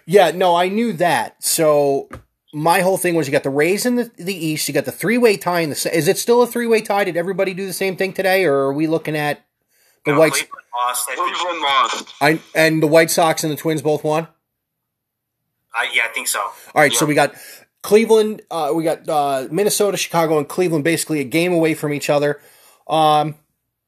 Yeah, 0.07 0.33
no, 0.35 0.57
I 0.57 0.69
knew 0.69 0.93
that. 0.95 1.43
So 1.45 2.09
my 2.53 2.81
whole 2.81 2.97
thing 2.97 3.15
was 3.15 3.27
you 3.27 3.33
got 3.33 3.43
the 3.43 3.51
Rays 3.51 3.87
in 3.87 3.97
the, 3.97 4.11
the 4.17 4.35
East, 4.35 4.67
you 4.69 4.75
got 4.75 4.85
the 4.85 4.93
three 4.93 5.19
way 5.19 5.37
tie 5.37 5.61
in 5.61 5.71
the. 5.71 5.77
se- 5.77 5.95
Is 5.95 6.09
it 6.09 6.19
still 6.19 6.43
a 6.43 6.47
three 6.47 6.67
way 6.67 6.81
tie? 6.81 7.05
Did 7.05 7.17
everybody 7.17 7.55
do 7.55 7.67
the 7.67 7.73
same 7.73 7.97
thing 7.97 8.13
today, 8.13 8.45
or 8.45 8.55
are 8.55 8.73
we 8.73 8.87
looking 8.87 9.17
at 9.17 9.45
the 10.05 10.11
you 10.11 10.15
know, 10.15 10.21
White 10.21 10.33
Cleveland 10.33 10.65
lost. 10.75 11.09
I, 11.11 11.15
think, 11.15 11.37
Cleveland 11.37 11.63
lost. 11.63 12.15
I, 12.21 12.41
and 12.55 12.83
the 12.83 12.87
White 12.87 13.11
Sox 13.11 13.45
and 13.45 13.53
the 13.53 13.57
Twins 13.57 13.83
both 13.83 14.03
won? 14.05 14.29
I, 15.75 15.89
yeah, 15.93 16.03
I 16.05 16.09
think 16.09 16.27
so. 16.29 16.41
All 16.41 16.53
right, 16.75 16.93
so 16.93 17.07
we 17.07 17.15
got 17.15 17.35
Cleveland, 17.83 18.43
uh, 18.51 18.73
we 18.75 18.83
got 18.83 19.09
uh, 19.09 19.47
Minnesota, 19.51 19.97
Chicago, 19.97 20.39
and 20.39 20.49
Cleveland 20.49 20.85
basically 20.85 21.21
a 21.21 21.25
game 21.25 21.53
away 21.53 21.75
from 21.75 21.93
each 21.93 22.11
other. 22.11 22.41
Um, 22.89 23.37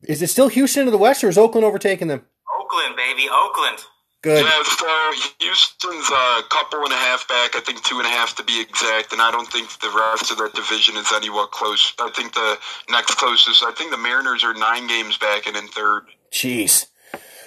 Is 0.02 0.22
it 0.22 0.28
still 0.30 0.48
Houston 0.48 0.84
to 0.84 0.90
the 0.90 0.98
west, 0.98 1.24
or 1.24 1.28
is 1.28 1.36
Oakland 1.36 1.64
overtaking 1.64 2.08
them? 2.08 2.24
Oakland, 2.60 2.96
baby, 2.96 3.28
Oakland. 3.30 3.78
Good. 4.22 4.44
Yeah, 4.44 4.62
so 4.62 5.12
Houston's 5.40 6.08
a 6.08 6.42
couple 6.48 6.84
and 6.84 6.92
a 6.92 6.96
half 6.96 7.26
back. 7.26 7.56
I 7.56 7.60
think 7.60 7.82
two 7.82 7.98
and 7.98 8.06
a 8.06 8.10
half 8.10 8.36
to 8.36 8.44
be 8.44 8.60
exact, 8.60 9.12
and 9.12 9.20
I 9.20 9.32
don't 9.32 9.50
think 9.50 9.68
the 9.80 9.90
rest 9.90 10.30
of 10.30 10.38
that 10.38 10.54
division 10.54 10.96
is 10.96 11.10
anywhere 11.12 11.46
close. 11.50 11.92
I 11.98 12.08
think 12.10 12.32
the 12.32 12.56
next 12.88 13.16
closest, 13.16 13.64
I 13.64 13.72
think 13.72 13.90
the 13.90 13.98
Mariners 13.98 14.44
are 14.44 14.54
nine 14.54 14.86
games 14.86 15.18
back 15.18 15.46
and 15.48 15.56
in 15.56 15.66
third. 15.66 16.04
Jeez. 16.30 16.86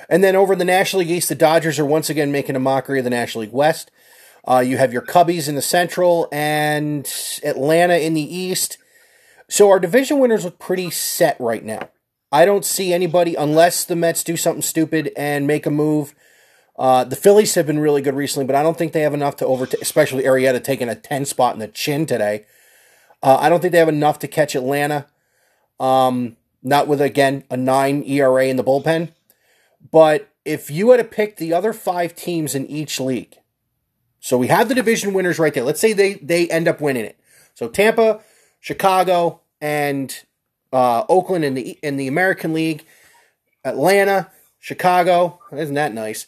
And 0.09 0.21
then 0.21 0.35
over 0.35 0.51
in 0.53 0.59
the 0.59 0.65
National 0.65 0.99
League 0.99 1.11
East, 1.11 1.29
the 1.29 1.35
Dodgers 1.35 1.79
are 1.79 1.85
once 1.85 2.09
again 2.09 2.29
making 2.31 2.57
a 2.57 2.59
mockery 2.59 2.99
of 2.99 3.05
the 3.05 3.09
National 3.09 3.43
League 3.43 3.53
West. 3.53 3.89
Uh, 4.45 4.59
you 4.59 4.77
have 4.77 4.91
your 4.91 5.01
Cubbies 5.01 5.47
in 5.47 5.55
the 5.55 5.61
Central 5.61 6.27
and 6.31 7.09
Atlanta 7.43 7.95
in 7.95 8.13
the 8.13 8.35
East. 8.35 8.77
So 9.49 9.69
our 9.69 9.79
division 9.79 10.19
winners 10.19 10.43
look 10.43 10.59
pretty 10.59 10.91
set 10.91 11.39
right 11.39 11.63
now. 11.63 11.89
I 12.31 12.43
don't 12.43 12.65
see 12.65 12.93
anybody 12.93 13.35
unless 13.35 13.85
the 13.85 13.95
Mets 13.95 14.25
do 14.25 14.35
something 14.35 14.61
stupid 14.61 15.11
and 15.15 15.47
make 15.47 15.65
a 15.65 15.71
move. 15.71 16.13
Uh, 16.77 17.03
the 17.03 17.15
Phillies 17.15 17.55
have 17.55 17.65
been 17.65 17.79
really 17.79 18.01
good 18.01 18.15
recently, 18.15 18.45
but 18.45 18.55
I 18.55 18.63
don't 18.63 18.77
think 18.77 18.91
they 18.91 19.01
have 19.01 19.13
enough 19.13 19.37
to 19.37 19.45
overtake, 19.45 19.81
especially 19.81 20.23
Arrieta 20.23 20.61
taking 20.63 20.89
a 20.89 20.95
10 20.95 21.25
spot 21.25 21.53
in 21.53 21.59
the 21.59 21.67
chin 21.67 22.05
today. 22.05 22.45
Uh, 23.23 23.37
I 23.39 23.49
don't 23.49 23.61
think 23.61 23.71
they 23.71 23.79
have 23.79 23.89
enough 23.89 24.19
to 24.19 24.27
catch 24.27 24.55
Atlanta. 24.55 25.07
Um, 25.79 26.37
not 26.61 26.87
with, 26.87 26.99
again, 26.99 27.43
a 27.49 27.55
9 27.55 28.03
ERA 28.05 28.47
in 28.47 28.57
the 28.57 28.63
bullpen. 28.63 29.11
But 29.91 30.29
if 30.43 30.69
you 30.69 30.89
had 30.91 30.97
to 30.97 31.03
pick 31.03 31.37
the 31.37 31.53
other 31.53 31.73
five 31.73 32.15
teams 32.15 32.55
in 32.55 32.65
each 32.67 32.99
league, 32.99 33.37
so 34.19 34.37
we 34.37 34.47
have 34.47 34.67
the 34.67 34.75
division 34.75 35.13
winners 35.13 35.39
right 35.39 35.53
there. 35.53 35.63
Let's 35.63 35.79
say 35.79 35.93
they, 35.93 36.15
they 36.15 36.49
end 36.49 36.67
up 36.67 36.81
winning 36.81 37.05
it. 37.05 37.19
So 37.53 37.69
Tampa, 37.69 38.21
Chicago, 38.59 39.41
and 39.61 40.23
uh, 40.73 41.05
Oakland 41.07 41.45
in 41.45 41.53
the 41.53 41.79
in 41.81 41.95
the 41.97 42.07
American 42.07 42.51
League, 42.51 42.83
Atlanta, 43.63 44.29
Chicago. 44.59 45.39
Isn't 45.51 45.75
that 45.75 45.93
nice? 45.93 46.27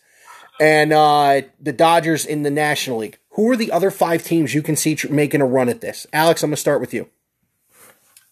And 0.60 0.92
uh, 0.92 1.42
the 1.60 1.72
Dodgers 1.74 2.26
in 2.26 2.44
the 2.44 2.50
National 2.50 2.98
League. 2.98 3.20
Who 3.32 3.52
are 3.52 3.56
the 3.56 3.72
other 3.72 3.92
five 3.92 4.24
teams 4.24 4.56
you 4.56 4.62
can 4.64 4.76
see 4.76 4.96
tr- 4.96 5.12
making 5.12 5.42
a 5.42 5.46
run 5.46 5.70
at 5.70 5.82
this? 5.82 6.08
Alex, 6.12 6.42
I'm 6.42 6.50
gonna 6.50 6.58
start 6.58 6.82
with 6.82 6.94
you. 6.94 7.10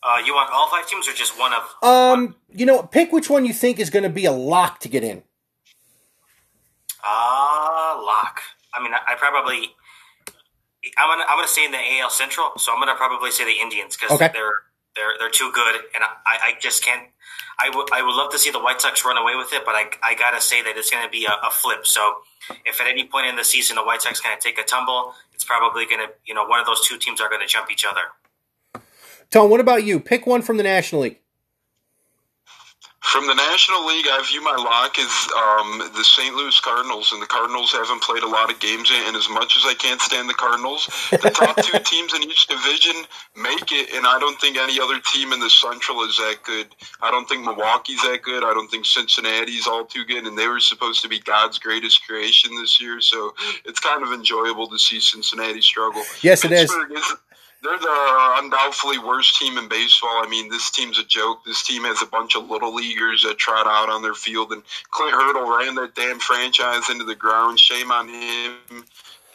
Uh, 0.01 0.17
you 0.25 0.33
want 0.33 0.49
all 0.53 0.67
five 0.69 0.87
teams 0.87 1.07
or 1.07 1.13
just 1.13 1.37
one 1.39 1.51
of? 1.53 1.63
Um, 1.87 2.35
you 2.51 2.65
know, 2.65 2.83
pick 2.83 3.11
which 3.11 3.29
one 3.29 3.45
you 3.45 3.53
think 3.53 3.79
is 3.79 3.89
going 3.89 4.03
to 4.03 4.09
be 4.09 4.25
a 4.25 4.31
lock 4.31 4.79
to 4.81 4.89
get 4.89 5.03
in. 5.03 5.23
Ah, 7.03 8.01
lock. 8.05 8.41
I 8.73 8.81
mean, 8.83 8.93
I, 8.93 9.13
I 9.13 9.15
probably. 9.15 9.69
I'm 10.97 11.09
gonna 11.09 11.25
I'm 11.27 11.37
gonna 11.37 11.47
say 11.47 11.65
in 11.65 11.71
the 11.71 11.79
AL 12.01 12.09
Central, 12.11 12.51
so 12.57 12.71
I'm 12.73 12.79
gonna 12.79 12.95
probably 12.95 13.31
say 13.31 13.45
the 13.45 13.59
Indians 13.61 13.95
because 13.97 14.11
Okay. 14.15 14.29
they're 14.33 14.53
they're 14.95 15.13
they're 15.19 15.29
too 15.31 15.51
good, 15.53 15.75
and 15.95 16.03
I, 16.03 16.09
I 16.25 16.53
just 16.59 16.83
can't. 16.83 17.07
I 17.57 17.69
would 17.73 17.87
I 17.93 18.01
would 18.01 18.15
love 18.15 18.31
to 18.31 18.39
see 18.39 18.51
the 18.51 18.59
White 18.59 18.81
Sox 18.81 19.05
run 19.05 19.17
away 19.17 19.35
with 19.35 19.53
it, 19.53 19.63
but 19.65 19.75
I 19.75 19.89
I 20.03 20.15
gotta 20.15 20.41
say 20.41 20.61
that 20.61 20.77
it's 20.77 20.89
gonna 20.89 21.09
be 21.09 21.25
a, 21.25 21.31
a 21.45 21.51
flip. 21.51 21.85
So 21.85 22.17
if 22.65 22.81
at 22.81 22.87
any 22.87 23.05
point 23.07 23.27
in 23.27 23.35
the 23.35 23.43
season 23.43 23.75
the 23.75 23.83
White 23.83 24.01
Sox 24.01 24.19
kind 24.19 24.33
of 24.33 24.39
take 24.39 24.57
a 24.59 24.63
tumble, 24.63 25.13
it's 25.33 25.43
probably 25.43 25.85
gonna 25.85 26.07
you 26.25 26.33
know 26.33 26.45
one 26.45 26.59
of 26.59 26.65
those 26.65 26.85
two 26.87 26.97
teams 26.97 27.21
are 27.21 27.29
gonna 27.29 27.47
jump 27.47 27.71
each 27.71 27.85
other. 27.85 28.81
Tom, 29.31 29.49
what 29.49 29.59
about 29.59 29.83
you? 29.83 29.99
Pick 29.99 30.27
one 30.27 30.41
from 30.41 30.57
the 30.57 30.63
National 30.63 31.01
League. 31.01 31.19
From 33.05 33.27
the 33.27 33.35
National 33.35 33.85
League, 33.85 34.07
I 34.09 34.19
view 34.27 34.41
my 34.41 34.55
lock 34.57 34.97
as 34.97 35.13
um, 35.37 35.91
the 35.95 36.03
St. 36.03 36.33
Louis 36.35 36.59
Cardinals, 36.59 37.13
and 37.13 37.21
the 37.21 37.27
Cardinals 37.27 37.71
haven't 37.71 38.01
played 38.01 38.23
a 38.23 38.27
lot 38.27 38.51
of 38.51 38.59
games. 38.59 38.89
yet. 38.89 39.07
And 39.07 39.15
as 39.15 39.29
much 39.29 39.55
as 39.55 39.63
I 39.63 39.75
can't 39.75 40.01
stand 40.01 40.27
the 40.27 40.33
Cardinals, 40.33 40.89
the 41.11 41.29
top 41.29 41.55
two 41.63 41.77
teams 41.85 42.15
in 42.15 42.23
each 42.23 42.47
division 42.47 42.95
make 43.37 43.71
it, 43.71 43.93
and 43.93 44.07
I 44.07 44.17
don't 44.19 44.41
think 44.41 44.57
any 44.57 44.79
other 44.81 44.99
team 44.99 45.33
in 45.33 45.39
the 45.39 45.51
Central 45.51 46.01
is 46.01 46.17
that 46.17 46.37
good. 46.43 46.67
I 47.01 47.11
don't 47.11 47.29
think 47.29 47.45
Milwaukee's 47.45 48.01
that 48.01 48.23
good. 48.23 48.43
I 48.43 48.53
don't 48.53 48.69
think 48.69 48.85
Cincinnati's 48.85 49.67
all 49.67 49.85
too 49.85 50.03
good, 50.03 50.25
and 50.25 50.35
they 50.35 50.47
were 50.47 50.59
supposed 50.59 51.03
to 51.03 51.07
be 51.07 51.19
God's 51.19 51.59
greatest 51.59 52.05
creation 52.07 52.55
this 52.55 52.81
year. 52.81 53.01
So 53.01 53.35
it's 53.65 53.79
kind 53.79 54.01
of 54.01 54.13
enjoyable 54.13 54.67
to 54.67 54.79
see 54.79 54.99
Cincinnati 54.99 55.61
struggle. 55.61 56.03
Yes, 56.21 56.43
it 56.43 56.51
is. 56.51 56.61
Pittsburgh 56.61 56.91
is. 56.97 57.15
They're 57.65 57.79
the 57.79 58.31
undoubtedly 58.43 58.99
worst 58.99 59.39
team 59.39 59.57
in 59.57 59.67
baseball. 59.67 60.21
I 60.23 60.27
mean, 60.29 60.49
this 60.49 60.69
team's 60.69 60.99
a 60.99 61.03
joke. 61.03 61.43
This 61.45 61.63
team 61.63 61.83
has 61.83 61.99
a 62.03 62.05
bunch 62.05 62.35
of 62.35 62.47
little 62.47 62.75
leaguers 62.75 63.23
that 63.23 63.39
trot 63.39 63.65
out 63.65 63.89
on 63.89 64.03
their 64.03 64.13
field, 64.13 64.51
and 64.51 64.61
Clint 64.91 65.13
Hurdle 65.13 65.57
ran 65.57 65.73
that 65.75 65.95
damn 65.95 66.19
franchise 66.19 66.91
into 66.91 67.05
the 67.05 67.15
ground. 67.15 67.59
Shame 67.59 67.91
on 67.91 68.07
him. 68.07 68.85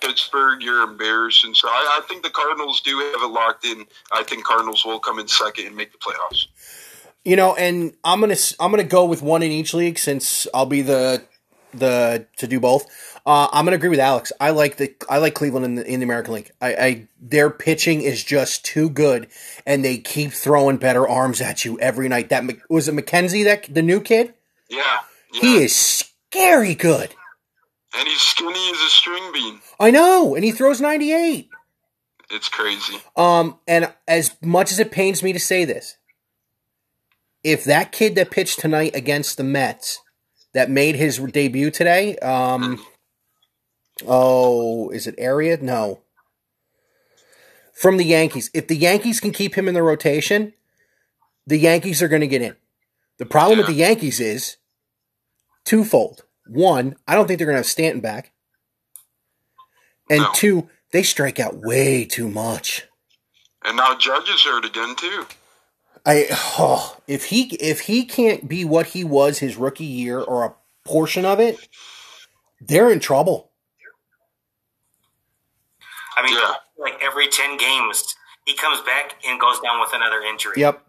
Pittsburgh, 0.00 0.62
you're 0.62 0.82
embarrassing. 0.82 1.54
So 1.54 1.66
I, 1.68 1.98
I 2.00 2.06
think 2.06 2.22
the 2.22 2.30
Cardinals 2.30 2.80
do 2.82 2.98
have 2.98 3.20
it 3.20 3.32
locked 3.32 3.64
in. 3.64 3.84
I 4.12 4.22
think 4.22 4.44
Cardinals 4.44 4.84
will 4.84 5.00
come 5.00 5.18
in 5.18 5.26
second 5.26 5.66
and 5.66 5.76
make 5.76 5.90
the 5.90 5.98
playoffs. 5.98 6.46
You 7.24 7.34
know, 7.34 7.56
and 7.56 7.94
I'm 8.04 8.20
gonna 8.20 8.36
I'm 8.60 8.70
gonna 8.70 8.84
go 8.84 9.04
with 9.04 9.22
one 9.22 9.42
in 9.42 9.50
each 9.50 9.74
league 9.74 9.98
since 9.98 10.46
I'll 10.54 10.66
be 10.66 10.82
the 10.82 11.24
the 11.72 12.26
to 12.36 12.46
do 12.46 12.60
both. 12.60 12.86
Uh, 13.26 13.48
I'm 13.52 13.64
gonna 13.64 13.76
agree 13.76 13.88
with 13.88 14.00
Alex. 14.00 14.32
I 14.40 14.50
like 14.50 14.76
the 14.76 14.94
I 15.08 15.18
like 15.18 15.34
Cleveland 15.34 15.64
in 15.64 15.74
the 15.76 15.86
in 15.86 16.00
the 16.00 16.04
American 16.04 16.34
League. 16.34 16.50
I, 16.60 16.74
I 16.74 17.08
their 17.20 17.50
pitching 17.50 18.02
is 18.02 18.24
just 18.24 18.64
too 18.64 18.90
good, 18.90 19.28
and 19.66 19.84
they 19.84 19.98
keep 19.98 20.32
throwing 20.32 20.76
better 20.78 21.06
arms 21.08 21.40
at 21.40 21.64
you 21.64 21.78
every 21.80 22.08
night. 22.08 22.28
That 22.30 22.44
was 22.68 22.88
it 22.88 22.94
McKenzie 22.94 23.44
that 23.44 23.72
the 23.72 23.82
new 23.82 24.00
kid. 24.00 24.34
Yeah, 24.68 24.82
yeah. 25.32 25.40
He 25.40 25.56
is 25.58 25.74
scary 25.74 26.74
good. 26.74 27.14
and 27.98 28.08
he's 28.08 28.22
skinny 28.22 28.70
as 28.70 28.80
a 28.80 28.88
string 28.88 29.32
bean. 29.32 29.60
I 29.78 29.90
know, 29.90 30.34
and 30.34 30.44
he 30.44 30.52
throws 30.52 30.80
98. 30.80 31.48
It's 32.30 32.48
crazy. 32.48 32.98
Um, 33.16 33.58
and 33.66 33.92
as 34.06 34.36
much 34.40 34.70
as 34.70 34.78
it 34.78 34.92
pains 34.92 35.22
me 35.22 35.32
to 35.32 35.40
say 35.40 35.64
this, 35.64 35.96
if 37.42 37.64
that 37.64 37.90
kid 37.90 38.14
that 38.14 38.30
pitched 38.30 38.60
tonight 38.60 38.94
against 38.94 39.36
the 39.36 39.44
Mets, 39.44 40.00
that 40.52 40.70
made 40.70 40.96
his 40.96 41.18
debut 41.18 41.70
today, 41.70 42.16
um, 42.18 42.84
oh, 44.06 44.90
is 44.90 45.06
it 45.06 45.14
Area? 45.18 45.56
No. 45.60 46.00
From 47.72 47.96
the 47.96 48.04
Yankees. 48.04 48.50
If 48.52 48.68
the 48.68 48.76
Yankees 48.76 49.20
can 49.20 49.30
keep 49.30 49.54
him 49.54 49.68
in 49.68 49.74
the 49.74 49.82
rotation, 49.82 50.52
the 51.46 51.58
Yankees 51.58 52.02
are 52.02 52.08
going 52.08 52.20
to 52.20 52.26
get 52.26 52.42
in. 52.42 52.56
The 53.18 53.26
problem 53.26 53.58
with 53.58 53.66
the 53.66 53.74
Yankees 53.74 54.20
is 54.20 54.56
twofold. 55.64 56.24
One, 56.46 56.96
I 57.06 57.14
don't 57.14 57.26
think 57.26 57.38
they're 57.38 57.46
going 57.46 57.54
to 57.56 57.60
have 57.60 57.66
Stanton 57.66 58.00
back. 58.00 58.32
And 60.08 60.22
No. 60.22 60.30
two, 60.34 60.68
they 60.90 61.02
strike 61.02 61.38
out 61.38 61.56
way 61.56 62.04
too 62.04 62.28
much. 62.28 62.86
And 63.64 63.76
now 63.76 63.96
Judge 63.96 64.28
is 64.28 64.42
hurt 64.42 64.64
again 64.64 64.96
too. 64.96 65.26
I 66.06 66.26
oh, 66.58 66.96
if 67.06 67.26
he 67.26 67.54
if 67.56 67.80
he 67.80 68.04
can't 68.04 68.48
be 68.48 68.64
what 68.64 68.86
he 68.88 69.04
was 69.04 69.38
his 69.38 69.56
rookie 69.56 69.84
year 69.84 70.20
or 70.20 70.44
a 70.44 70.54
portion 70.84 71.24
of 71.24 71.40
it, 71.40 71.68
they're 72.60 72.90
in 72.90 73.00
trouble. 73.00 73.50
I 76.16 76.22
mean, 76.22 76.34
Yeah. 76.34 76.54
like 76.78 77.02
every 77.02 77.28
ten 77.28 77.56
games, 77.56 78.14
he 78.46 78.54
comes 78.54 78.80
back 78.80 79.16
and 79.26 79.40
goes 79.40 79.60
down 79.60 79.80
with 79.80 79.90
another 79.92 80.20
injury. 80.22 80.54
Yep. 80.56 80.84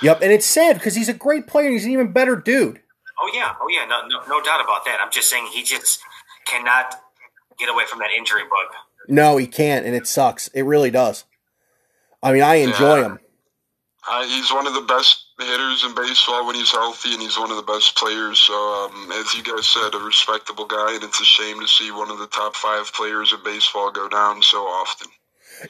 Yep, 0.00 0.22
and 0.22 0.32
it's 0.32 0.46
sad 0.46 0.74
because 0.78 0.94
he's 0.94 1.08
a 1.08 1.14
great 1.14 1.46
player 1.46 1.66
and 1.66 1.74
he's 1.74 1.84
an 1.84 1.90
even 1.92 2.12
better 2.12 2.36
dude. 2.36 2.80
Oh 3.20 3.30
yeah, 3.34 3.54
oh 3.60 3.68
yeah, 3.68 3.84
no, 3.84 4.06
no, 4.08 4.20
no 4.26 4.42
doubt 4.42 4.60
about 4.64 4.84
that. 4.86 4.98
I'm 5.00 5.10
just 5.12 5.28
saying 5.28 5.46
he 5.52 5.62
just 5.62 6.00
cannot 6.46 6.98
get 7.58 7.68
away 7.68 7.84
from 7.86 7.98
that 8.00 8.10
injury 8.16 8.42
bug. 8.42 8.74
No, 9.08 9.36
he 9.36 9.46
can't, 9.46 9.84
and 9.84 9.94
it 9.94 10.06
sucks. 10.06 10.48
It 10.48 10.62
really 10.62 10.90
does. 10.90 11.24
I 12.22 12.32
mean, 12.32 12.42
I 12.42 12.56
enjoy 12.56 12.98
Yeah. 13.00 13.04
him. 13.06 13.18
Uh, 14.08 14.24
he's 14.24 14.52
one 14.52 14.66
of 14.66 14.74
the 14.74 14.80
best 14.80 15.26
hitters 15.38 15.84
in 15.84 15.94
baseball 15.94 16.46
when 16.46 16.56
he's 16.56 16.72
healthy, 16.72 17.12
and 17.12 17.22
he's 17.22 17.38
one 17.38 17.50
of 17.50 17.56
the 17.56 17.62
best 17.62 17.96
players. 17.96 18.40
So, 18.40 18.52
um, 18.52 19.12
as 19.12 19.34
you 19.34 19.42
guys 19.42 19.66
said, 19.66 19.94
a 19.94 19.98
respectable 19.98 20.66
guy, 20.66 20.94
and 20.94 21.04
it's 21.04 21.20
a 21.20 21.24
shame 21.24 21.60
to 21.60 21.68
see 21.68 21.90
one 21.92 22.10
of 22.10 22.18
the 22.18 22.26
top 22.26 22.56
five 22.56 22.92
players 22.92 23.32
in 23.32 23.38
baseball 23.44 23.92
go 23.92 24.08
down 24.08 24.42
so 24.42 24.58
often. 24.58 25.08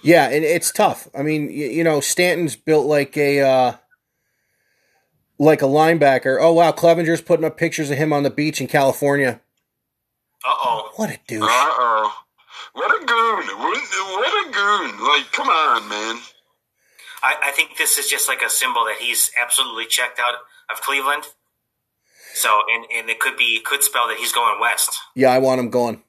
Yeah, 0.00 0.30
and 0.30 0.44
it's 0.44 0.72
tough. 0.72 1.08
I 1.14 1.22
mean, 1.22 1.50
you, 1.50 1.66
you 1.66 1.84
know, 1.84 2.00
Stanton's 2.00 2.56
built 2.56 2.86
like 2.86 3.16
a 3.18 3.40
uh, 3.40 3.72
like 5.38 5.60
a 5.60 5.66
linebacker. 5.66 6.38
Oh 6.40 6.54
wow, 6.54 6.72
Clevinger's 6.72 7.20
putting 7.20 7.44
up 7.44 7.58
pictures 7.58 7.90
of 7.90 7.98
him 7.98 8.12
on 8.12 8.22
the 8.22 8.30
beach 8.30 8.60
in 8.60 8.66
California. 8.66 9.40
Uh 10.44 10.54
oh. 10.64 10.92
What 10.96 11.10
a 11.10 11.18
douche! 11.26 11.42
Uh 11.42 11.46
oh. 11.48 12.14
What 12.72 12.90
a 12.90 13.04
goon! 13.04 13.58
What, 13.58 13.78
what 13.78 14.46
a 14.46 14.50
goon! 14.50 15.06
Like, 15.06 15.30
come 15.32 15.48
on, 15.48 15.88
man. 15.88 16.18
I, 17.22 17.36
I 17.44 17.50
think 17.52 17.76
this 17.76 17.98
is 17.98 18.08
just 18.08 18.28
like 18.28 18.42
a 18.42 18.50
symbol 18.50 18.84
that 18.84 18.96
he's 19.00 19.30
absolutely 19.40 19.86
checked 19.86 20.18
out 20.18 20.34
of 20.70 20.80
Cleveland. 20.82 21.24
So, 22.34 22.62
and, 22.74 22.86
and 22.92 23.10
it 23.10 23.20
could 23.20 23.36
be 23.36 23.60
could 23.60 23.82
spell 23.82 24.08
that 24.08 24.16
he's 24.16 24.32
going 24.32 24.58
west. 24.60 24.98
Yeah, 25.14 25.30
I 25.30 25.38
want 25.38 25.60
him 25.60 25.70
gone. 25.70 26.02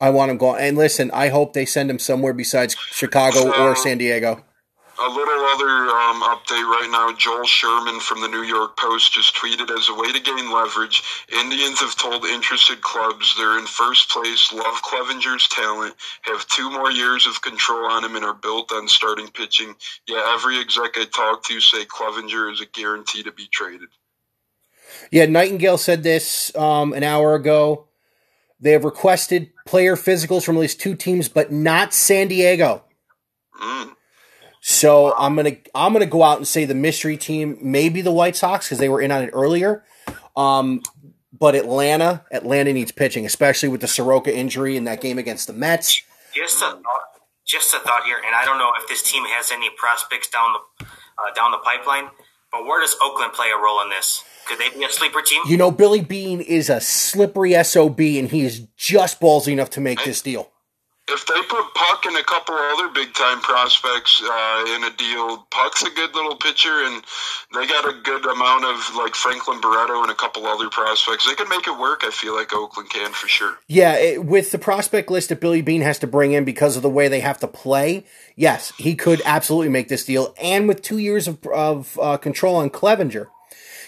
I 0.00 0.10
want 0.10 0.30
him 0.30 0.38
gone. 0.38 0.58
And 0.60 0.78
listen, 0.78 1.10
I 1.12 1.28
hope 1.28 1.52
they 1.52 1.66
send 1.66 1.90
him 1.90 1.98
somewhere 1.98 2.32
besides 2.32 2.74
Chicago 2.74 3.50
or 3.50 3.76
San 3.76 3.98
Diego. 3.98 4.44
A 5.02 5.08
little 5.08 5.44
other 5.46 5.88
um, 5.88 6.20
update 6.22 6.62
right 6.62 6.88
now. 6.92 7.10
Joel 7.16 7.46
Sherman 7.46 8.00
from 8.00 8.20
the 8.20 8.28
New 8.28 8.42
York 8.42 8.76
Post 8.76 9.14
just 9.14 9.34
tweeted 9.34 9.70
as 9.70 9.88
a 9.88 9.94
way 9.94 10.12
to 10.12 10.20
gain 10.20 10.52
leverage, 10.52 11.02
Indians 11.32 11.80
have 11.80 11.96
told 11.96 12.26
interested 12.26 12.82
clubs 12.82 13.34
they're 13.36 13.58
in 13.58 13.64
first 13.64 14.10
place, 14.10 14.52
love 14.52 14.82
Clevinger's 14.82 15.48
talent, 15.48 15.94
have 16.22 16.46
two 16.48 16.70
more 16.70 16.90
years 16.90 17.26
of 17.26 17.40
control 17.40 17.90
on 17.90 18.04
him, 18.04 18.14
and 18.14 18.26
are 18.26 18.34
built 18.34 18.72
on 18.72 18.88
starting 18.88 19.28
pitching. 19.28 19.74
Yeah, 20.06 20.34
every 20.34 20.60
exec 20.60 20.90
I 20.96 21.06
talk 21.06 21.44
to 21.44 21.60
say 21.60 21.86
Clevinger 21.86 22.52
is 22.52 22.60
a 22.60 22.66
guarantee 22.66 23.22
to 23.22 23.32
be 23.32 23.48
traded. 23.50 23.88
Yeah, 25.10 25.26
Nightingale 25.26 25.78
said 25.78 26.02
this 26.02 26.54
um, 26.56 26.92
an 26.92 27.04
hour 27.04 27.34
ago. 27.34 27.86
They 28.60 28.72
have 28.72 28.84
requested 28.84 29.50
player 29.64 29.96
physicals 29.96 30.44
from 30.44 30.56
at 30.56 30.60
least 30.60 30.80
two 30.80 30.94
teams, 30.94 31.28
but 31.30 31.50
not 31.50 31.94
San 31.94 32.28
Diego. 32.28 32.84
Mm. 33.58 33.94
So 34.60 35.14
I'm 35.16 35.36
gonna 35.36 35.56
I'm 35.74 35.92
gonna 35.92 36.06
go 36.06 36.22
out 36.22 36.36
and 36.36 36.46
say 36.46 36.64
the 36.64 36.74
mystery 36.74 37.16
team, 37.16 37.58
maybe 37.62 38.02
the 38.02 38.12
White 38.12 38.36
Sox 38.36 38.66
because 38.66 38.78
they 38.78 38.88
were 38.88 39.00
in 39.00 39.10
on 39.10 39.22
it 39.22 39.30
earlier. 39.32 39.84
Um, 40.36 40.82
but 41.32 41.54
Atlanta, 41.54 42.24
Atlanta 42.30 42.72
needs 42.72 42.92
pitching, 42.92 43.24
especially 43.24 43.70
with 43.70 43.80
the 43.80 43.88
Soroka 43.88 44.34
injury 44.34 44.76
in 44.76 44.84
that 44.84 45.00
game 45.00 45.18
against 45.18 45.46
the 45.46 45.54
Mets. 45.54 46.02
Just 46.34 46.58
a 46.58 46.72
thought, 46.72 47.02
just 47.46 47.72
a 47.72 47.78
thought 47.78 48.04
here, 48.04 48.18
and 48.24 48.36
I 48.36 48.44
don't 48.44 48.58
know 48.58 48.70
if 48.78 48.88
this 48.88 49.02
team 49.02 49.24
has 49.28 49.50
any 49.50 49.70
prospects 49.76 50.28
down 50.28 50.52
the 50.52 50.84
uh, 50.86 51.34
down 51.34 51.50
the 51.50 51.58
pipeline, 51.58 52.10
but 52.52 52.66
where 52.66 52.80
does 52.80 52.96
Oakland 53.02 53.32
play 53.32 53.48
a 53.50 53.56
role 53.56 53.82
in 53.82 53.88
this? 53.88 54.22
Could 54.46 54.58
they 54.58 54.68
be 54.70 54.84
a 54.84 54.90
sleeper 54.90 55.22
team? 55.22 55.42
You 55.46 55.56
know, 55.56 55.70
Billy 55.70 56.00
Beane 56.00 56.40
is 56.40 56.68
a 56.68 56.80
slippery 56.80 57.52
sob, 57.64 58.00
and 58.00 58.28
he 58.28 58.42
is 58.42 58.66
just 58.76 59.20
ballsy 59.20 59.52
enough 59.52 59.70
to 59.70 59.80
make 59.80 60.04
this 60.04 60.20
deal. 60.20 60.50
If 61.12 61.26
they 61.26 61.40
put 61.48 61.74
Puk 61.74 62.06
and 62.06 62.16
a 62.16 62.22
couple 62.22 62.54
other 62.54 62.88
big 62.88 63.12
time 63.14 63.40
prospects 63.40 64.22
uh, 64.22 64.64
in 64.76 64.84
a 64.84 64.90
deal, 64.96 65.46
Puk's 65.50 65.82
a 65.82 65.90
good 65.90 66.14
little 66.14 66.36
pitcher, 66.36 66.84
and 66.84 67.02
they 67.54 67.66
got 67.66 67.88
a 67.88 68.00
good 68.02 68.24
amount 68.24 68.64
of 68.64 68.94
like 68.96 69.14
Franklin 69.14 69.60
Barreto 69.60 70.02
and 70.02 70.10
a 70.10 70.14
couple 70.14 70.46
other 70.46 70.70
prospects. 70.70 71.26
They 71.26 71.34
can 71.34 71.48
make 71.48 71.66
it 71.66 71.78
work. 71.78 72.02
I 72.04 72.10
feel 72.10 72.34
like 72.34 72.54
Oakland 72.54 72.90
can 72.90 73.12
for 73.12 73.28
sure. 73.28 73.58
Yeah, 73.66 73.94
it, 73.96 74.24
with 74.24 74.52
the 74.52 74.58
prospect 74.58 75.10
list 75.10 75.30
that 75.30 75.40
Billy 75.40 75.62
Beane 75.62 75.82
has 75.82 75.98
to 76.00 76.06
bring 76.06 76.32
in 76.32 76.44
because 76.44 76.76
of 76.76 76.82
the 76.82 76.90
way 76.90 77.08
they 77.08 77.20
have 77.20 77.38
to 77.40 77.48
play, 77.48 78.04
yes, 78.36 78.72
he 78.78 78.94
could 78.94 79.20
absolutely 79.24 79.70
make 79.70 79.88
this 79.88 80.04
deal. 80.04 80.34
And 80.40 80.68
with 80.68 80.82
two 80.82 80.98
years 80.98 81.26
of, 81.26 81.44
of 81.46 81.98
uh, 82.00 82.16
control 82.18 82.56
on 82.56 82.70
Clevinger. 82.70 83.26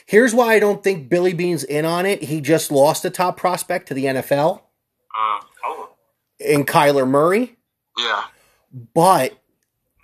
Here's 0.07 0.35
why 0.35 0.55
I 0.55 0.59
don't 0.59 0.83
think 0.83 1.09
Billy 1.09 1.33
Beane's 1.33 1.65
in 1.65 1.85
on 1.85 2.07
it. 2.07 2.25
He 2.25 2.41
just 2.41 2.71
lost 2.71 3.05
a 3.05 3.11
top 3.11 3.37
prospect 3.37 3.89
to 3.89 3.95
the 3.95 4.07
NFL 4.07 4.63
Uh, 5.17 5.41
in 6.45 6.65
Kyler 6.65 7.09
Murray. 7.09 7.57
Yeah. 7.99 8.25
But 8.95 9.39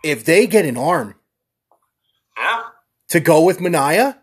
if 0.05 0.25
they 0.25 0.47
get 0.47 0.65
an 0.65 0.77
arm 0.77 1.15
yeah, 2.37 2.63
to 3.09 3.21
go 3.21 3.45
with 3.45 3.59
Manaea 3.59 4.19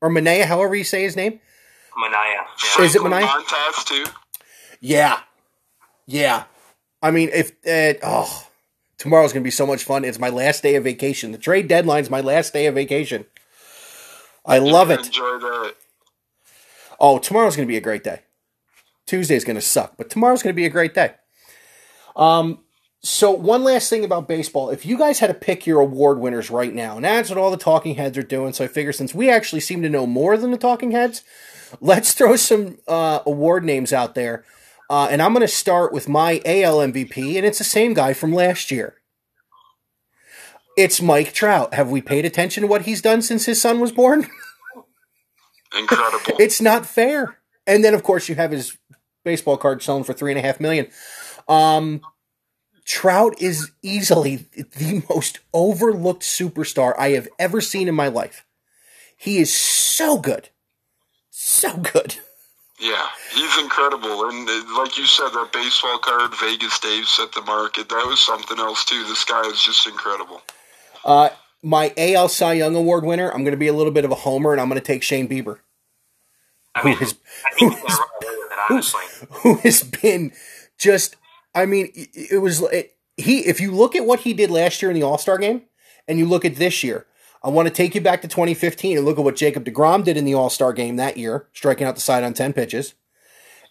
or 0.00 0.10
Manaea, 0.10 0.44
however 0.44 0.74
you 0.74 0.84
say 0.84 1.02
his 1.02 1.16
name, 1.16 1.40
Manaea. 1.96 2.84
Is 2.84 2.96
it? 2.96 3.02
Montas 3.02 3.84
too. 3.84 4.04
yeah, 4.80 5.20
yeah. 6.06 6.44
I 7.02 7.10
mean, 7.10 7.30
if 7.32 7.52
uh, 7.66 7.98
oh, 8.02 8.46
tomorrow's 8.96 9.32
gonna 9.32 9.44
be 9.44 9.50
so 9.50 9.66
much 9.66 9.84
fun. 9.84 10.04
It's 10.04 10.18
my 10.18 10.30
last 10.30 10.62
day 10.62 10.76
of 10.76 10.84
vacation. 10.84 11.32
The 11.32 11.38
trade 11.38 11.68
deadline's 11.68 12.10
my 12.10 12.20
last 12.20 12.52
day 12.52 12.66
of 12.66 12.74
vacation. 12.74 13.26
I 14.44 14.58
love 14.58 14.90
it. 14.90 15.06
Enjoy 15.06 15.38
that. 15.38 15.74
Oh, 16.98 17.18
tomorrow's 17.18 17.56
going 17.56 17.66
to 17.66 17.72
be 17.72 17.78
a 17.78 17.80
great 17.80 18.04
day. 18.04 18.20
Tuesday's 19.06 19.44
going 19.44 19.56
to 19.56 19.62
suck, 19.62 19.96
but 19.96 20.10
tomorrow's 20.10 20.42
going 20.42 20.54
to 20.54 20.56
be 20.56 20.66
a 20.66 20.70
great 20.70 20.94
day. 20.94 21.14
Um, 22.16 22.60
so 23.02 23.30
one 23.30 23.64
last 23.64 23.88
thing 23.88 24.04
about 24.04 24.28
baseball: 24.28 24.70
if 24.70 24.84
you 24.84 24.98
guys 24.98 25.20
had 25.20 25.28
to 25.28 25.34
pick 25.34 25.66
your 25.66 25.80
award 25.80 26.18
winners 26.18 26.50
right 26.50 26.74
now, 26.74 26.96
and 26.96 27.04
that's 27.04 27.30
what 27.30 27.38
all 27.38 27.50
the 27.50 27.56
talking 27.56 27.94
heads 27.94 28.18
are 28.18 28.22
doing, 28.22 28.52
so 28.52 28.64
I 28.64 28.68
figure 28.68 28.92
since 28.92 29.14
we 29.14 29.30
actually 29.30 29.60
seem 29.60 29.82
to 29.82 29.88
know 29.88 30.06
more 30.06 30.36
than 30.36 30.50
the 30.50 30.58
talking 30.58 30.90
heads, 30.90 31.22
let's 31.80 32.12
throw 32.14 32.36
some 32.36 32.78
uh, 32.86 33.20
award 33.24 33.64
names 33.64 33.92
out 33.92 34.14
there. 34.14 34.44
Uh, 34.90 35.06
and 35.08 35.22
I'm 35.22 35.32
going 35.32 35.42
to 35.42 35.48
start 35.48 35.92
with 35.92 36.08
my 36.08 36.42
AL 36.44 36.78
MVP, 36.78 37.36
and 37.36 37.46
it's 37.46 37.58
the 37.58 37.64
same 37.64 37.94
guy 37.94 38.12
from 38.12 38.32
last 38.32 38.72
year. 38.72 38.96
It's 40.76 41.00
Mike 41.00 41.32
Trout. 41.32 41.74
Have 41.74 41.90
we 41.90 42.00
paid 42.00 42.24
attention 42.24 42.62
to 42.62 42.66
what 42.66 42.82
he's 42.82 43.00
done 43.00 43.22
since 43.22 43.46
his 43.46 43.60
son 43.60 43.78
was 43.78 43.92
born? 43.92 44.26
Incredible. 45.78 46.36
It's 46.40 46.60
not 46.60 46.86
fair. 46.86 47.38
And 47.66 47.84
then, 47.84 47.94
of 47.94 48.02
course, 48.02 48.28
you 48.28 48.34
have 48.34 48.50
his 48.50 48.76
baseball 49.24 49.56
card 49.56 49.82
selling 49.82 50.04
for 50.04 50.12
three 50.12 50.32
and 50.32 50.38
a 50.38 50.42
half 50.42 50.58
million. 50.58 50.88
Um, 51.50 52.00
Trout 52.84 53.40
is 53.40 53.70
easily 53.82 54.46
the 54.76 55.02
most 55.10 55.40
overlooked 55.52 56.22
superstar 56.22 56.94
I 56.98 57.10
have 57.10 57.28
ever 57.38 57.60
seen 57.60 57.88
in 57.88 57.94
my 57.94 58.08
life. 58.08 58.44
He 59.16 59.38
is 59.38 59.52
so 59.52 60.18
good, 60.18 60.48
so 61.30 61.76
good. 61.76 62.16
Yeah, 62.78 63.06
he's 63.34 63.58
incredible, 63.58 64.30
and 64.30 64.48
uh, 64.48 64.78
like 64.78 64.96
you 64.96 65.04
said, 65.04 65.28
that 65.28 65.50
baseball 65.52 65.98
card 65.98 66.32
Vegas 66.40 66.78
Dave 66.78 67.04
set 67.04 67.30
the 67.32 67.42
market. 67.42 67.90
That 67.90 68.06
was 68.06 68.18
something 68.18 68.58
else 68.58 68.86
too. 68.86 69.04
This 69.04 69.24
guy 69.24 69.42
is 69.42 69.62
just 69.62 69.86
incredible. 69.86 70.40
Uh, 71.04 71.28
my 71.62 71.92
AL 71.98 72.28
Cy 72.28 72.54
Young 72.54 72.74
Award 72.74 73.04
winner. 73.04 73.30
I'm 73.30 73.44
going 73.44 73.52
to 73.52 73.58
be 73.58 73.66
a 73.66 73.74
little 73.74 73.92
bit 73.92 74.06
of 74.06 74.10
a 74.10 74.14
homer, 74.14 74.52
and 74.52 74.60
I'm 74.60 74.68
going 74.68 74.80
to 74.80 74.86
take 74.86 75.02
Shane 75.02 75.28
Bieber, 75.28 75.58
I 76.74 76.84
mean, 76.84 76.94
who 76.94 77.04
has 77.04 77.14
I 77.44 77.54
think 77.54 77.72
he's 77.74 77.82
going 77.82 77.86
to 77.86 77.96
run 77.96 78.08
away 78.22 78.36
with 78.38 78.52
it, 78.52 78.58
honestly. 78.70 79.02
who 79.42 79.54
has 79.56 79.82
been 79.82 80.32
just 80.78 81.16
I 81.54 81.66
mean 81.66 81.90
it 81.94 82.40
was 82.40 82.62
it, 82.62 82.96
he 83.16 83.40
if 83.40 83.60
you 83.60 83.72
look 83.72 83.96
at 83.96 84.06
what 84.06 84.20
he 84.20 84.32
did 84.32 84.50
last 84.50 84.82
year 84.82 84.90
in 84.90 84.94
the 84.94 85.02
All-Star 85.02 85.38
game 85.38 85.62
and 86.06 86.18
you 86.18 86.26
look 86.26 86.44
at 86.44 86.56
this 86.56 86.82
year 86.82 87.06
I 87.42 87.48
want 87.48 87.68
to 87.68 87.74
take 87.74 87.94
you 87.94 88.00
back 88.00 88.22
to 88.22 88.28
2015 88.28 88.96
and 88.96 89.06
look 89.06 89.18
at 89.18 89.24
what 89.24 89.36
Jacob 89.36 89.64
DeGrom 89.64 90.04
did 90.04 90.16
in 90.16 90.24
the 90.24 90.34
All-Star 90.34 90.72
game 90.72 90.96
that 90.96 91.16
year 91.16 91.48
striking 91.52 91.86
out 91.86 91.94
the 91.94 92.00
side 92.00 92.22
on 92.22 92.34
10 92.34 92.52
pitches. 92.52 92.94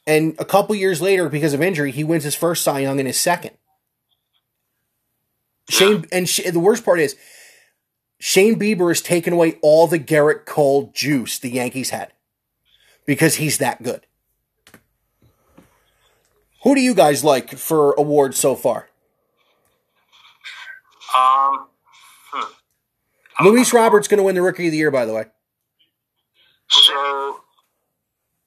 And 0.07 0.35
a 0.39 0.45
couple 0.45 0.75
years 0.75 1.01
later 1.01 1.29
because 1.29 1.53
of 1.53 1.61
injury 1.61 1.91
he 1.91 2.03
wins 2.03 2.23
his 2.23 2.35
first 2.35 2.63
Cy 2.63 2.79
Young 2.79 2.99
and 2.99 3.07
his 3.07 3.19
second. 3.19 3.51
Shane 5.69 6.05
and 6.11 6.27
Sh- 6.27 6.49
the 6.51 6.59
worst 6.59 6.83
part 6.83 6.99
is 6.99 7.15
Shane 8.19 8.59
Bieber 8.59 8.89
has 8.89 9.01
taken 9.01 9.33
away 9.33 9.57
all 9.61 9.87
the 9.87 9.99
Gerrit 9.99 10.45
Cole 10.45 10.91
juice 10.93 11.39
the 11.39 11.51
Yankees 11.51 11.91
had 11.91 12.11
because 13.05 13.35
he's 13.35 13.59
that 13.59 13.81
good 13.81 14.05
who 16.63 16.75
do 16.75 16.81
you 16.81 16.93
guys 16.93 17.23
like 17.23 17.57
for 17.57 17.93
awards 17.93 18.37
so 18.37 18.55
far? 18.55 18.89
Um, 21.17 21.67
Luis 23.41 23.73
Roberts 23.73 24.07
going 24.07 24.17
to 24.19 24.23
win 24.23 24.35
the 24.35 24.41
Rookie 24.41 24.67
of 24.67 24.71
the 24.71 24.77
Year, 24.77 24.91
by 24.91 25.05
the 25.05 25.13
way. 25.13 25.25
So, 26.69 27.41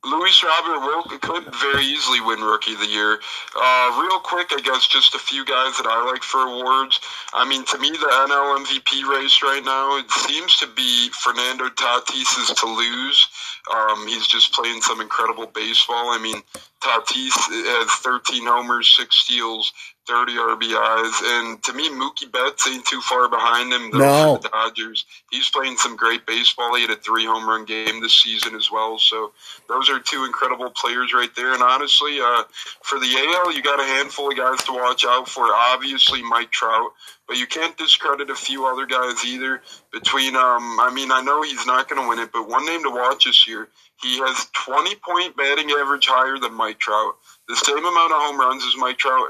Luis 0.04 0.42
Robert 0.42 0.80
will 0.80 1.02
could 1.18 1.44
very 1.54 1.84
easily 1.84 2.20
win 2.20 2.40
Rookie 2.40 2.74
of 2.74 2.80
the 2.80 2.88
Year. 2.88 3.20
Uh, 3.54 4.02
real 4.02 4.18
quick, 4.18 4.48
I 4.50 4.60
guess 4.60 4.86
just 4.88 5.14
a 5.14 5.18
few 5.18 5.44
guys 5.44 5.76
that 5.76 5.86
I 5.86 6.04
like 6.10 6.24
for 6.24 6.40
awards. 6.40 6.98
I 7.32 7.48
mean, 7.48 7.64
to 7.66 7.78
me, 7.78 7.90
the 7.90 7.96
NL 7.96 8.66
MVP 8.66 9.04
race 9.08 9.42
right 9.42 9.62
now 9.64 9.98
it 9.98 10.10
seems 10.10 10.58
to 10.58 10.66
be 10.66 11.08
Fernando 11.10 11.68
Tatis 11.68 12.38
is 12.42 12.50
to 12.58 12.66
lose. 12.66 13.28
Um, 13.72 14.08
he's 14.08 14.26
just 14.26 14.52
playing 14.52 14.82
some 14.82 15.00
incredible 15.00 15.46
baseball. 15.46 16.10
I 16.10 16.18
mean, 16.18 16.42
Tatis 16.80 17.34
has 17.48 17.90
13 18.02 18.44
homers, 18.44 18.92
six 18.96 19.16
steals, 19.16 19.72
30 20.08 20.32
RBIs, 20.32 21.22
and 21.24 21.62
to 21.62 21.72
me, 21.74 21.88
Mookie 21.90 22.30
Betts 22.30 22.66
ain't 22.68 22.84
too 22.84 23.00
far 23.02 23.28
behind 23.28 23.72
him. 23.72 23.90
though, 23.92 23.98
No. 23.98 24.36
the 24.38 24.48
Dodgers. 24.48 25.04
He's 25.30 25.48
playing 25.50 25.76
some 25.76 25.96
great 25.96 26.26
baseball. 26.26 26.74
He 26.74 26.82
had 26.82 26.90
a 26.90 26.96
three 26.96 27.24
home 27.24 27.48
run 27.48 27.64
game 27.64 28.00
this 28.00 28.16
season 28.22 28.54
as 28.56 28.70
well. 28.70 28.98
So 28.98 29.32
those 29.68 29.88
are 29.90 30.00
two 30.00 30.24
incredible 30.24 30.70
players 30.70 31.14
right 31.14 31.32
there. 31.36 31.52
And 31.54 31.62
honestly, 31.62 32.20
uh, 32.20 32.42
for 32.82 32.98
the 32.98 33.06
AL, 33.06 33.52
you 33.52 33.62
got 33.62 33.80
a 33.80 33.84
handful 33.84 34.30
of 34.30 34.36
guys 34.36 34.62
to 34.64 34.72
watch 34.72 35.04
out 35.04 35.28
for. 35.28 35.44
Obviously, 35.44 36.22
Mike 36.22 36.50
Trout, 36.50 36.90
but 37.28 37.36
you 37.36 37.46
can't 37.46 37.76
discredit 37.78 38.28
a 38.30 38.34
few 38.34 38.66
other 38.66 38.86
guys 38.86 39.24
either. 39.24 39.62
Between, 39.92 40.34
um, 40.36 40.78
I 40.80 40.90
mean, 40.92 41.12
I 41.12 41.20
know 41.22 41.42
he's 41.42 41.64
not 41.66 41.88
going 41.88 42.02
to 42.02 42.08
win 42.08 42.18
it, 42.18 42.30
but 42.32 42.48
one 42.48 42.66
name 42.66 42.82
to 42.82 42.90
watch 42.90 43.24
this 43.26 43.46
year. 43.46 43.68
He 44.02 44.18
has 44.18 44.46
20 44.66 44.96
point 44.96 45.36
batting 45.36 45.70
average 45.70 46.06
higher 46.06 46.36
than 46.38 46.54
Mike 46.54 46.80
Trout, 46.80 47.14
the 47.46 47.54
same 47.54 47.78
amount 47.78 48.12
of 48.12 48.18
home 48.20 48.40
runs 48.40 48.64
as 48.66 48.74
Mike 48.76 48.98
Trout, 48.98 49.28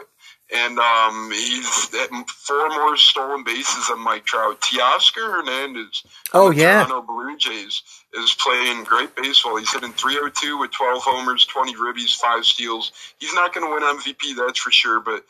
and 0.54 0.78
um, 0.78 1.30
he's 1.32 1.94
at 1.94 2.10
four 2.28 2.68
more 2.70 2.96
stolen 2.96 3.44
bases 3.44 3.88
than 3.88 3.98
Mike 4.00 4.24
Trout. 4.24 4.60
Teoscar 4.60 5.30
Hernandez, 5.30 6.02
Oh, 6.32 6.50
yeah. 6.50 6.84
Toronto 6.84 7.06
Blue 7.06 7.36
Jays 7.36 7.82
is 8.14 8.35
playing 8.35 8.85
great 8.85 9.16
baseball. 9.16 9.57
He's 9.57 9.72
hitting 9.72 9.92
302 9.92 10.59
with 10.59 10.70
12 10.70 11.03
homers, 11.03 11.46
20 11.46 11.75
ribbies, 11.77 12.14
five 12.14 12.44
steals. 12.44 12.92
He's 13.18 13.33
not 13.35 13.55
going 13.55 13.66
to 13.66 13.72
win 13.72 13.96
MVP, 13.96 14.37
that's 14.37 14.61
for 14.61 14.70
sure, 14.70 15.01
but 15.01 15.25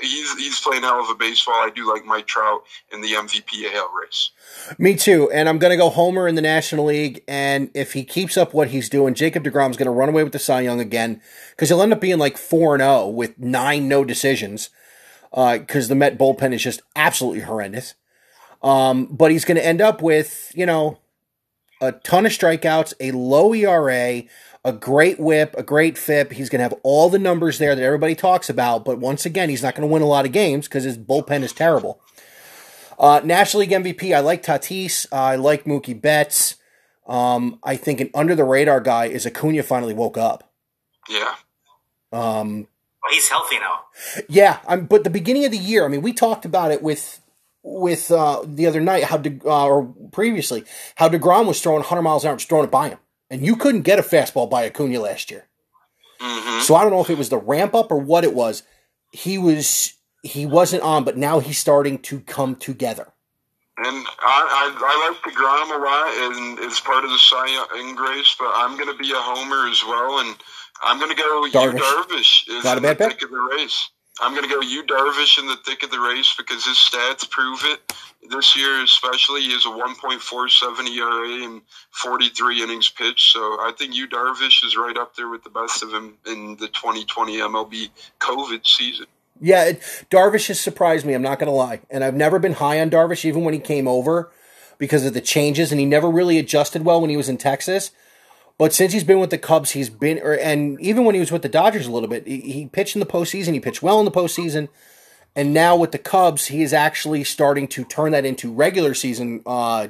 he's 0.00 0.32
he's 0.38 0.60
playing 0.60 0.82
hell 0.82 1.02
of 1.02 1.10
a 1.10 1.14
baseball. 1.14 1.54
I 1.54 1.70
do 1.74 1.92
like 1.92 2.04
Mike 2.06 2.26
Trout 2.26 2.62
in 2.92 3.02
the 3.02 3.12
MVP 3.12 3.74
AL 3.74 3.90
race. 3.92 4.30
Me 4.78 4.94
too. 4.94 5.30
And 5.30 5.48
I'm 5.48 5.58
going 5.58 5.72
to 5.72 5.76
go 5.76 5.90
Homer 5.90 6.26
in 6.26 6.34
the 6.34 6.42
National 6.42 6.86
League. 6.86 7.22
And 7.28 7.70
if 7.74 7.92
he 7.92 8.04
keeps 8.04 8.36
up 8.36 8.54
what 8.54 8.68
he's 8.68 8.88
doing, 8.88 9.14
Jacob 9.14 9.44
DeGrom's 9.44 9.76
going 9.76 9.86
to 9.86 9.92
run 9.92 10.08
away 10.08 10.24
with 10.24 10.32
the 10.32 10.38
Cy 10.38 10.62
Young 10.62 10.80
again 10.80 11.20
because 11.50 11.68
he'll 11.68 11.82
end 11.82 11.92
up 11.92 12.00
being 12.00 12.18
like 12.18 12.38
4 12.38 12.78
0 12.78 13.08
with 13.08 13.38
nine 13.38 13.88
no 13.88 14.04
decisions 14.04 14.70
because 15.30 15.88
the 15.88 15.94
Met 15.94 16.16
bullpen 16.16 16.54
is 16.54 16.62
just 16.62 16.80
absolutely 16.96 17.40
horrendous. 17.40 17.94
Um, 18.62 19.06
but 19.06 19.30
he's 19.30 19.44
going 19.44 19.58
to 19.58 19.66
end 19.66 19.82
up 19.82 20.00
with, 20.00 20.50
you 20.54 20.64
know, 20.64 20.98
a 21.84 21.92
ton 21.92 22.26
of 22.26 22.32
strikeouts, 22.32 22.94
a 23.00 23.12
low 23.12 23.52
ERA, 23.54 24.22
a 24.64 24.72
great 24.72 25.20
whip, 25.20 25.54
a 25.58 25.62
great 25.62 25.98
FIP. 25.98 26.32
He's 26.32 26.48
going 26.48 26.60
to 26.60 26.64
have 26.64 26.80
all 26.82 27.10
the 27.10 27.18
numbers 27.18 27.58
there 27.58 27.74
that 27.74 27.82
everybody 27.82 28.14
talks 28.14 28.48
about. 28.48 28.84
But 28.84 28.98
once 28.98 29.26
again, 29.26 29.48
he's 29.48 29.62
not 29.62 29.74
going 29.74 29.86
to 29.86 29.92
win 29.92 30.02
a 30.02 30.06
lot 30.06 30.24
of 30.24 30.32
games 30.32 30.66
because 30.66 30.84
his 30.84 30.96
bullpen 30.96 31.42
is 31.42 31.52
terrible. 31.52 32.00
Uh, 32.98 33.20
National 33.24 33.60
League 33.60 33.70
MVP, 33.70 34.14
I 34.16 34.20
like 34.20 34.42
Tatis. 34.42 35.06
Uh, 35.12 35.16
I 35.16 35.36
like 35.36 35.64
Mookie 35.64 36.00
Betts. 36.00 36.56
Um, 37.06 37.58
I 37.62 37.76
think 37.76 38.00
an 38.00 38.10
under 38.14 38.34
the 38.34 38.44
radar 38.44 38.80
guy 38.80 39.06
is 39.06 39.26
Acuna 39.26 39.62
finally 39.62 39.92
woke 39.94 40.16
up. 40.16 40.50
Yeah. 41.10 41.34
Um, 42.12 42.68
Well, 43.02 43.12
he's 43.12 43.28
healthy 43.28 43.58
now. 43.58 43.80
yeah, 44.28 44.60
I'm, 44.66 44.86
but 44.86 45.04
the 45.04 45.10
beginning 45.10 45.44
of 45.44 45.50
the 45.50 45.58
year, 45.58 45.84
I 45.84 45.88
mean, 45.88 46.00
we 46.00 46.12
talked 46.14 46.44
about 46.46 46.70
it 46.70 46.82
with 46.82 47.20
with 47.66 48.10
uh, 48.10 48.42
the 48.46 48.66
other 48.66 48.80
night 48.80 49.04
how 49.04 49.16
De, 49.16 49.40
uh, 49.44 49.66
or 49.66 49.86
previously 50.12 50.64
how 50.96 51.08
Degrom 51.08 51.46
was 51.46 51.60
throwing 51.60 51.80
100 51.80 52.02
miles 52.02 52.24
an 52.24 52.30
hour, 52.30 52.36
just 52.36 52.48
throwing 52.48 52.66
it 52.66 52.70
by 52.70 52.90
him, 52.90 52.98
and 53.30 53.44
you 53.44 53.56
couldn't 53.56 53.82
get 53.82 53.98
a 53.98 54.02
fastball 54.02 54.48
by 54.48 54.66
Acuna 54.66 55.00
last 55.00 55.30
year. 55.30 55.48
hmm 56.20 56.60
So 56.60 56.74
I 56.74 56.82
don't 56.82 56.92
know 56.92 57.00
if 57.00 57.10
it 57.10 57.18
was 57.18 57.30
the 57.30 57.38
ramp 57.38 57.74
up 57.74 57.90
or 57.90 57.98
what 57.98 58.22
it 58.24 58.34
was. 58.34 58.62
He 59.12 59.38
was 59.38 59.94
he 60.22 60.46
wasn't 60.46 60.82
on, 60.82 61.04
but 61.04 61.16
now 61.16 61.38
he's 61.40 61.58
starting 61.58 61.98
to 61.98 62.20
come 62.20 62.54
together. 62.56 63.12
And 63.76 64.06
I, 64.20 64.22
I, 64.22 64.64
I 64.78 65.10
like 65.10 65.34
DeGrom 65.34 65.74
a 65.74 65.82
lot, 65.82 66.36
and 66.36 66.58
it's 66.60 66.78
part 66.80 67.04
of 67.04 67.10
the 67.10 67.18
Cy 67.18 67.46
Young 67.48 67.96
race, 67.96 68.36
but 68.38 68.50
I'm 68.54 68.76
going 68.76 68.88
to 68.88 68.96
be 68.96 69.10
a 69.10 69.16
homer 69.16 69.68
as 69.68 69.82
well, 69.84 70.20
and 70.20 70.36
I'm 70.82 70.98
going 70.98 71.10
to 71.10 71.16
go 71.16 71.48
Darvish. 71.50 71.80
Darvish 71.80 72.48
is 72.48 72.64
Not 72.64 72.78
a 72.78 72.80
bad 72.80 72.98
pick. 72.98 73.20
of 73.22 73.30
the 73.30 73.48
race. 73.58 73.90
I'm 74.20 74.32
going 74.32 74.48
to 74.48 74.54
go 74.54 74.60
Yu 74.60 74.84
Darvish 74.84 75.38
in 75.38 75.46
the 75.46 75.56
thick 75.56 75.82
of 75.82 75.90
the 75.90 75.98
race 75.98 76.34
because 76.38 76.64
his 76.64 76.76
stats 76.76 77.28
prove 77.28 77.60
it. 77.64 77.92
This 78.30 78.56
year, 78.56 78.82
especially, 78.82 79.42
he 79.42 79.52
has 79.52 79.66
a 79.66 79.70
1.47 79.70 80.88
ERA 80.88 81.44
and 81.44 81.62
43 81.90 82.62
innings 82.62 82.88
pitched. 82.90 83.32
So 83.32 83.40
I 83.40 83.72
think 83.76 83.94
Yu 83.94 84.08
Darvish 84.08 84.64
is 84.64 84.76
right 84.76 84.96
up 84.96 85.16
there 85.16 85.28
with 85.28 85.42
the 85.42 85.50
best 85.50 85.82
of 85.82 85.90
him 85.90 86.14
in 86.26 86.56
the 86.56 86.68
2020 86.68 87.38
MLB 87.38 87.90
COVID 88.20 88.66
season. 88.66 89.06
Yeah, 89.40 89.64
it, 89.64 89.80
Darvish 90.10 90.46
has 90.46 90.60
surprised 90.60 91.04
me. 91.04 91.12
I'm 91.12 91.22
not 91.22 91.40
going 91.40 91.50
to 91.50 91.56
lie, 91.56 91.80
and 91.90 92.04
I've 92.04 92.14
never 92.14 92.38
been 92.38 92.54
high 92.54 92.80
on 92.80 92.90
Darvish, 92.90 93.24
even 93.24 93.42
when 93.42 93.52
he 93.52 93.60
came 93.60 93.88
over, 93.88 94.30
because 94.78 95.04
of 95.04 95.12
the 95.12 95.20
changes, 95.20 95.72
and 95.72 95.80
he 95.80 95.86
never 95.86 96.08
really 96.08 96.38
adjusted 96.38 96.84
well 96.84 97.00
when 97.00 97.10
he 97.10 97.16
was 97.16 97.28
in 97.28 97.36
Texas. 97.36 97.90
But 98.56 98.72
since 98.72 98.92
he's 98.92 99.04
been 99.04 99.18
with 99.18 99.30
the 99.30 99.38
Cubs, 99.38 99.72
he's 99.72 99.90
been, 99.90 100.20
or, 100.20 100.34
and 100.34 100.80
even 100.80 101.04
when 101.04 101.14
he 101.14 101.20
was 101.20 101.32
with 101.32 101.42
the 101.42 101.48
Dodgers 101.48 101.86
a 101.86 101.90
little 101.90 102.08
bit, 102.08 102.26
he, 102.26 102.40
he 102.40 102.66
pitched 102.66 102.94
in 102.94 103.00
the 103.00 103.06
postseason. 103.06 103.52
He 103.52 103.60
pitched 103.60 103.82
well 103.82 103.98
in 103.98 104.04
the 104.04 104.12
postseason, 104.12 104.68
and 105.34 105.52
now 105.52 105.74
with 105.74 105.90
the 105.90 105.98
Cubs, 105.98 106.46
he 106.46 106.62
is 106.62 106.72
actually 106.72 107.24
starting 107.24 107.66
to 107.68 107.84
turn 107.84 108.12
that 108.12 108.24
into 108.24 108.52
regular 108.52 108.94
season 108.94 109.42
uh, 109.44 109.88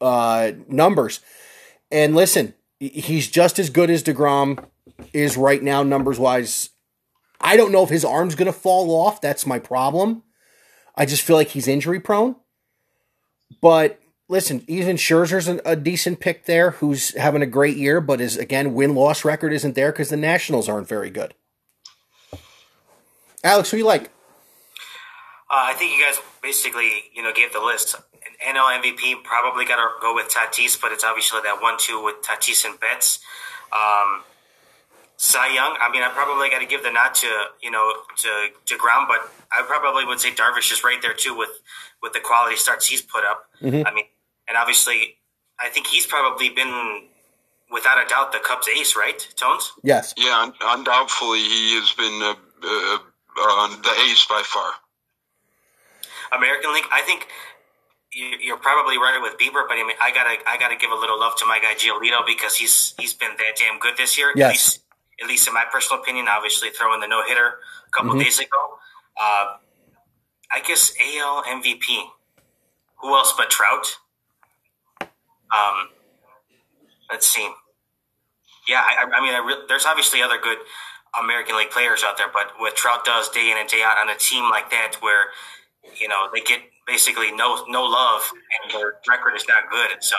uh, 0.00 0.52
numbers. 0.68 1.20
And 1.90 2.14
listen, 2.14 2.54
he's 2.78 3.28
just 3.28 3.58
as 3.58 3.70
good 3.70 3.90
as 3.90 4.04
deGrom 4.04 4.64
is 5.12 5.36
right 5.36 5.62
now, 5.62 5.82
numbers 5.82 6.18
wise. 6.18 6.70
I 7.40 7.56
don't 7.56 7.72
know 7.72 7.82
if 7.82 7.90
his 7.90 8.04
arm's 8.04 8.34
going 8.34 8.46
to 8.46 8.52
fall 8.52 8.90
off. 8.90 9.20
That's 9.20 9.46
my 9.46 9.58
problem. 9.58 10.22
I 10.94 11.04
just 11.04 11.22
feel 11.22 11.36
like 11.36 11.48
he's 11.48 11.68
injury 11.68 12.00
prone. 12.00 12.36
But 13.60 14.00
listen, 14.28 14.64
even 14.66 14.96
Scherzer's 14.96 15.48
an, 15.48 15.60
a 15.64 15.76
decent 15.76 16.20
pick 16.20 16.46
there, 16.46 16.72
who's 16.72 17.14
having 17.16 17.42
a 17.42 17.46
great 17.46 17.76
year, 17.76 18.00
but 18.00 18.20
his 18.20 18.36
again 18.36 18.74
win 18.74 18.94
loss 18.94 19.24
record 19.24 19.52
isn't 19.52 19.74
there 19.74 19.92
because 19.92 20.08
the 20.08 20.16
Nationals 20.16 20.68
aren't 20.68 20.88
very 20.88 21.10
good. 21.10 21.34
Alex, 23.44 23.70
who 23.70 23.76
you 23.76 23.84
like? 23.84 24.10
Uh, 25.48 25.70
I 25.70 25.74
think 25.74 25.96
you 25.96 26.04
guys 26.04 26.20
basically, 26.42 27.04
you 27.14 27.22
know, 27.22 27.32
gave 27.32 27.52
the 27.52 27.60
list. 27.60 27.94
An 27.94 28.56
NL 28.56 28.82
MVP 28.82 29.22
probably 29.22 29.64
got 29.64 29.76
to 29.76 29.88
go 30.00 30.14
with 30.14 30.28
Tatis, 30.28 30.80
but 30.80 30.90
it's 30.90 31.04
obviously 31.04 31.40
that 31.44 31.62
one-two 31.62 32.02
with 32.02 32.16
Tatis 32.22 32.64
and 32.64 32.78
Betts. 32.80 33.20
Um, 33.72 34.22
Cy 35.16 35.54
Young, 35.54 35.76
I 35.80 35.90
mean, 35.90 36.02
I 36.02 36.10
probably 36.10 36.50
got 36.50 36.58
to 36.58 36.66
give 36.66 36.82
the 36.82 36.90
nod 36.90 37.14
to 37.16 37.44
you 37.62 37.70
know 37.70 37.92
to 38.18 38.48
to 38.66 38.74
deGrom, 38.74 39.06
but 39.08 39.30
I 39.52 39.62
probably 39.66 40.04
would 40.04 40.20
say 40.20 40.30
Darvish 40.30 40.72
is 40.72 40.82
right 40.84 41.00
there 41.00 41.14
too 41.14 41.36
with 41.36 41.50
with 42.02 42.12
the 42.12 42.20
quality 42.20 42.56
starts 42.56 42.86
he's 42.86 43.00
put 43.00 43.24
up. 43.24 43.48
I 43.86 43.94
mean, 43.94 44.04
and 44.48 44.56
obviously, 44.56 45.16
I 45.60 45.68
think 45.68 45.86
he's 45.86 46.06
probably 46.06 46.48
been 46.50 47.08
without 47.70 48.04
a 48.04 48.08
doubt 48.08 48.32
the 48.32 48.38
Cubs 48.38 48.68
ace, 48.68 48.94
right, 48.96 49.18
Tones? 49.36 49.72
Yes. 49.82 50.14
Yeah, 50.16 50.38
un- 50.42 50.54
undoubtedly, 50.62 51.40
he 51.40 51.74
has 51.80 51.92
been 51.92 52.22
uh, 52.22 52.34
uh, 52.62 52.98
uh, 53.38 53.68
the 53.82 53.90
ace 54.10 54.24
by 54.26 54.42
far. 54.44 54.70
American 56.32 56.72
League, 56.74 56.86
I 56.92 57.02
think 57.02 57.26
you- 58.12 58.38
you're 58.40 58.56
probably 58.56 58.98
right 58.98 59.20
with 59.20 59.36
Bieber, 59.38 59.66
but 59.68 59.78
I 59.78 59.82
mean, 59.84 59.96
I 60.00 60.10
gotta, 60.10 60.38
I 60.48 60.56
gotta 60.56 60.76
give 60.76 60.90
a 60.90 60.94
little 60.94 61.18
love 61.18 61.36
to 61.38 61.46
my 61.46 61.58
guy 61.58 61.74
Giolito 61.74 62.24
because 62.26 62.56
he's 62.56 62.94
he's 62.98 63.14
been 63.14 63.36
that 63.36 63.56
damn 63.58 63.78
good 63.78 63.96
this 63.96 64.16
year. 64.16 64.32
Yes. 64.34 64.46
At 64.46 64.52
least, 64.52 64.80
at 65.22 65.28
least 65.28 65.48
in 65.48 65.54
my 65.54 65.64
personal 65.70 66.00
opinion. 66.02 66.28
Obviously, 66.28 66.70
throwing 66.70 67.00
the 67.00 67.08
no 67.08 67.22
hitter 67.26 67.58
a 67.86 67.90
couple 67.90 68.14
Mhm. 68.14 68.22
days 68.24 68.38
ago. 68.38 68.78
Uh, 69.16 69.56
I 70.50 70.60
guess 70.60 70.92
AL 71.00 71.42
MVP. 71.44 72.10
Who 72.98 73.14
else 73.14 73.32
but 73.36 73.50
Trout? 73.50 73.98
Um, 75.54 75.88
let's 77.10 77.26
see. 77.26 77.48
Yeah, 78.68 78.82
I, 78.84 79.04
I- 79.04 79.20
mean, 79.20 79.34
I 79.34 79.38
re- 79.46 79.64
there's 79.68 79.86
obviously 79.86 80.22
other 80.22 80.38
good 80.42 80.58
American 81.20 81.56
League 81.56 81.70
players 81.70 82.02
out 82.04 82.16
there, 82.18 82.26
but 82.32 82.52
what 82.58 82.76
Trout 82.76 83.04
does 83.04 83.28
day 83.30 83.50
in 83.50 83.58
and 83.58 83.68
day 83.68 83.82
out 83.84 83.98
on 83.98 84.08
a 84.08 84.16
team 84.18 84.44
like 84.50 84.70
that, 84.70 84.96
where 85.00 85.24
you 86.00 86.08
know 86.08 86.28
they 86.34 86.40
get 86.40 86.60
basically 86.86 87.30
no 87.32 87.64
no 87.68 87.84
love 87.84 88.22
and 88.64 88.72
their 88.74 88.94
record 89.08 89.34
is 89.36 89.44
not 89.48 89.70
good, 89.70 89.92
and 89.92 90.02
so 90.02 90.16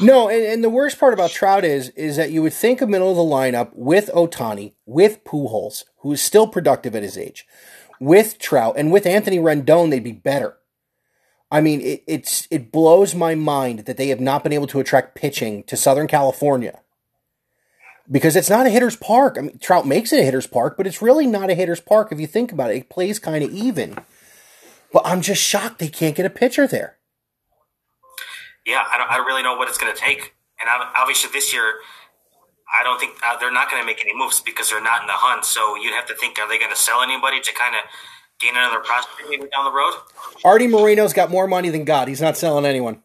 No, 0.00 0.28
and, 0.28 0.42
and 0.44 0.64
the 0.64 0.70
worst 0.70 0.98
part 0.98 1.12
about 1.12 1.30
Trout 1.30 1.64
is 1.64 1.90
is 1.90 2.16
that 2.16 2.30
you 2.30 2.42
would 2.42 2.54
think 2.54 2.80
a 2.80 2.86
middle 2.86 3.10
of 3.10 3.16
the 3.16 3.22
lineup 3.22 3.70
with 3.74 4.10
Ohtani, 4.14 4.72
with 4.86 5.22
Pujols, 5.24 5.84
who 5.98 6.12
is 6.12 6.22
still 6.22 6.48
productive 6.48 6.96
at 6.96 7.02
his 7.02 7.18
age, 7.18 7.46
with 8.00 8.38
Trout, 8.38 8.74
and 8.78 8.90
with 8.90 9.06
Anthony 9.06 9.38
Rendon, 9.38 9.90
they'd 9.90 10.02
be 10.02 10.12
better. 10.12 10.56
I 11.50 11.60
mean, 11.60 11.80
it, 11.80 12.04
it's 12.06 12.46
it 12.50 12.70
blows 12.72 13.14
my 13.14 13.34
mind 13.34 13.80
that 13.80 13.96
they 13.96 14.08
have 14.08 14.20
not 14.20 14.42
been 14.42 14.52
able 14.52 14.66
to 14.68 14.80
attract 14.80 15.14
pitching 15.14 15.62
to 15.64 15.76
Southern 15.76 16.06
California 16.06 16.80
because 18.10 18.36
it's 18.36 18.50
not 18.50 18.66
a 18.66 18.70
hitter's 18.70 18.96
park. 18.96 19.36
I 19.38 19.42
mean, 19.42 19.58
Trout 19.58 19.86
makes 19.86 20.12
it 20.12 20.20
a 20.20 20.24
hitter's 20.24 20.46
park, 20.46 20.76
but 20.76 20.86
it's 20.86 21.02
really 21.02 21.26
not 21.26 21.50
a 21.50 21.54
hitter's 21.54 21.80
park 21.80 22.12
if 22.12 22.20
you 22.20 22.26
think 22.26 22.52
about 22.52 22.70
it. 22.70 22.76
It 22.76 22.88
plays 22.90 23.18
kind 23.18 23.44
of 23.44 23.50
even. 23.50 23.98
But 24.92 25.02
I'm 25.06 25.20
just 25.20 25.42
shocked 25.42 25.78
they 25.78 25.88
can't 25.88 26.16
get 26.16 26.26
a 26.26 26.30
pitcher 26.30 26.66
there. 26.66 26.96
yeah, 28.66 28.84
I, 28.90 28.98
don't, 28.98 29.10
I 29.10 29.16
really 29.18 29.42
know 29.42 29.56
what 29.56 29.68
it's 29.68 29.78
going 29.78 29.92
to 29.94 29.98
take. 29.98 30.34
And 30.60 30.68
obviously 30.96 31.30
this 31.32 31.52
year, 31.54 31.80
I 32.68 32.82
don't 32.84 33.00
think 33.00 33.16
uh, 33.24 33.38
they're 33.38 33.52
not 33.52 33.70
going 33.70 33.80
to 33.82 33.86
make 33.86 34.02
any 34.02 34.14
moves 34.14 34.40
because 34.40 34.68
they're 34.70 34.82
not 34.82 35.00
in 35.00 35.06
the 35.06 35.16
hunt. 35.16 35.44
So 35.46 35.76
you'd 35.76 35.94
have 35.94 36.06
to 36.06 36.14
think, 36.14 36.38
are 36.38 36.48
they 36.48 36.58
going 36.58 36.70
to 36.70 36.76
sell 36.76 37.02
anybody 37.02 37.40
to 37.40 37.54
kind 37.54 37.74
of 37.74 37.82
gain 38.40 38.56
another 38.56 38.80
prospect 38.80 39.28
maybe 39.28 39.48
down 39.48 39.64
the 39.64 39.72
road? 39.72 39.94
Artie 40.44 40.66
Moreno's 40.66 41.12
got 41.12 41.30
more 41.30 41.46
money 41.46 41.68
than 41.68 41.84
God. 41.84 42.08
He's 42.08 42.20
not 42.20 42.36
selling 42.36 42.64
anyone. 42.64 43.02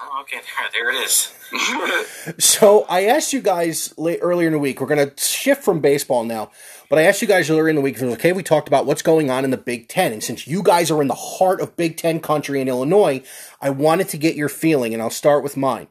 Oh, 0.00 0.20
okay, 0.22 0.38
there, 0.72 0.90
there 0.90 0.90
it 0.90 1.04
is. 1.04 1.32
So 2.38 2.84
I 2.88 3.04
asked 3.04 3.32
you 3.32 3.40
guys 3.40 3.94
late, 3.96 4.18
earlier 4.20 4.48
in 4.48 4.52
the 4.52 4.58
week. 4.58 4.80
We're 4.80 4.88
going 4.88 5.10
to 5.10 5.22
shift 5.22 5.62
from 5.62 5.80
baseball 5.80 6.24
now, 6.24 6.50
but 6.90 6.98
I 6.98 7.02
asked 7.02 7.22
you 7.22 7.28
guys 7.28 7.48
earlier 7.48 7.68
in 7.68 7.76
the 7.76 7.82
week. 7.82 7.96
If 7.96 8.02
it 8.02 8.06
was 8.06 8.14
okay, 8.16 8.32
we 8.32 8.42
talked 8.42 8.68
about 8.68 8.84
what's 8.84 9.02
going 9.02 9.30
on 9.30 9.44
in 9.44 9.50
the 9.50 9.56
Big 9.56 9.88
Ten, 9.88 10.12
and 10.12 10.22
since 10.22 10.46
you 10.46 10.62
guys 10.62 10.90
are 10.90 11.00
in 11.00 11.08
the 11.08 11.14
heart 11.14 11.60
of 11.60 11.76
Big 11.76 11.96
Ten 11.96 12.20
country 12.20 12.60
in 12.60 12.68
Illinois, 12.68 13.22
I 13.60 13.70
wanted 13.70 14.08
to 14.08 14.18
get 14.18 14.34
your 14.34 14.48
feeling, 14.48 14.92
and 14.92 15.02
I'll 15.02 15.10
start 15.10 15.42
with 15.44 15.56
mine. 15.56 15.88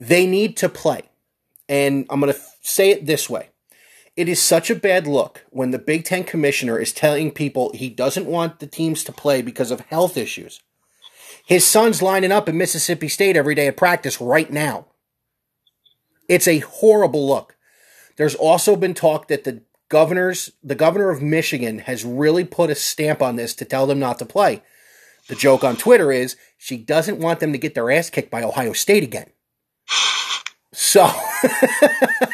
They 0.00 0.26
need 0.26 0.56
to 0.58 0.68
play, 0.68 1.02
and 1.68 2.06
I'm 2.10 2.20
going 2.20 2.32
to 2.32 2.40
say 2.62 2.90
it 2.90 3.06
this 3.06 3.30
way: 3.30 3.50
It 4.14 4.28
is 4.28 4.42
such 4.42 4.70
a 4.70 4.74
bad 4.74 5.06
look 5.06 5.44
when 5.50 5.70
the 5.70 5.78
Big 5.78 6.04
Ten 6.04 6.24
commissioner 6.24 6.78
is 6.78 6.92
telling 6.92 7.30
people 7.30 7.72
he 7.72 7.88
doesn't 7.88 8.26
want 8.26 8.58
the 8.58 8.66
teams 8.66 9.04
to 9.04 9.12
play 9.12 9.40
because 9.40 9.70
of 9.70 9.80
health 9.80 10.16
issues. 10.16 10.60
His 11.46 11.64
son's 11.64 12.02
lining 12.02 12.30
up 12.30 12.48
at 12.48 12.54
Mississippi 12.54 13.08
State 13.08 13.36
every 13.36 13.54
day 13.54 13.66
at 13.66 13.76
practice 13.76 14.20
right 14.20 14.50
now. 14.50 14.86
It's 16.28 16.46
a 16.46 16.60
horrible 16.60 17.26
look. 17.26 17.56
There's 18.16 18.34
also 18.34 18.76
been 18.76 18.94
talk 18.94 19.28
that 19.28 19.44
the 19.44 19.62
governors, 19.88 20.52
the 20.62 20.74
governor 20.74 21.10
of 21.10 21.22
Michigan 21.22 21.80
has 21.80 22.04
really 22.04 22.44
put 22.44 22.70
a 22.70 22.74
stamp 22.74 23.22
on 23.22 23.36
this 23.36 23.54
to 23.54 23.64
tell 23.64 23.86
them 23.86 23.98
not 23.98 24.18
to 24.18 24.26
play. 24.26 24.62
The 25.28 25.34
joke 25.34 25.64
on 25.64 25.76
Twitter 25.76 26.12
is 26.12 26.36
she 26.58 26.76
doesn't 26.76 27.18
want 27.18 27.40
them 27.40 27.52
to 27.52 27.58
get 27.58 27.74
their 27.74 27.90
ass 27.90 28.10
kicked 28.10 28.30
by 28.30 28.42
Ohio 28.42 28.72
State 28.72 29.02
again. 29.02 29.30
So 30.72 31.10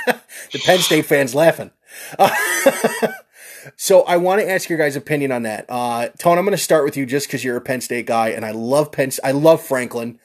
the 0.52 0.58
Penn 0.61 0.79
State 0.79 1.06
fans 1.06 1.35
laughing. 1.35 1.70
so 3.77 4.02
I 4.02 4.16
want 4.16 4.40
to 4.40 4.50
ask 4.50 4.68
your 4.68 4.79
guys' 4.79 4.96
opinion 4.96 5.33
on 5.33 5.42
that. 5.42 5.66
Uh, 5.68 6.08
Tone, 6.18 6.38
I'm 6.38 6.44
going 6.44 6.56
to 6.56 6.62
start 6.62 6.85
with 6.85 6.96
you 6.96 7.06
just 7.06 7.27
because 7.27 7.44
you're 7.44 7.56
a 7.56 7.60
Penn 7.60 7.81
State 7.81 8.06
guy, 8.06 8.29
and 8.29 8.44
I 8.44 8.50
love 8.50 8.92
Penn. 8.92 9.10
I 9.23 9.33
love 9.33 9.62
Franklin. 9.62 10.18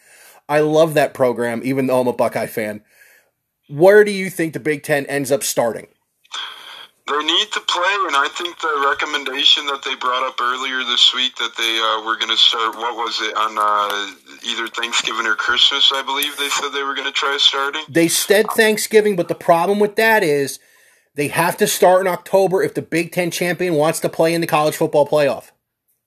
I 0.48 0.60
love 0.60 0.94
that 0.94 1.14
program, 1.14 1.62
even 1.64 1.88
though 1.88 2.02
I'm 2.02 2.08
a 2.08 2.14
Buckeye 2.14 2.48
fan. 2.48 2.82
Where 3.70 4.04
do 4.04 4.12
you 4.12 4.30
think 4.30 4.54
the 4.54 4.60
Big 4.60 4.84
Ten 4.84 5.06
ends 5.06 5.32
up 5.32 5.44
starting? 5.44 5.88
They 7.06 7.18
need 7.18 7.52
to 7.52 7.60
play, 7.60 7.96
and 8.08 8.16
I 8.16 8.30
think 8.38 8.58
the 8.60 8.88
recommendation 8.88 9.66
that 9.66 9.84
they 9.84 9.94
brought 9.96 10.26
up 10.26 10.40
earlier 10.40 10.86
this 10.86 11.14
week 11.14 11.36
that 11.36 11.52
they 11.58 11.76
uh, 11.76 12.06
were 12.06 12.16
going 12.16 12.32
to 12.32 12.38
start, 12.38 12.78
what 12.78 12.96
was 12.96 13.20
it, 13.20 13.36
on 13.36 13.58
uh, 13.60 14.40
either 14.48 14.68
Thanksgiving 14.70 15.28
or 15.28 15.36
Christmas, 15.36 15.92
I 15.94 16.02
believe 16.02 16.38
they 16.38 16.48
said 16.48 16.70
they 16.70 16.84
were 16.84 16.96
going 16.96 17.08
to 17.08 17.12
try 17.12 17.36
starting. 17.40 17.84
They 17.90 18.08
said 18.08 18.46
Thanksgiving, 18.52 19.18
but 19.18 19.28
the 19.28 19.36
problem 19.36 19.80
with 19.80 19.98
that 19.98 20.24
is 20.24 20.60
they 21.16 21.28
have 21.28 21.58
to 21.58 21.68
start 21.68 22.02
in 22.02 22.08
October 22.08 22.64
if 22.64 22.74
the 22.74 22.82
Big 22.82 23.12
Ten 23.12 23.32
champion 23.32 23.76
wants 23.76 24.00
to 24.00 24.10
play 24.10 24.34
in 24.34 24.40
the 24.40 24.48
college 24.48 24.76
football 24.76 25.06
playoff. 25.06 25.52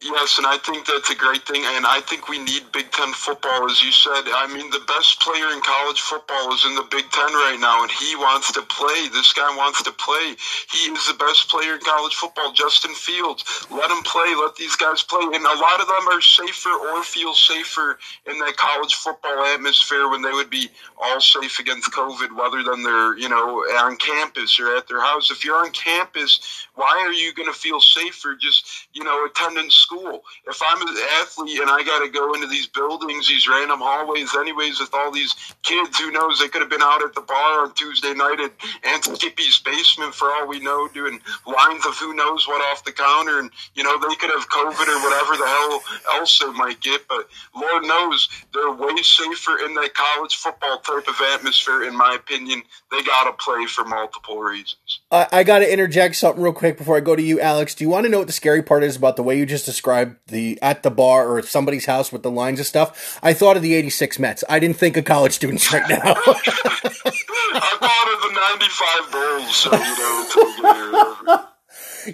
Yes, 0.06 0.38
and 0.38 0.46
I 0.46 0.56
think 0.58 0.86
that's 0.86 1.10
a 1.10 1.18
great 1.18 1.42
thing. 1.50 1.66
And 1.66 1.84
I 1.84 1.98
think 2.00 2.28
we 2.28 2.38
need 2.38 2.62
Big 2.70 2.92
Ten 2.92 3.12
football, 3.12 3.66
as 3.66 3.82
you 3.82 3.90
said. 3.90 4.22
I 4.30 4.46
mean, 4.46 4.70
the 4.70 4.84
best 4.86 5.18
player 5.18 5.50
in 5.50 5.58
college 5.66 5.98
football 6.00 6.54
is 6.54 6.64
in 6.64 6.76
the 6.78 6.86
Big 6.94 7.10
Ten 7.10 7.26
right 7.42 7.58
now, 7.58 7.82
and 7.82 7.90
he 7.90 8.14
wants 8.14 8.52
to 8.54 8.62
play. 8.62 9.08
This 9.10 9.32
guy 9.32 9.50
wants 9.58 9.82
to 9.82 9.90
play. 9.90 10.38
He 10.70 10.94
is 10.94 11.08
the 11.10 11.18
best 11.18 11.50
player 11.50 11.74
in 11.74 11.80
college 11.80 12.14
football, 12.14 12.52
Justin 12.52 12.94
Fields. 12.94 13.42
Let 13.70 13.90
him 13.90 14.02
play. 14.06 14.30
Let 14.38 14.54
these 14.54 14.76
guys 14.76 15.02
play. 15.02 15.26
And 15.26 15.42
a 15.42 15.58
lot 15.58 15.82
of 15.82 15.90
them 15.90 16.06
are 16.06 16.22
safer 16.22 16.70
or 16.70 17.02
feel 17.02 17.34
safer 17.34 17.98
in 18.30 18.38
that 18.38 18.56
college 18.56 18.94
football 18.94 19.42
atmosphere 19.50 20.08
when 20.08 20.22
they 20.22 20.32
would 20.32 20.50
be 20.50 20.70
all 21.02 21.20
safe 21.20 21.58
against 21.58 21.90
COVID, 21.90 22.30
whether 22.38 22.62
than 22.62 22.86
they're, 22.86 23.18
you 23.18 23.28
know, 23.28 23.66
on 23.82 23.96
campus 23.98 24.60
or 24.60 24.76
at 24.76 24.86
their 24.86 25.02
house. 25.02 25.32
If 25.32 25.44
you're 25.44 25.58
on 25.58 25.72
campus, 25.72 26.65
why 26.76 27.02
are 27.06 27.12
you 27.12 27.32
going 27.34 27.52
to 27.52 27.58
feel 27.58 27.80
safer 27.80 28.36
just, 28.38 28.88
you 28.92 29.02
know, 29.02 29.24
attending 29.24 29.70
school. 29.70 30.22
If 30.46 30.60
I'm 30.62 30.86
an 30.86 30.94
athlete 31.20 31.58
and 31.58 31.70
I 31.70 31.82
got 31.82 32.04
to 32.04 32.10
go 32.10 32.34
into 32.34 32.46
these 32.46 32.66
buildings, 32.66 33.28
these 33.28 33.48
random 33.48 33.80
hallways, 33.80 34.34
anyways, 34.36 34.78
with 34.78 34.94
all 34.94 35.10
these 35.10 35.34
kids, 35.62 35.98
who 35.98 36.12
knows? 36.12 36.38
They 36.38 36.48
could 36.48 36.60
have 36.60 36.70
been 36.70 36.82
out 36.82 37.02
at 37.02 37.14
the 37.14 37.22
bar 37.22 37.64
on 37.64 37.74
Tuesday 37.74 38.12
night 38.12 38.40
at 38.40 38.52
Aunt 38.84 39.04
Skippy's 39.04 39.58
basement 39.58 40.14
for 40.14 40.30
all 40.30 40.46
we 40.46 40.60
know, 40.60 40.86
doing 40.88 41.18
lines 41.46 41.86
of 41.86 41.96
who 41.96 42.14
knows 42.14 42.46
what 42.46 42.60
off 42.70 42.84
the 42.84 42.92
counter. 42.92 43.40
And, 43.40 43.50
you 43.74 43.82
know, 43.82 43.98
they 43.98 44.14
could 44.16 44.30
have 44.30 44.48
COVID 44.48 44.86
or 44.86 45.00
whatever 45.02 45.36
the 45.36 45.46
hell 45.46 45.82
else 46.20 46.38
they 46.38 46.52
might 46.52 46.80
get. 46.80 47.08
But 47.08 47.26
Lord 47.54 47.84
knows 47.84 48.28
they're 48.52 48.70
way 48.70 49.00
safer 49.02 49.64
in 49.64 49.74
that 49.74 49.94
college 49.94 50.36
football 50.36 50.78
type 50.80 51.08
of 51.08 51.20
atmosphere, 51.32 51.84
in 51.84 51.96
my 51.96 52.14
opinion. 52.14 52.62
They 52.90 53.02
got 53.02 53.24
to 53.24 53.32
play 53.42 53.64
for 53.64 53.84
multiple 53.84 54.40
reasons. 54.40 55.00
I, 55.16 55.28
I 55.32 55.42
got 55.44 55.60
to 55.60 55.72
interject 55.72 56.16
something 56.16 56.42
real 56.42 56.52
quick 56.52 56.76
before 56.76 56.96
I 56.96 57.00
go 57.00 57.16
to 57.16 57.22
you, 57.22 57.40
Alex. 57.40 57.74
Do 57.74 57.84
you 57.84 57.88
want 57.88 58.04
to 58.04 58.10
know 58.10 58.18
what 58.18 58.26
the 58.26 58.32
scary 58.32 58.62
part 58.62 58.84
is 58.84 58.96
about 58.96 59.16
the 59.16 59.22
way 59.22 59.38
you 59.38 59.46
just 59.46 59.64
described 59.64 60.16
the 60.28 60.58
at 60.60 60.82
the 60.82 60.90
bar 60.90 61.28
or 61.28 61.42
somebody's 61.42 61.86
house 61.86 62.12
with 62.12 62.22
the 62.22 62.30
lines 62.30 62.60
of 62.60 62.66
stuff? 62.66 63.18
I 63.22 63.32
thought 63.32 63.56
of 63.56 63.62
the 63.62 63.74
'86 63.74 64.18
Mets. 64.18 64.44
I 64.48 64.58
didn't 64.58 64.76
think 64.76 64.96
of 64.96 65.04
college 65.04 65.32
students 65.32 65.72
right 65.72 65.88
now. 65.88 65.96
I 66.04 67.78
thought 67.80 68.12
of 68.14 68.20
the 68.22 68.32
95 68.58 69.12
Bulls, 69.12 69.54
so, 69.54 69.72
you 69.72 70.62
know, 70.62 71.46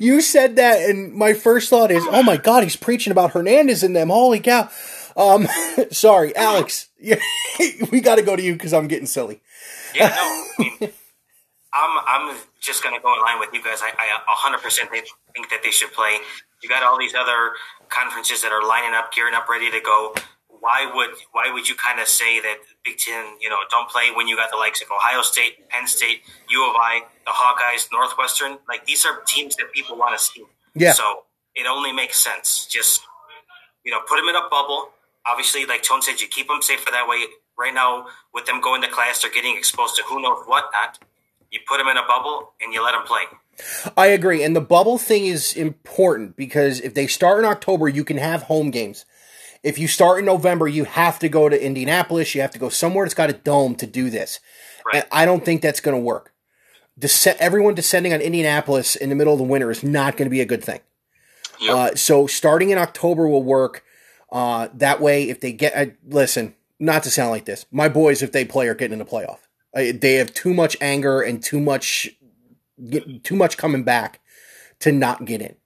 you 0.00 0.20
said 0.20 0.56
that, 0.56 0.88
and 0.88 1.12
my 1.12 1.32
first 1.32 1.68
thought 1.68 1.90
is, 1.90 2.04
oh 2.10 2.22
my 2.22 2.36
god, 2.36 2.62
he's 2.62 2.76
preaching 2.76 3.10
about 3.10 3.32
Hernandez 3.32 3.82
in 3.82 3.92
them. 3.92 4.08
Holy 4.08 4.40
cow! 4.40 4.70
Um, 5.16 5.48
sorry, 5.90 6.34
Alex. 6.36 6.88
we 7.90 8.00
got 8.00 8.16
to 8.16 8.22
go 8.22 8.36
to 8.36 8.42
you 8.42 8.52
because 8.52 8.72
I'm 8.72 8.88
getting 8.88 9.06
silly. 9.06 9.40
Yeah, 9.94 10.08
no, 10.08 10.14
I 10.14 10.52
mean, 10.58 10.92
I'm 11.72 12.04
I'm 12.06 12.36
just 12.62 12.82
gonna 12.82 13.00
go 13.00 13.12
in 13.14 13.20
line 13.20 13.40
with 13.40 13.50
you 13.52 13.62
guys. 13.62 13.80
I, 13.82 13.90
I 13.98 14.50
100% 14.50 14.88
think 14.90 15.50
that 15.50 15.62
they 15.62 15.70
should 15.70 15.92
play. 15.92 16.18
You 16.62 16.68
got 16.68 16.82
all 16.82 16.98
these 16.98 17.14
other 17.14 17.52
conferences 17.88 18.40
that 18.42 18.52
are 18.52 18.66
lining 18.66 18.94
up, 18.94 19.12
gearing 19.12 19.34
up, 19.34 19.48
ready 19.48 19.70
to 19.70 19.80
go. 19.80 20.14
Why 20.48 20.88
would 20.94 21.10
why 21.32 21.50
would 21.52 21.68
you 21.68 21.74
kind 21.74 21.98
of 21.98 22.06
say 22.06 22.40
that 22.40 22.58
Big 22.84 22.98
Ten, 22.98 23.34
you 23.40 23.50
know, 23.50 23.56
don't 23.68 23.88
play 23.90 24.12
when 24.14 24.28
you 24.28 24.36
got 24.36 24.52
the 24.52 24.56
likes 24.56 24.80
of 24.80 24.88
Ohio 24.92 25.22
State, 25.22 25.68
Penn 25.70 25.88
State, 25.88 26.22
U 26.50 26.68
of 26.68 26.76
I, 26.76 27.02
the 27.26 27.32
Hawkeyes, 27.32 27.88
Northwestern? 27.90 28.58
Like 28.68 28.86
these 28.86 29.04
are 29.04 29.22
teams 29.26 29.56
that 29.56 29.72
people 29.72 29.98
want 29.98 30.16
to 30.16 30.24
see. 30.24 30.44
Yeah. 30.74 30.92
So 30.92 31.24
it 31.56 31.66
only 31.66 31.92
makes 31.92 32.16
sense. 32.22 32.66
Just 32.66 33.02
you 33.84 33.90
know, 33.90 34.00
put 34.08 34.16
them 34.16 34.28
in 34.28 34.36
a 34.36 34.48
bubble. 34.48 34.90
Obviously, 35.26 35.66
like 35.66 35.82
Tone 35.82 36.02
said, 36.02 36.20
you 36.20 36.28
keep 36.28 36.48
them 36.48 36.62
safe 36.62 36.80
for 36.80 36.90
that 36.90 37.08
way. 37.08 37.26
Right 37.58 37.74
now, 37.74 38.06
with 38.32 38.46
them 38.46 38.60
going 38.60 38.82
to 38.82 38.88
class, 38.88 39.22
they're 39.22 39.30
getting 39.30 39.56
exposed 39.56 39.96
to 39.96 40.02
who 40.04 40.22
knows 40.22 40.42
what 40.46 40.70
not. 40.72 40.98
You 41.52 41.60
put 41.68 41.78
them 41.78 41.86
in 41.88 41.98
a 41.98 42.06
bubble 42.06 42.54
and 42.60 42.72
you 42.72 42.82
let 42.82 42.92
them 42.92 43.04
play. 43.04 43.22
I 43.96 44.06
agree. 44.06 44.42
And 44.42 44.56
the 44.56 44.60
bubble 44.60 44.96
thing 44.96 45.26
is 45.26 45.52
important 45.52 46.34
because 46.34 46.80
if 46.80 46.94
they 46.94 47.06
start 47.06 47.38
in 47.38 47.44
October, 47.44 47.88
you 47.88 48.04
can 48.04 48.16
have 48.16 48.44
home 48.44 48.70
games. 48.70 49.04
If 49.62 49.78
you 49.78 49.86
start 49.86 50.18
in 50.18 50.24
November, 50.24 50.66
you 50.66 50.84
have 50.84 51.18
to 51.18 51.28
go 51.28 51.50
to 51.50 51.64
Indianapolis. 51.64 52.34
You 52.34 52.40
have 52.40 52.50
to 52.52 52.58
go 52.58 52.70
somewhere 52.70 53.04
that's 53.04 53.14
got 53.14 53.30
a 53.30 53.34
dome 53.34 53.74
to 53.76 53.86
do 53.86 54.08
this. 54.08 54.40
Right. 54.86 55.02
And 55.02 55.06
I 55.12 55.26
don't 55.26 55.44
think 55.44 55.60
that's 55.60 55.80
going 55.80 55.96
to 55.96 56.02
work. 56.02 56.32
Desc- 56.98 57.36
everyone 57.38 57.74
descending 57.74 58.14
on 58.14 58.20
Indianapolis 58.20 58.96
in 58.96 59.10
the 59.10 59.14
middle 59.14 59.34
of 59.34 59.38
the 59.38 59.44
winter 59.44 59.70
is 59.70 59.84
not 59.84 60.16
going 60.16 60.26
to 60.26 60.30
be 60.30 60.40
a 60.40 60.46
good 60.46 60.64
thing. 60.64 60.80
Yep. 61.60 61.70
Uh, 61.70 61.94
so 61.94 62.26
starting 62.26 62.70
in 62.70 62.78
October 62.78 63.28
will 63.28 63.42
work. 63.42 63.84
Uh, 64.32 64.68
that 64.72 65.00
way, 65.00 65.28
if 65.28 65.40
they 65.40 65.52
get, 65.52 65.76
uh, 65.76 65.92
listen, 66.08 66.54
not 66.80 67.02
to 67.02 67.10
sound 67.10 67.30
like 67.30 67.44
this, 67.44 67.66
my 67.70 67.88
boys, 67.88 68.22
if 68.22 68.32
they 68.32 68.46
play, 68.46 68.66
are 68.66 68.74
getting 68.74 68.94
in 68.94 68.98
the 68.98 69.04
playoff. 69.04 69.38
They 69.74 70.14
have 70.14 70.34
too 70.34 70.52
much 70.52 70.76
anger 70.80 71.20
and 71.22 71.42
too 71.42 71.60
much, 71.60 72.10
too 73.22 73.36
much 73.36 73.56
coming 73.56 73.84
back 73.84 74.20
to 74.80 74.92
not 74.92 75.24
get 75.24 75.40
in. 75.40 75.56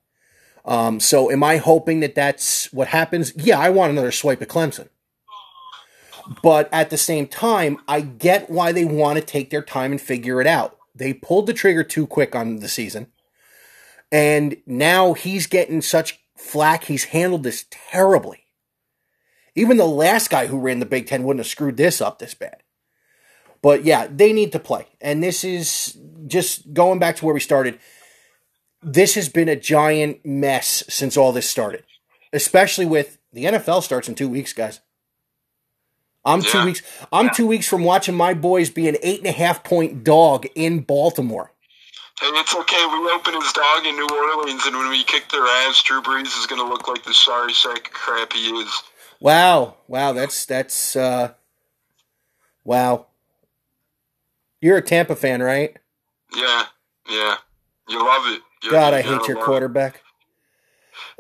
Um, 0.65 1.01
so 1.01 1.31
am 1.31 1.43
I 1.45 1.59
hoping 1.59 2.01
that 2.01 2.15
that's 2.15 2.73
what 2.73 2.89
happens? 2.89 3.33
Yeah, 3.37 3.59
I 3.59 3.71
want 3.71 3.93
another 3.93 4.13
swipe 4.13 4.43
at 4.43 4.49
Clemson. 4.49 4.89
But 6.43 6.69
at 6.73 6.91
the 6.91 6.97
same 6.97 7.29
time, 7.29 7.79
I 7.87 8.01
get 8.01 8.51
why 8.51 8.73
they 8.73 8.85
want 8.85 9.19
to 9.19 9.25
take 9.25 9.51
their 9.51 9.63
time 9.63 9.93
and 9.93 10.01
figure 10.01 10.41
it 10.41 10.47
out. 10.47 10.77
They 10.95 11.13
pulled 11.13 11.47
the 11.47 11.53
trigger 11.53 11.85
too 11.85 12.07
quick 12.07 12.35
on 12.35 12.57
the 12.57 12.69
season. 12.69 13.09
And 14.11 14.57
now 14.67 15.13
he's 15.13 15.47
getting 15.47 15.83
such 15.83 16.21
flack. 16.37 16.85
He's 16.85 17.05
handled 17.05 17.43
this 17.43 17.67
terribly. 17.71 18.45
Even 19.55 19.77
the 19.77 19.87
last 19.87 20.31
guy 20.31 20.47
who 20.47 20.59
ran 20.59 20.81
the 20.81 20.87
Big 20.87 21.07
Ten 21.07 21.23
wouldn't 21.23 21.45
have 21.45 21.51
screwed 21.51 21.77
this 21.77 22.01
up 22.01 22.19
this 22.19 22.35
bad. 22.35 22.63
But 23.63 23.85
yeah, 23.85 24.07
they 24.11 24.33
need 24.33 24.53
to 24.53 24.59
play. 24.59 24.87
And 25.01 25.23
this 25.23 25.45
is 25.45 25.97
just 26.27 26.73
going 26.73 26.99
back 26.99 27.17
to 27.17 27.25
where 27.25 27.35
we 27.35 27.41
started. 27.41 27.79
This 28.83 29.15
has 29.15 29.29
been 29.29 29.49
a 29.49 29.57
giant 29.57 30.25
mess 30.25 30.85
since 30.89 31.17
all 31.17 31.33
this 31.33 31.49
started, 31.49 31.85
especially 32.33 32.87
with 32.87 33.19
the 33.33 33.45
NFL 33.45 33.83
starts 33.83 34.09
in 34.09 34.15
two 34.15 34.29
weeks, 34.29 34.53
guys. 34.53 34.81
I'm 36.25 36.43
two 36.43 36.65
weeks. 36.65 36.83
I'm 37.13 37.31
two 37.31 37.47
weeks 37.47 37.69
from 37.69 37.85
watching 37.85 38.15
my 38.15 38.35
boys 38.35 38.69
be 38.69 38.89
an 38.89 38.97
eight 39.03 39.21
and 39.21 39.29
a 39.29 39.33
half 39.33 39.63
point 39.63 40.03
dog 40.03 40.47
in 40.57 40.81
Baltimore. 40.81 41.53
Hey, 42.21 42.27
it's 42.29 42.55
okay. 42.55 42.87
We 42.87 43.11
open 43.11 43.35
his 43.35 43.53
dog 43.53 43.87
in 43.87 43.95
New 43.95 44.09
Orleans, 44.11 44.65
and 44.67 44.77
when 44.77 44.89
we 44.89 45.05
kick 45.05 45.29
their 45.29 45.45
ass, 45.45 45.83
Drew 45.83 46.03
Brees 46.03 46.39
is 46.39 46.47
going 46.47 46.61
to 46.61 46.67
look 46.67 46.89
like 46.89 47.05
the 47.05 47.13
sorry 47.15 47.53
sack 47.53 47.89
of 47.89 47.93
crap 47.93 48.33
he 48.33 48.49
is. 48.49 48.83
Wow, 49.21 49.77
wow, 49.87 50.13
that's 50.13 50.47
that's 50.47 50.97
uh, 50.97 51.33
wow. 52.65 53.07
You're 54.67 54.79
a 54.79 54.83
Tampa 54.83 55.15
fan, 55.15 55.41
right? 55.45 55.77
Yeah, 56.35 56.65
yeah. 57.09 57.37
You 57.89 58.05
love 58.05 58.23
it. 58.35 58.43
You- 58.65 58.73
God, 58.73 58.95
I 58.95 59.01
hate 59.01 59.29
your 59.29 59.41
quarterback. 59.41 60.03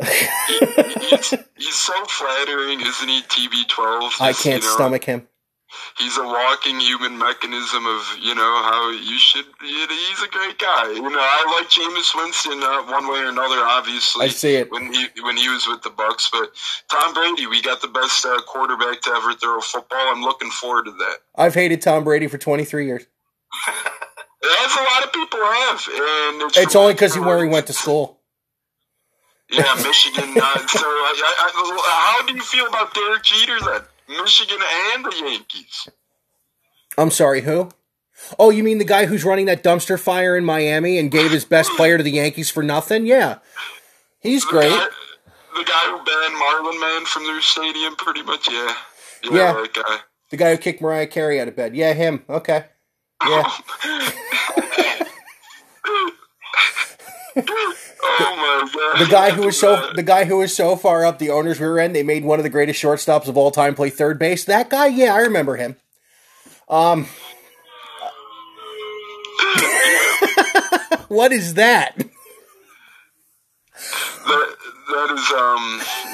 he's, 0.02 1.30
he's 1.56 1.74
so 1.76 1.94
flattering, 2.06 2.80
isn't 2.80 3.08
he? 3.08 3.22
TB12. 3.22 4.20
I 4.20 4.32
can't 4.32 4.62
you 4.64 4.68
know, 4.68 4.74
stomach 4.74 5.04
him. 5.04 5.28
He's 5.96 6.16
a 6.16 6.24
walking 6.24 6.80
human 6.80 7.16
mechanism 7.18 7.86
of 7.86 8.18
you 8.20 8.34
know 8.34 8.62
how 8.64 8.90
you 8.90 9.16
should. 9.16 9.44
He's 9.60 10.22
a 10.24 10.28
great 10.28 10.58
guy. 10.58 10.90
You 10.90 11.02
know, 11.02 11.18
I 11.20 11.56
like 11.60 11.68
Jameis 11.68 12.16
Winston 12.16 12.60
uh, 12.60 12.82
one 12.90 13.06
way 13.12 13.20
or 13.20 13.28
another. 13.28 13.58
Obviously, 13.62 14.24
I 14.24 14.28
see 14.28 14.56
it. 14.56 14.72
when 14.72 14.92
he 14.92 15.06
when 15.22 15.36
he 15.36 15.48
was 15.48 15.68
with 15.68 15.82
the 15.82 15.90
Bucs, 15.90 16.32
but 16.32 16.50
Tom 16.90 17.14
Brady, 17.14 17.46
we 17.46 17.62
got 17.62 17.80
the 17.80 17.88
best 17.88 18.26
uh, 18.26 18.40
quarterback 18.42 19.02
to 19.02 19.10
ever 19.10 19.34
throw 19.34 19.58
a 19.58 19.62
football. 19.62 19.98
I'm 20.00 20.22
looking 20.22 20.50
forward 20.50 20.86
to 20.86 20.92
that. 20.92 21.16
I've 21.36 21.54
hated 21.54 21.80
Tom 21.80 22.02
Brady 22.02 22.26
for 22.26 22.38
23 22.38 22.86
years. 22.86 23.06
That's 24.42 24.76
a 24.76 24.82
lot 24.82 25.04
of 25.04 25.12
people 25.12 25.38
have, 25.40 25.88
and 25.88 26.42
it's, 26.42 26.56
It's 26.58 26.76
only 26.76 26.92
because 26.92 27.14
he 27.14 27.20
where 27.20 27.42
he 27.42 27.48
went 27.50 27.66
to 27.68 27.72
school. 27.72 28.20
Yeah, 29.50 29.74
Michigan. 29.82 30.34
Uh, 30.36 30.66
so, 30.66 30.80
I, 30.80 31.22
I, 31.38 31.50
I, 31.54 32.18
how 32.20 32.26
do 32.26 32.34
you 32.34 32.42
feel 32.42 32.66
about 32.66 32.92
Derek 32.94 33.22
Jeter 33.22 33.58
then? 33.60 33.80
Michigan 34.22 34.58
and 34.94 35.04
the 35.04 35.16
Yankees. 35.16 35.88
I'm 36.98 37.10
sorry, 37.10 37.42
who? 37.42 37.70
Oh, 38.38 38.50
you 38.50 38.62
mean 38.64 38.78
the 38.78 38.84
guy 38.84 39.06
who's 39.06 39.24
running 39.24 39.46
that 39.46 39.62
dumpster 39.62 39.98
fire 40.00 40.36
in 40.36 40.44
Miami 40.44 40.98
and 40.98 41.10
gave 41.10 41.30
his 41.30 41.44
best 41.44 41.70
player 41.76 41.96
to 41.96 42.02
the 42.04 42.10
Yankees 42.10 42.50
for 42.50 42.62
nothing? 42.62 43.06
Yeah, 43.06 43.38
he's 44.20 44.44
The 44.44 44.50
great. 44.50 44.70
guy, 44.70 44.86
the 45.56 45.64
guy 45.64 45.90
who 45.90 45.96
banned 46.04 46.34
Marlon 46.34 46.80
Man 46.80 47.04
from 47.04 47.24
their 47.24 47.40
stadium, 47.40 47.94
pretty 47.96 48.22
much. 48.22 48.48
Yeah, 48.48 48.74
yeah, 49.24 49.30
Yeah. 49.32 49.64
guy. 49.72 49.98
The 50.30 50.36
guy 50.36 50.50
who 50.52 50.58
kicked 50.58 50.80
Mariah 50.80 51.06
Carey 51.06 51.40
out 51.40 51.46
of 51.48 51.54
bed. 51.56 51.76
Yeah, 51.76 51.92
him. 51.92 52.24
Okay. 52.28 52.64
Yeah. 53.24 53.50
oh 57.36 57.36
my 57.36 58.70
god. 58.72 58.98
The 58.98 59.06
guy 59.10 59.30
who 59.30 59.46
was 59.46 59.58
so 59.58 59.90
the 59.94 60.02
guy 60.02 60.24
who 60.24 60.38
was 60.38 60.54
so 60.54 60.76
far 60.76 61.04
up 61.04 61.18
the 61.18 61.30
owner's 61.30 61.60
rear 61.60 61.78
end, 61.78 61.94
they 61.94 62.02
made 62.02 62.24
one 62.24 62.38
of 62.38 62.42
the 62.42 62.50
greatest 62.50 62.82
shortstops 62.82 63.28
of 63.28 63.36
all 63.36 63.50
time 63.50 63.74
play 63.74 63.90
third 63.90 64.18
base. 64.18 64.44
That 64.44 64.70
guy, 64.70 64.86
yeah, 64.86 65.14
I 65.14 65.20
remember 65.20 65.56
him. 65.56 65.76
Um, 66.68 67.04
what 71.08 71.32
is 71.32 71.54
that? 71.54 71.96
that 74.26 74.56
that 74.88 75.10
is 75.10 75.26
um 75.32 75.64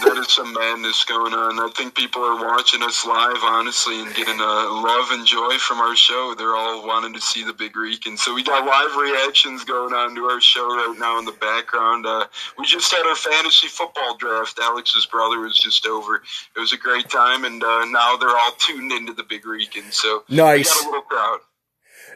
that 0.04 0.16
is 0.18 0.32
some 0.32 0.52
madness 0.52 1.04
going 1.04 1.34
on. 1.34 1.58
I 1.58 1.68
think 1.76 1.94
people 1.94 2.22
are 2.22 2.36
watching 2.36 2.82
us 2.82 3.04
live, 3.04 3.42
honestly, 3.42 4.00
and 4.00 4.14
getting 4.14 4.40
uh, 4.40 4.82
love 4.82 5.08
and 5.10 5.26
joy 5.26 5.58
from 5.58 5.78
our 5.78 5.94
show. 5.94 6.34
They're 6.36 6.56
all 6.56 6.86
wanting 6.86 7.12
to 7.14 7.20
see 7.20 7.44
the 7.44 7.52
Big 7.52 7.76
Rican. 7.76 8.16
So 8.16 8.34
we 8.34 8.42
got 8.42 8.64
live 8.64 8.96
reactions 8.96 9.64
going 9.64 9.92
on 9.92 10.14
to 10.14 10.22
our 10.24 10.40
show 10.40 10.66
right 10.68 10.96
now 10.98 11.18
in 11.18 11.24
the 11.24 11.32
background. 11.32 12.06
Uh, 12.06 12.26
we 12.58 12.64
just 12.66 12.90
had 12.90 13.06
our 13.06 13.16
fantasy 13.16 13.68
football 13.68 14.16
draft. 14.16 14.58
Alex's 14.58 15.06
brother 15.06 15.40
was 15.40 15.58
just 15.58 15.86
over. 15.86 16.16
It 16.56 16.60
was 16.60 16.72
a 16.72 16.78
great 16.78 17.08
time, 17.08 17.44
and 17.44 17.62
uh, 17.62 17.84
now 17.86 18.16
they're 18.16 18.30
all 18.30 18.52
tuned 18.58 18.92
into 18.92 19.12
the 19.12 19.24
Big 19.24 19.46
Rican. 19.46 19.90
So 19.90 20.24
nice. 20.28 20.68
We 20.68 20.82
got 20.82 20.84
a 20.84 20.88
little 20.88 21.02
crowd. 21.02 21.38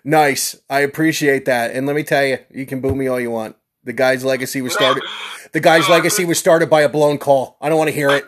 Nice. 0.05 0.57
I 0.71 0.81
appreciate 0.81 1.45
that. 1.47 1.73
And 1.73 1.87
let 1.87 1.97
me 1.97 2.03
tell 2.03 2.25
you, 2.25 2.39
you 2.51 2.65
can 2.65 2.81
boo 2.81 2.95
me 2.95 3.09
all 3.09 3.21
you 3.21 3.31
want. 3.31 3.57
The 3.87 3.93
guy's 3.93 4.25
legacy 4.25 4.61
was 4.61 4.75
started. 4.75 5.03
The 5.53 5.61
guy's 5.61 5.89
legacy 5.89 6.27
was 6.27 6.39
started 6.39 6.69
by 6.69 6.83
a 6.83 6.89
blown 6.89 7.17
call. 7.17 7.57
I 7.63 7.71
don't 7.71 7.79
want 7.79 7.89
to 7.89 7.95
hear 7.95 8.11
it. 8.11 8.25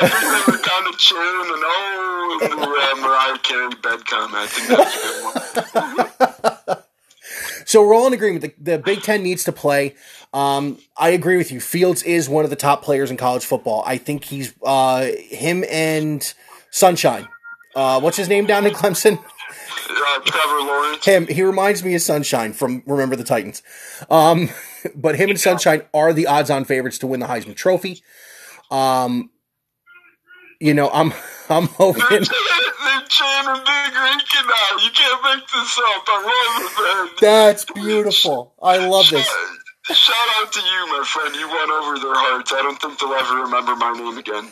I 0.00 0.08
think 0.08 0.46
they 0.46 0.52
were 0.52 0.58
kind 0.62 0.86
of 0.88 0.98
cheering 0.98 1.26
oh, 1.26 2.38
uh, 2.42 3.00
Mariah 3.02 3.38
Carey 3.40 3.68
bed 3.82 4.06
comment. 4.06 4.34
I 4.34 4.46
think 4.46 4.68
that's 4.68 5.66
a 5.66 6.52
good 6.54 6.68
one. 6.68 6.78
so 7.66 7.82
we're 7.86 7.94
all 7.94 8.06
in 8.06 8.14
agreement. 8.14 8.42
The, 8.42 8.54
the 8.72 8.78
Big 8.78 9.02
Ten 9.02 9.22
needs 9.22 9.44
to 9.44 9.52
play. 9.52 9.94
Um, 10.32 10.78
I 10.96 11.10
agree 11.10 11.36
with 11.36 11.50
you. 11.52 11.60
Fields 11.60 12.02
is 12.02 12.30
one 12.30 12.44
of 12.44 12.50
the 12.50 12.56
top 12.56 12.82
players 12.82 13.10
in 13.10 13.18
college 13.18 13.44
football. 13.44 13.82
I 13.84 13.98
think 13.98 14.24
he's 14.24 14.54
uh, 14.62 15.10
him 15.28 15.64
and 15.68 16.32
Sunshine. 16.70 17.28
Uh, 17.74 18.00
what's 18.00 18.16
his 18.16 18.28
name 18.28 18.46
down 18.46 18.64
in 18.64 18.72
Clemson? 18.72 19.22
Uh, 19.90 20.20
Trevor 20.24 20.60
Lawrence. 20.60 21.04
Him. 21.04 21.26
He 21.26 21.42
reminds 21.42 21.84
me 21.84 21.94
of 21.94 22.02
Sunshine 22.02 22.52
from 22.52 22.82
Remember 22.86 23.16
the 23.16 23.24
Titans. 23.24 23.62
Um, 24.10 24.50
but 24.94 25.16
him 25.16 25.30
and 25.30 25.40
Sunshine 25.40 25.82
are 25.92 26.12
the 26.12 26.26
odds-on 26.26 26.64
favorites 26.64 26.98
to 26.98 27.06
win 27.06 27.20
the 27.20 27.26
Heisman 27.26 27.56
Trophy. 27.56 28.02
Um, 28.70 29.30
you 30.60 30.74
know, 30.74 30.90
I'm 30.90 31.12
I'm 31.48 31.66
hoping. 31.66 32.02
They're 32.10 32.20
chanting 33.08 33.64
Big 33.64 33.94
Rican 33.94 34.46
now. 34.46 34.76
You 34.82 34.90
can't 34.90 35.22
make 35.24 35.46
this 35.48 35.78
up. 35.78 36.04
I 36.06 36.18
love 36.22 36.62
it, 36.62 37.06
man. 37.06 37.16
That's 37.20 37.64
beautiful. 37.64 38.54
I 38.62 38.86
love 38.86 39.10
this. 39.10 39.28
Shout 39.92 40.16
out 40.36 40.52
to 40.52 40.60
you, 40.60 40.86
my 40.86 41.04
friend. 41.04 41.34
You 41.34 41.48
won 41.48 41.70
over 41.70 41.98
their 41.98 42.14
hearts. 42.14 42.52
I 42.52 42.62
don't 42.62 42.80
think 42.80 42.98
they'll 43.00 43.12
ever 43.12 43.42
remember 43.42 43.74
my 43.74 43.92
name 43.92 44.18
again. 44.18 44.48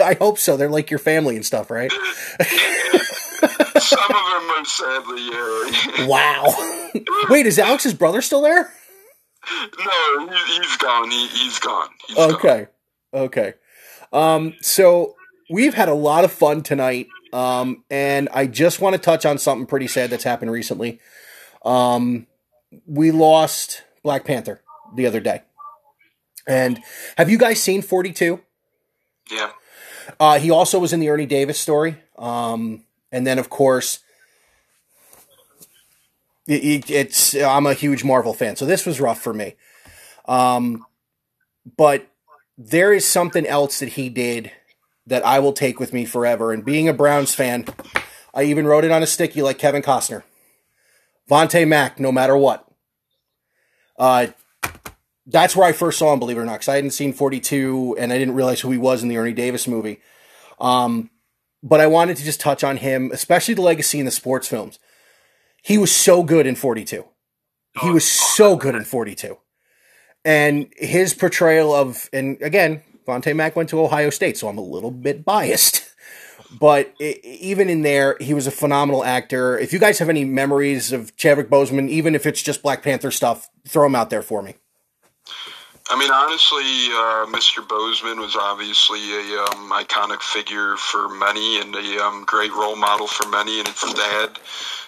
I 0.00 0.16
hope 0.18 0.38
so. 0.38 0.56
They're 0.56 0.68
like 0.68 0.90
your 0.90 0.98
family 0.98 1.36
and 1.36 1.46
stuff, 1.46 1.70
right? 1.70 1.92
Some 3.80 3.98
of 3.98 4.08
them 4.08 4.50
are 4.50 4.64
sadly, 4.64 5.22
yeah. 5.30 6.06
wow. 6.06 6.90
Wait, 7.30 7.46
is 7.46 7.58
Alex's 7.58 7.94
brother 7.94 8.22
still 8.22 8.42
there? 8.42 8.72
No, 9.78 10.28
he, 10.28 10.58
has 10.58 10.76
gone. 10.76 11.10
He, 11.10 11.28
has 11.28 11.58
gone. 11.58 11.88
He's 12.08 12.18
okay. 12.18 12.66
Gone. 13.12 13.22
Okay. 13.22 13.54
Um, 14.12 14.54
so 14.60 15.14
we've 15.50 15.74
had 15.74 15.88
a 15.88 15.94
lot 15.94 16.24
of 16.24 16.32
fun 16.32 16.62
tonight. 16.62 17.06
Um, 17.32 17.84
and 17.90 18.28
I 18.32 18.46
just 18.46 18.80
want 18.80 18.94
to 18.94 19.00
touch 19.00 19.26
on 19.26 19.38
something 19.38 19.66
pretty 19.66 19.86
sad 19.86 20.10
that's 20.10 20.24
happened 20.24 20.50
recently. 20.50 21.00
Um, 21.64 22.26
we 22.86 23.10
lost 23.10 23.84
Black 24.02 24.24
Panther 24.24 24.62
the 24.94 25.06
other 25.06 25.20
day. 25.20 25.42
And 26.46 26.80
have 27.18 27.28
you 27.28 27.38
guys 27.38 27.62
seen 27.62 27.82
42? 27.82 28.40
Yeah. 29.30 29.50
Uh, 30.20 30.38
he 30.38 30.50
also 30.50 30.78
was 30.78 30.92
in 30.92 31.00
the 31.00 31.08
Ernie 31.08 31.26
Davis 31.26 31.58
story. 31.58 31.98
Um, 32.16 32.84
and 33.12 33.26
then, 33.26 33.38
of 33.38 33.48
course, 33.48 34.00
it, 36.46 36.90
it's 36.90 37.34
I'm 37.34 37.66
a 37.66 37.74
huge 37.74 38.04
Marvel 38.04 38.34
fan, 38.34 38.56
so 38.56 38.66
this 38.66 38.86
was 38.86 39.00
rough 39.00 39.20
for 39.20 39.34
me. 39.34 39.54
Um, 40.26 40.84
but 41.76 42.06
there 42.56 42.92
is 42.92 43.04
something 43.04 43.46
else 43.46 43.80
that 43.80 43.90
he 43.90 44.08
did 44.08 44.52
that 45.06 45.24
I 45.24 45.38
will 45.38 45.52
take 45.52 45.78
with 45.78 45.92
me 45.92 46.04
forever. 46.04 46.52
And 46.52 46.64
being 46.64 46.88
a 46.88 46.94
Browns 46.94 47.34
fan, 47.34 47.64
I 48.34 48.44
even 48.44 48.66
wrote 48.66 48.84
it 48.84 48.90
on 48.90 49.02
a 49.02 49.06
sticky 49.06 49.42
like 49.42 49.58
Kevin 49.58 49.82
Costner. 49.82 50.22
Vontae 51.30 51.66
Mack, 51.66 51.98
no 51.98 52.12
matter 52.12 52.36
what. 52.36 52.66
Uh, 53.98 54.28
that's 55.26 55.56
where 55.56 55.66
I 55.66 55.72
first 55.72 55.98
saw 55.98 56.12
him, 56.12 56.18
believe 56.18 56.36
it 56.36 56.40
or 56.40 56.44
not, 56.44 56.54
because 56.54 56.68
I 56.68 56.76
hadn't 56.76 56.90
seen 56.90 57.12
42 57.12 57.96
and 57.98 58.12
I 58.12 58.18
didn't 58.18 58.34
realize 58.34 58.60
who 58.60 58.70
he 58.70 58.78
was 58.78 59.02
in 59.02 59.08
the 59.08 59.16
Ernie 59.16 59.32
Davis 59.32 59.66
movie. 59.66 60.00
Um, 60.60 61.10
but 61.62 61.80
I 61.80 61.86
wanted 61.86 62.16
to 62.18 62.24
just 62.24 62.40
touch 62.40 62.62
on 62.62 62.78
him, 62.78 63.10
especially 63.12 63.54
the 63.54 63.62
legacy 63.62 63.98
in 63.98 64.04
the 64.04 64.10
sports 64.10 64.48
films. 64.48 64.78
He 65.62 65.78
was 65.78 65.92
so 65.94 66.22
good 66.22 66.46
in 66.46 66.54
42. 66.54 67.04
He 67.80 67.90
was 67.90 68.08
so 68.08 68.56
good 68.56 68.74
in 68.74 68.84
42. 68.84 69.36
And 70.24 70.72
his 70.76 71.14
portrayal 71.14 71.74
of, 71.74 72.08
and 72.12 72.40
again, 72.40 72.82
Vontae 73.06 73.36
Mack 73.36 73.54
went 73.54 73.68
to 73.70 73.80
Ohio 73.80 74.10
State, 74.10 74.36
so 74.36 74.48
I'm 74.48 74.58
a 74.58 74.62
little 74.62 74.90
bit 74.90 75.24
biased. 75.24 75.84
But 76.58 76.94
it, 77.00 77.24
even 77.24 77.68
in 77.68 77.82
there, 77.82 78.16
he 78.20 78.32
was 78.32 78.46
a 78.46 78.52
phenomenal 78.52 79.04
actor. 79.04 79.58
If 79.58 79.72
you 79.72 79.80
guys 79.80 79.98
have 79.98 80.08
any 80.08 80.24
memories 80.24 80.92
of 80.92 81.16
Chadwick 81.16 81.50
Boseman, 81.50 81.88
even 81.88 82.14
if 82.14 82.24
it's 82.24 82.40
just 82.40 82.62
Black 82.62 82.84
Panther 82.84 83.10
stuff, 83.10 83.48
throw 83.66 83.84
them 83.84 83.96
out 83.96 84.10
there 84.10 84.22
for 84.22 84.42
me. 84.42 84.54
I 85.88 85.96
mean, 85.96 86.10
honestly, 86.10 86.90
uh, 86.90 87.30
Mr. 87.30 87.64
Boseman 87.64 88.18
was 88.18 88.34
obviously 88.34 88.98
a 88.98 89.38
um, 89.42 89.70
iconic 89.70 90.20
figure 90.20 90.76
for 90.76 91.08
many 91.08 91.60
and 91.60 91.72
a 91.76 92.04
um, 92.04 92.24
great 92.26 92.52
role 92.52 92.74
model 92.74 93.06
for 93.06 93.28
many, 93.28 93.60
and 93.60 93.68
it's 93.68 93.82
sad 93.82 94.30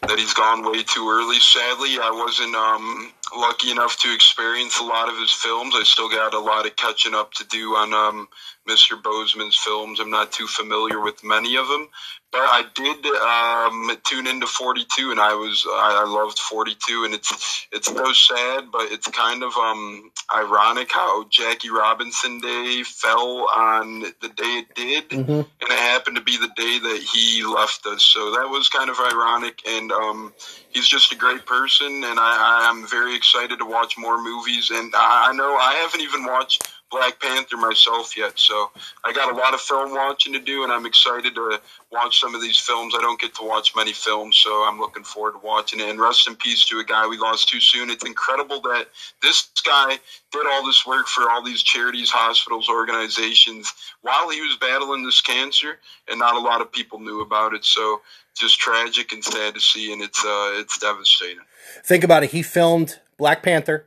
that 0.02 0.18
he's 0.18 0.34
gone 0.34 0.68
way 0.68 0.82
too 0.82 1.08
early. 1.08 1.38
Sadly, 1.38 1.98
I 2.02 2.10
wasn't 2.10 2.54
um, 2.56 3.12
lucky 3.36 3.70
enough 3.70 3.96
to 4.00 4.12
experience 4.12 4.80
a 4.80 4.84
lot 4.84 5.08
of 5.08 5.16
his 5.18 5.30
films. 5.30 5.74
I 5.76 5.84
still 5.84 6.08
got 6.08 6.34
a 6.34 6.40
lot 6.40 6.66
of 6.66 6.74
catching 6.74 7.14
up 7.14 7.32
to 7.34 7.46
do 7.46 7.76
on 7.76 7.94
um, 7.94 8.28
Mr. 8.68 9.00
Boseman's 9.00 9.56
films. 9.56 10.00
I'm 10.00 10.10
not 10.10 10.32
too 10.32 10.48
familiar 10.48 11.00
with 11.00 11.22
many 11.22 11.56
of 11.56 11.68
them, 11.68 11.88
I 12.34 12.64
did 12.74 13.06
um, 13.06 13.96
tune 14.04 14.26
into 14.26 14.46
42, 14.46 15.10
and 15.10 15.20
I 15.20 15.34
was 15.34 15.64
I, 15.66 16.04
I 16.04 16.08
loved 16.08 16.38
42, 16.38 17.04
and 17.04 17.14
it's 17.14 17.66
it's 17.72 17.86
so 17.86 18.12
sad, 18.12 18.70
but 18.70 18.92
it's 18.92 19.08
kind 19.08 19.42
of 19.42 19.56
um, 19.56 20.10
ironic 20.34 20.92
how 20.92 21.26
Jackie 21.28 21.70
Robinson 21.70 22.40
Day 22.40 22.82
fell 22.84 23.48
on 23.54 24.00
the 24.00 24.28
day 24.28 24.44
it 24.44 24.74
did, 24.74 25.08
mm-hmm. 25.08 25.30
and 25.30 25.46
it 25.62 25.70
happened 25.70 26.16
to 26.16 26.22
be 26.22 26.36
the 26.36 26.50
day 26.54 26.78
that 26.78 27.00
he 27.00 27.44
left 27.44 27.86
us. 27.86 28.02
So 28.02 28.32
that 28.32 28.48
was 28.48 28.68
kind 28.68 28.90
of 28.90 28.98
ironic, 29.00 29.62
and 29.66 29.90
um, 29.90 30.34
he's 30.68 30.86
just 30.86 31.12
a 31.12 31.16
great 31.16 31.46
person, 31.46 31.86
and 31.86 32.18
I, 32.18 32.68
I'm 32.70 32.86
very 32.86 33.16
excited 33.16 33.58
to 33.58 33.64
watch 33.64 33.96
more 33.96 34.22
movies. 34.22 34.70
And 34.70 34.92
I, 34.94 35.30
I 35.30 35.32
know 35.32 35.56
I 35.56 35.74
haven't 35.82 36.02
even 36.02 36.24
watched 36.24 36.68
Black 36.90 37.20
Panther 37.20 37.58
myself 37.58 38.16
yet, 38.16 38.38
so 38.38 38.70
I 39.04 39.12
got 39.12 39.32
a 39.32 39.36
lot 39.36 39.52
of 39.52 39.60
film 39.60 39.92
watching 39.92 40.32
to 40.32 40.38
do, 40.38 40.62
and 40.62 40.72
I'm 40.72 40.86
excited 40.86 41.34
to 41.34 41.60
watch 41.92 42.18
some 42.18 42.34
of 42.34 42.40
these 42.40 42.56
films. 42.56 42.94
I 42.96 43.02
don't 43.02 43.20
get 43.20 43.34
to 43.36 43.44
watch 43.46 43.76
many 43.76 43.92
films, 43.92 44.36
so 44.36 44.50
I'm 44.66 44.78
looking 44.78 45.04
forward 45.04 45.32
to 45.32 45.46
watching 45.46 45.80
it. 45.80 45.88
And 45.90 46.00
rest 46.00 46.26
in 46.28 46.36
peace 46.36 46.64
to 46.66 46.78
a 46.78 46.84
guy 46.84 47.06
we 47.06 47.18
lost 47.18 47.50
too 47.50 47.60
soon. 47.60 47.90
It's 47.90 48.06
incredible 48.06 48.62
that 48.62 48.86
this 49.22 49.50
guy 49.66 49.98
did 50.32 50.46
all 50.50 50.64
this 50.64 50.86
work 50.86 51.08
for 51.08 51.30
all 51.30 51.42
these 51.42 51.62
charities, 51.62 52.10
hospitals, 52.10 52.68
organizations 52.70 53.72
while 54.00 54.30
he 54.30 54.40
was 54.40 54.56
battling 54.58 55.04
this 55.04 55.20
cancer, 55.20 55.78
and 56.08 56.18
not 56.18 56.36
a 56.36 56.40
lot 56.40 56.62
of 56.62 56.72
people 56.72 57.00
knew 57.00 57.20
about 57.20 57.52
it. 57.52 57.66
So 57.66 58.00
just 58.34 58.58
tragic 58.58 59.12
and 59.12 59.22
sad 59.22 59.54
to 59.54 59.60
see, 59.60 59.92
and 59.92 60.00
it's 60.00 60.24
uh, 60.24 60.52
it's 60.54 60.78
devastating. 60.78 61.44
Think 61.84 62.04
about 62.04 62.22
it. 62.24 62.30
He 62.30 62.42
filmed 62.42 62.98
Black 63.18 63.42
Panther 63.42 63.86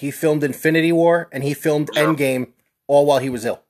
he 0.00 0.10
filmed 0.10 0.44
Infinity 0.44 0.92
War, 0.92 1.28
and 1.32 1.42
he 1.42 1.54
filmed 1.54 1.90
yep. 1.94 2.06
Endgame 2.06 2.52
all 2.86 3.06
while 3.06 3.18
he 3.18 3.30
was 3.30 3.44
ill. 3.44 3.62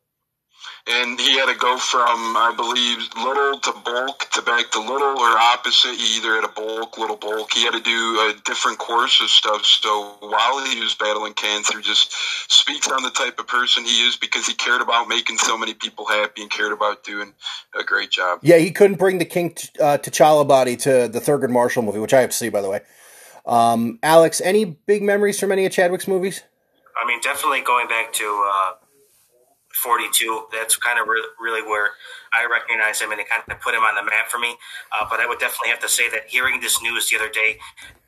And 0.88 1.18
he 1.18 1.36
had 1.36 1.52
to 1.52 1.58
go 1.58 1.76
from, 1.78 2.36
I 2.36 2.54
believe, 2.54 2.98
little 3.16 3.58
to 3.58 3.72
bulk 3.84 4.30
to 4.34 4.42
back 4.42 4.70
to 4.70 4.78
little 4.78 5.18
or 5.18 5.36
opposite. 5.36 5.96
He 5.96 6.18
either 6.18 6.36
had 6.36 6.44
a 6.44 6.48
bulk, 6.48 6.96
little 6.96 7.16
bulk. 7.16 7.52
He 7.52 7.64
had 7.64 7.72
to 7.72 7.80
do 7.80 7.90
a 7.90 8.34
different 8.44 8.78
course 8.78 9.20
of 9.20 9.28
stuff. 9.28 9.64
So 9.64 10.14
while 10.20 10.64
he 10.64 10.78
was 10.78 10.94
battling 10.94 11.34
cancer, 11.34 11.80
just 11.80 12.12
speaks 12.48 12.88
on 12.88 13.02
the 13.02 13.10
type 13.10 13.40
of 13.40 13.48
person 13.48 13.84
he 13.84 14.06
is 14.06 14.14
because 14.14 14.46
he 14.46 14.54
cared 14.54 14.80
about 14.80 15.08
making 15.08 15.38
so 15.38 15.58
many 15.58 15.74
people 15.74 16.06
happy 16.06 16.42
and 16.42 16.50
cared 16.52 16.72
about 16.72 17.02
doing 17.02 17.34
a 17.76 17.82
great 17.82 18.10
job. 18.10 18.38
Yeah, 18.42 18.58
he 18.58 18.70
couldn't 18.70 18.98
bring 18.98 19.18
the 19.18 19.24
King 19.24 19.56
uh, 19.80 19.98
T'Challa 19.98 20.46
body 20.46 20.76
to 20.76 21.08
the 21.08 21.18
Thurgood 21.18 21.50
Marshall 21.50 21.82
movie, 21.82 21.98
which 21.98 22.14
I 22.14 22.20
have 22.20 22.30
to 22.30 22.36
see, 22.36 22.48
by 22.48 22.62
the 22.62 22.70
way. 22.70 22.80
Um, 23.46 23.98
Alex, 24.02 24.40
any 24.40 24.64
big 24.64 25.02
memories 25.02 25.38
from 25.38 25.52
any 25.52 25.66
of 25.66 25.72
Chadwick's 25.72 26.08
movies? 26.08 26.42
I 27.00 27.06
mean, 27.06 27.20
definitely 27.20 27.60
going 27.60 27.88
back 27.88 28.12
to 28.14 28.50
uh, 28.52 28.72
42. 29.76 30.46
That's 30.52 30.76
kind 30.76 30.98
of 30.98 31.06
re- 31.06 31.28
really 31.38 31.62
where 31.62 31.90
I 32.32 32.46
recognize 32.50 33.00
him 33.00 33.12
and 33.12 33.20
it 33.20 33.28
kind 33.28 33.42
of 33.48 33.60
put 33.60 33.74
him 33.74 33.82
on 33.82 33.94
the 33.94 34.02
map 34.02 34.28
for 34.28 34.38
me. 34.38 34.56
Uh, 34.90 35.06
but 35.08 35.20
I 35.20 35.26
would 35.26 35.38
definitely 35.38 35.68
have 35.68 35.80
to 35.80 35.88
say 35.88 36.08
that 36.10 36.22
hearing 36.26 36.60
this 36.60 36.82
news 36.82 37.08
the 37.08 37.16
other 37.16 37.28
day 37.28 37.58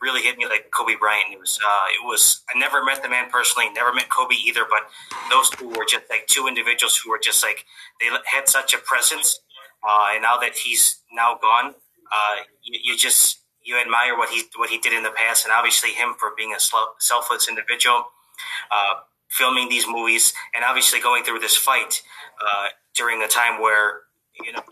really 0.01 0.23
hit 0.23 0.39
me 0.39 0.47
like 0.47 0.71
Kobe 0.71 0.95
Bryant 0.99 1.31
news. 1.31 1.59
Uh, 1.63 1.87
it 1.91 2.07
was 2.07 2.43
I 2.55 2.59
never 2.59 2.83
met 2.85 3.03
the 3.03 3.09
man 3.09 3.31
personally, 3.31 3.71
never 3.71 3.93
met 3.93 4.09
Kobe 4.09 4.35
either, 4.35 4.65
but 4.69 4.89
those 5.31 5.51
two 5.51 5.69
were 5.69 5.85
just 5.87 6.05
like 6.11 6.27
two 6.27 6.47
individuals 6.49 6.97
who 6.97 7.11
were 7.11 7.21
just 7.23 7.45
like 7.45 7.65
they 8.01 8.07
had 8.35 8.49
such 8.49 8.75
a 8.75 8.79
presence. 8.79 9.41
Uh, 9.87 10.09
and 10.15 10.23
now 10.23 10.39
that 10.39 10.57
he's 10.57 11.03
now 11.13 11.39
gone, 11.41 11.75
uh, 12.11 12.37
you, 12.63 12.81
you 12.83 12.97
just 12.97 13.39
you 13.69 13.79
admire 13.79 14.17
what 14.17 14.31
he 14.31 14.45
what 14.57 14.71
he 14.71 14.79
did 14.79 14.95
in 14.95 15.03
the 15.03 15.11
past, 15.11 15.45
and 15.45 15.53
obviously 15.53 15.91
him 15.91 16.15
for 16.19 16.33
being 16.37 16.55
a 16.55 16.61
selfless 16.99 17.49
individual, 17.49 18.07
uh, 18.73 18.95
filming 19.29 19.69
these 19.69 19.87
movies, 19.87 20.33
and 20.57 20.65
obviously 20.65 21.01
going 21.01 21.23
through 21.23 21.39
this 21.39 21.55
fight 21.55 22.01
uh, 22.41 22.69
during 22.95 23.23
a 23.23 23.29
time 23.29 23.61
where 23.61 24.01
you 24.43 24.53
know 24.53 24.63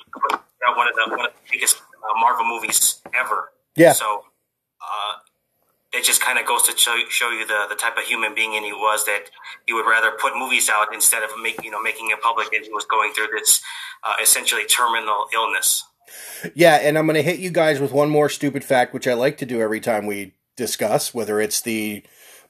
one 0.75 0.89
of 0.89 0.95
the 0.95 1.15
one 1.15 1.27
of 1.27 1.33
the 1.33 1.51
biggest 1.51 1.77
uh, 1.77 2.19
Marvel 2.19 2.47
movies 2.47 3.03
ever. 3.15 3.53
Yeah. 3.77 3.93
So 3.93 4.25
uh, 4.81 5.13
it 5.93 6.03
just 6.03 6.23
kind 6.23 6.39
of 6.39 6.47
goes 6.47 6.63
to 6.63 6.77
show, 6.77 6.97
show 7.11 7.31
you 7.31 7.47
the, 7.47 7.67
the 7.69 7.75
type 7.75 7.99
of 7.99 8.05
human 8.05 8.35
being 8.35 8.53
he 8.53 8.73
was 8.73 9.05
that 9.05 9.31
he 9.67 9.75
would 9.75 9.87
rather 9.87 10.13
put 10.13 10.35
movies 10.35 10.71
out 10.71 10.93
instead 10.95 11.23
of 11.23 11.31
make, 11.43 11.63
you 11.63 11.71
know 11.71 11.83
making 11.83 12.09
it 12.11 12.23
public 12.23 12.51
that 12.51 12.63
he 12.63 12.71
was 12.73 12.87
going 12.87 13.13
through 13.13 13.29
this 13.37 13.61
uh, 14.05 14.15
essentially 14.23 14.65
terminal 14.65 15.27
illness. 15.35 15.85
Yeah, 16.55 16.77
and 16.77 16.97
I'm 16.97 17.07
going 17.07 17.17
to 17.17 17.23
hit 17.23 17.41
you 17.41 17.51
guys 17.51 17.81
with 17.81 17.93
one 17.93 18.11
more 18.11 18.29
stupid 18.29 18.65
fact, 18.65 18.95
which 18.95 19.09
I 19.09 19.15
like 19.15 19.39
to 19.39 19.47
do 19.47 19.61
every 19.61 19.81
time 19.81 20.07
we 20.07 20.35
discuss, 20.57 21.15
whether 21.15 21.41
it's 21.41 21.61
the 21.61 22.03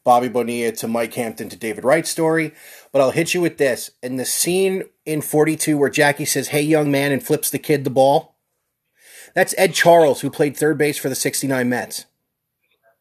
Bobby 0.05 0.29
Bonilla 0.29 0.73
to 0.73 0.89
Mike 0.89 1.15
Hampton 1.15 1.49
to 1.49 1.57
David 1.57 1.85
Wright 1.85 2.07
story. 2.07 2.53
But 2.93 3.01
I'll 3.01 3.11
hit 3.11 3.35
you 3.35 3.41
with 3.41 3.59
this. 3.59 3.91
In 4.03 4.17
the 4.17 4.25
scene 4.25 4.85
in 5.05 5.21
42 5.21 5.77
where 5.77 5.91
Jackie 5.91 6.25
says, 6.25 6.49
Hey, 6.49 6.63
young 6.63 6.91
man, 6.91 7.13
and 7.13 7.23
flips 7.23 7.51
the 7.51 7.59
kid 7.59 7.85
the 7.85 7.91
ball, 7.91 8.37
that's 9.35 9.55
Ed 9.59 9.75
Charles, 9.75 10.21
who 10.21 10.31
played 10.31 10.57
third 10.57 10.79
base 10.79 10.97
for 10.97 11.09
the 11.09 11.15
69 11.15 11.69
Mets. 11.69 12.07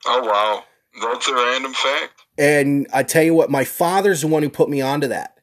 Oh, 0.05 0.23
wow. 0.23 0.63
That's 1.01 1.27
a 1.27 1.33
random 1.33 1.73
fact. 1.73 2.21
And 2.37 2.87
I 2.93 3.03
tell 3.03 3.23
you 3.23 3.33
what, 3.33 3.49
my 3.49 3.63
father's 3.63 4.21
the 4.21 4.27
one 4.27 4.43
who 4.43 4.49
put 4.49 4.69
me 4.69 4.81
onto 4.81 5.07
that 5.07 5.34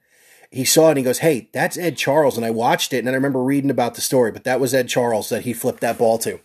he 0.52 0.64
saw 0.66 0.88
it 0.88 0.90
and 0.90 0.98
he 0.98 1.04
goes, 1.04 1.18
Hey, 1.18 1.48
that's 1.52 1.78
Ed 1.78 1.96
Charles. 1.96 2.36
And 2.36 2.44
I 2.44 2.50
watched 2.50 2.92
it 2.92 2.98
and 2.98 3.08
I 3.08 3.12
remember 3.12 3.42
reading 3.42 3.70
about 3.70 3.94
the 3.94 4.00
story, 4.00 4.30
but 4.30 4.44
that 4.44 4.60
was 4.60 4.74
Ed 4.74 4.88
Charles 4.88 5.30
that 5.30 5.42
he 5.42 5.52
flipped 5.52 5.80
that 5.80 5.98
ball 5.98 6.18
to. 6.18 6.40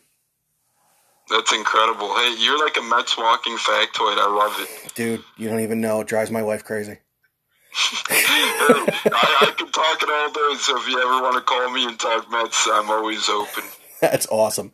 That's 1.30 1.54
incredible. 1.54 2.16
Hey, 2.16 2.38
you're 2.40 2.58
like 2.64 2.78
a 2.78 2.82
Mets 2.82 3.18
walking 3.18 3.58
factoid. 3.58 4.18
I 4.18 4.34
love 4.34 4.56
it. 4.60 4.96
Dude, 4.96 5.24
you 5.36 5.50
don't 5.50 5.60
even 5.60 5.82
know. 5.82 6.00
It 6.00 6.08
drives 6.08 6.32
my 6.32 6.42
wife 6.42 6.64
crazy. 6.64 7.00
I, 8.10 8.98
I 9.42 9.54
can 9.58 9.70
talk 9.72 10.02
it 10.02 10.10
all 10.10 10.32
day, 10.32 10.58
so 10.58 10.78
if 10.80 10.88
you 10.88 11.00
ever 11.00 11.22
want 11.22 11.36
to 11.36 11.42
call 11.42 11.70
me 11.72 11.86
and 11.86 12.00
talk 12.00 12.32
Mets, 12.32 12.68
I'm 12.72 12.90
always 12.90 13.28
open. 13.28 13.64
That's 14.02 14.28
awesome. 14.32 14.72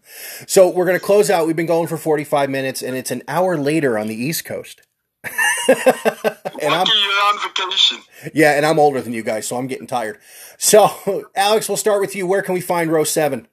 So 0.48 0.70
we're 0.70 0.86
going 0.86 1.00
to 1.00 1.06
close 1.06 1.32
out. 1.32 1.48
We've 1.48 1.56
been 1.56 1.66
going 1.66 1.88
for 1.88 1.98
45 1.98 2.52
minutes, 2.52 2.84
and 2.84 2.96
it's 2.96 3.10
an 3.12 3.24
hour 3.28 3.58
later 3.58 3.98
on 3.98 4.08
the 4.08 4.16
East 4.16 4.46
Coast. 4.46 4.84
And 5.24 6.74
I'm 6.74 6.88
on 6.88 7.50
vacation. 7.50 8.00
Yeah, 8.34 8.54
and 8.54 8.66
I'm 8.66 8.80
older 8.80 9.02
than 9.02 9.14
you 9.14 9.24
guys, 9.24 9.48
so 9.48 9.56
I'm 9.56 9.68
getting 9.68 9.88
tired. 9.88 10.20
So, 10.58 11.30
Alex, 11.36 11.70
we'll 11.70 11.78
start 11.78 12.02
with 12.02 12.16
you. 12.16 12.28
Where 12.28 12.42
can 12.42 12.54
we 12.54 12.62
find 12.62 12.92
Row 12.92 13.04
Seven? 13.04 13.48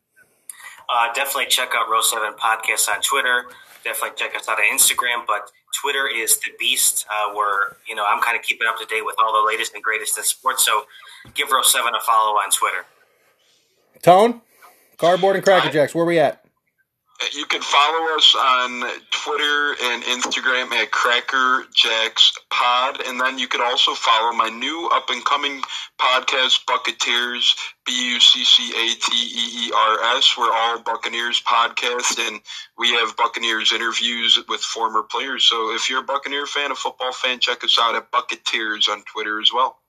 Uh, 0.89 1.13
definitely 1.15 1.47
check 1.47 1.71
out 1.75 1.89
Row 1.89 2.01
Seven 2.01 2.33
Podcast 2.33 2.89
on 2.89 3.01
Twitter. 3.03 3.45
Definitely 3.85 4.17
check 4.17 4.35
us 4.35 4.49
out 4.49 4.59
on 4.59 4.65
Instagram. 4.77 5.27
But 5.27 5.51
Twitter 5.81 6.09
is 6.09 6.39
the 6.39 6.51
beast. 6.59 7.07
Uh, 7.09 7.35
where 7.35 7.77
you 7.89 7.95
know 7.95 8.05
I'm 8.05 8.21
kind 8.21 8.37
of 8.37 8.43
keeping 8.43 8.67
up 8.67 8.79
to 8.79 8.87
date 8.87 9.05
with 9.05 9.17
all 9.19 9.33
the 9.41 9.47
latest 9.47 9.75
and 9.75 9.83
greatest 9.83 10.19
in 10.19 10.25
sports. 10.25 10.65
So, 10.67 10.85
give 11.35 11.51
Row 11.51 11.63
Seven 11.63 11.95
a 11.95 12.01
follow 12.01 12.33
on 12.33 12.51
Twitter. 12.51 12.85
Tone, 14.03 14.41
cardboard 14.97 15.37
and 15.37 15.45
cracker 15.45 15.71
jacks. 15.71 15.95
Where 15.95 16.05
we 16.05 16.19
at? 16.19 16.45
You 17.33 17.45
can 17.45 17.61
follow 17.61 18.17
us 18.17 18.35
on 18.35 18.81
Twitter 19.25 19.77
and 19.83 20.03
Instagram 20.05 20.73
at 20.73 20.91
Cracker 20.91 21.65
Jacks 21.75 22.33
Pod, 22.51 23.03
and 23.07 23.21
then 23.21 23.39
you 23.39 23.49
can 23.49 23.61
also 23.61 23.93
follow 23.93 24.33
my 24.33 24.49
new 24.49 24.89
up 24.93 25.11
and 25.11 25.23
coming 25.25 25.61
podcast, 26.01 26.65
Buccateers, 26.65 27.55
B 27.85 28.15
U 28.15 28.21
C 28.21 28.45
C 28.45 28.71
A 28.71 28.95
T 28.95 29.13
E 29.13 29.67
E 29.67 29.73
R 29.77 30.17
S. 30.17 30.37
We're 30.39 30.51
all 30.51 30.81
Buccaneers 30.81 31.43
podcast, 31.43 32.19
and 32.27 32.41
we 32.79 32.93
have 32.93 33.17
Buccaneers 33.17 33.73
interviews 33.73 34.39
with 34.49 34.61
former 34.61 35.03
players. 35.03 35.45
So 35.45 35.75
if 35.75 35.91
you're 35.91 36.01
a 36.01 36.05
Buccaneer 36.05 36.47
fan, 36.47 36.71
a 36.71 36.75
football 36.75 37.13
fan, 37.13 37.41
check 37.41 37.63
us 37.63 37.79
out 37.79 37.95
at 37.95 38.11
Buccateers 38.11 38.89
on 38.89 39.03
Twitter 39.03 39.41
as 39.41 39.53
well. 39.53 39.81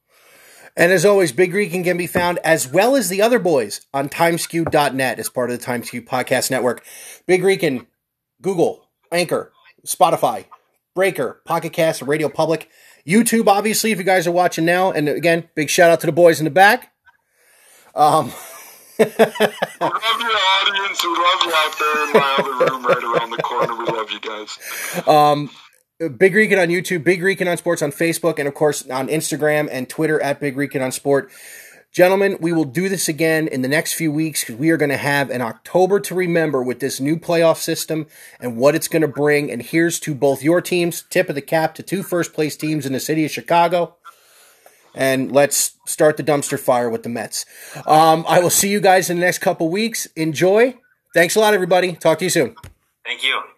And 0.75 0.91
as 0.91 1.05
always, 1.05 1.31
Big 1.31 1.53
Rican 1.53 1.83
can 1.83 1.97
be 1.97 2.07
found 2.07 2.39
as 2.43 2.67
well 2.67 2.95
as 2.95 3.07
the 3.09 3.21
other 3.21 3.39
boys 3.39 3.81
on 3.93 4.09
timeskew.net 4.09 5.19
as 5.19 5.29
part 5.29 5.51
of 5.51 5.59
the 5.59 5.65
Timeskew 5.65 6.05
Podcast 6.05 6.51
Network. 6.51 6.83
Big 7.25 7.43
Rican, 7.43 7.87
Google, 8.41 8.87
Anchor, 9.11 9.51
Spotify, 9.85 10.45
Breaker, 10.95 11.41
Pocket 11.45 11.73
Cast, 11.73 12.01
Radio 12.01 12.29
Public, 12.29 12.69
YouTube, 13.05 13.47
obviously, 13.47 13.91
if 13.91 13.97
you 13.97 14.03
guys 14.03 14.27
are 14.27 14.31
watching 14.31 14.65
now. 14.65 14.91
And 14.91 15.09
again, 15.09 15.49
big 15.55 15.69
shout 15.69 15.89
out 15.89 15.99
to 16.01 16.05
the 16.05 16.11
boys 16.11 16.39
in 16.39 16.45
the 16.45 16.51
back. 16.51 16.93
Um, 17.95 18.31
we 18.99 19.05
love 19.05 19.19
your 19.19 20.37
audience. 20.37 21.03
We 21.03 21.09
love 21.09 21.41
you 21.43 21.53
out 21.53 21.75
there 21.79 22.07
in 22.07 22.13
my 22.13 22.35
other 22.39 22.71
room 22.71 22.85
right 22.85 23.03
around 23.03 23.31
the 23.31 23.41
corner. 23.41 23.75
We 23.75 23.85
love 23.85 24.11
you 24.11 24.19
guys. 24.19 25.07
Um, 25.07 25.49
Big 26.17 26.33
Rican 26.33 26.57
on 26.57 26.69
YouTube, 26.69 27.03
Big 27.03 27.21
Rican 27.21 27.47
on 27.47 27.57
Sports 27.57 27.81
on 27.81 27.91
Facebook, 27.91 28.39
and 28.39 28.47
of 28.47 28.53
course 28.53 28.87
on 28.89 29.07
Instagram 29.07 29.67
and 29.71 29.87
Twitter 29.87 30.21
at 30.21 30.39
Big 30.39 30.57
Rican 30.57 30.81
on 30.81 30.91
Sport. 30.91 31.31
Gentlemen, 31.91 32.37
we 32.39 32.53
will 32.53 32.63
do 32.63 32.87
this 32.87 33.09
again 33.09 33.49
in 33.49 33.63
the 33.63 33.67
next 33.67 33.93
few 33.93 34.13
weeks 34.13 34.41
because 34.41 34.55
we 34.55 34.69
are 34.69 34.77
going 34.77 34.89
to 34.89 34.97
have 34.97 35.29
an 35.29 35.41
October 35.41 35.99
to 35.99 36.15
remember 36.15 36.63
with 36.63 36.79
this 36.79 37.01
new 37.01 37.17
playoff 37.17 37.57
system 37.57 38.07
and 38.39 38.55
what 38.55 38.75
it's 38.75 38.87
going 38.87 39.01
to 39.01 39.09
bring. 39.09 39.51
And 39.51 39.61
here's 39.61 39.99
to 40.01 40.15
both 40.15 40.41
your 40.41 40.61
teams, 40.61 41.03
tip 41.09 41.27
of 41.27 41.35
the 41.35 41.41
cap 41.41 41.75
to 41.75 41.83
two 41.83 42.01
first 42.01 42.31
place 42.31 42.55
teams 42.55 42.85
in 42.85 42.93
the 42.93 42.99
city 42.99 43.25
of 43.25 43.31
Chicago. 43.31 43.95
And 44.95 45.33
let's 45.33 45.77
start 45.85 46.15
the 46.15 46.23
dumpster 46.23 46.57
fire 46.57 46.89
with 46.89 47.03
the 47.03 47.09
Mets. 47.09 47.45
Um, 47.85 48.25
I 48.27 48.39
will 48.39 48.49
see 48.49 48.69
you 48.69 48.79
guys 48.79 49.09
in 49.09 49.17
the 49.17 49.25
next 49.25 49.39
couple 49.39 49.67
weeks. 49.69 50.05
Enjoy. 50.15 50.77
Thanks 51.13 51.35
a 51.35 51.41
lot, 51.41 51.53
everybody. 51.53 51.93
Talk 51.93 52.19
to 52.19 52.25
you 52.25 52.29
soon. 52.29 52.55
Thank 53.03 53.23
you. 53.23 53.41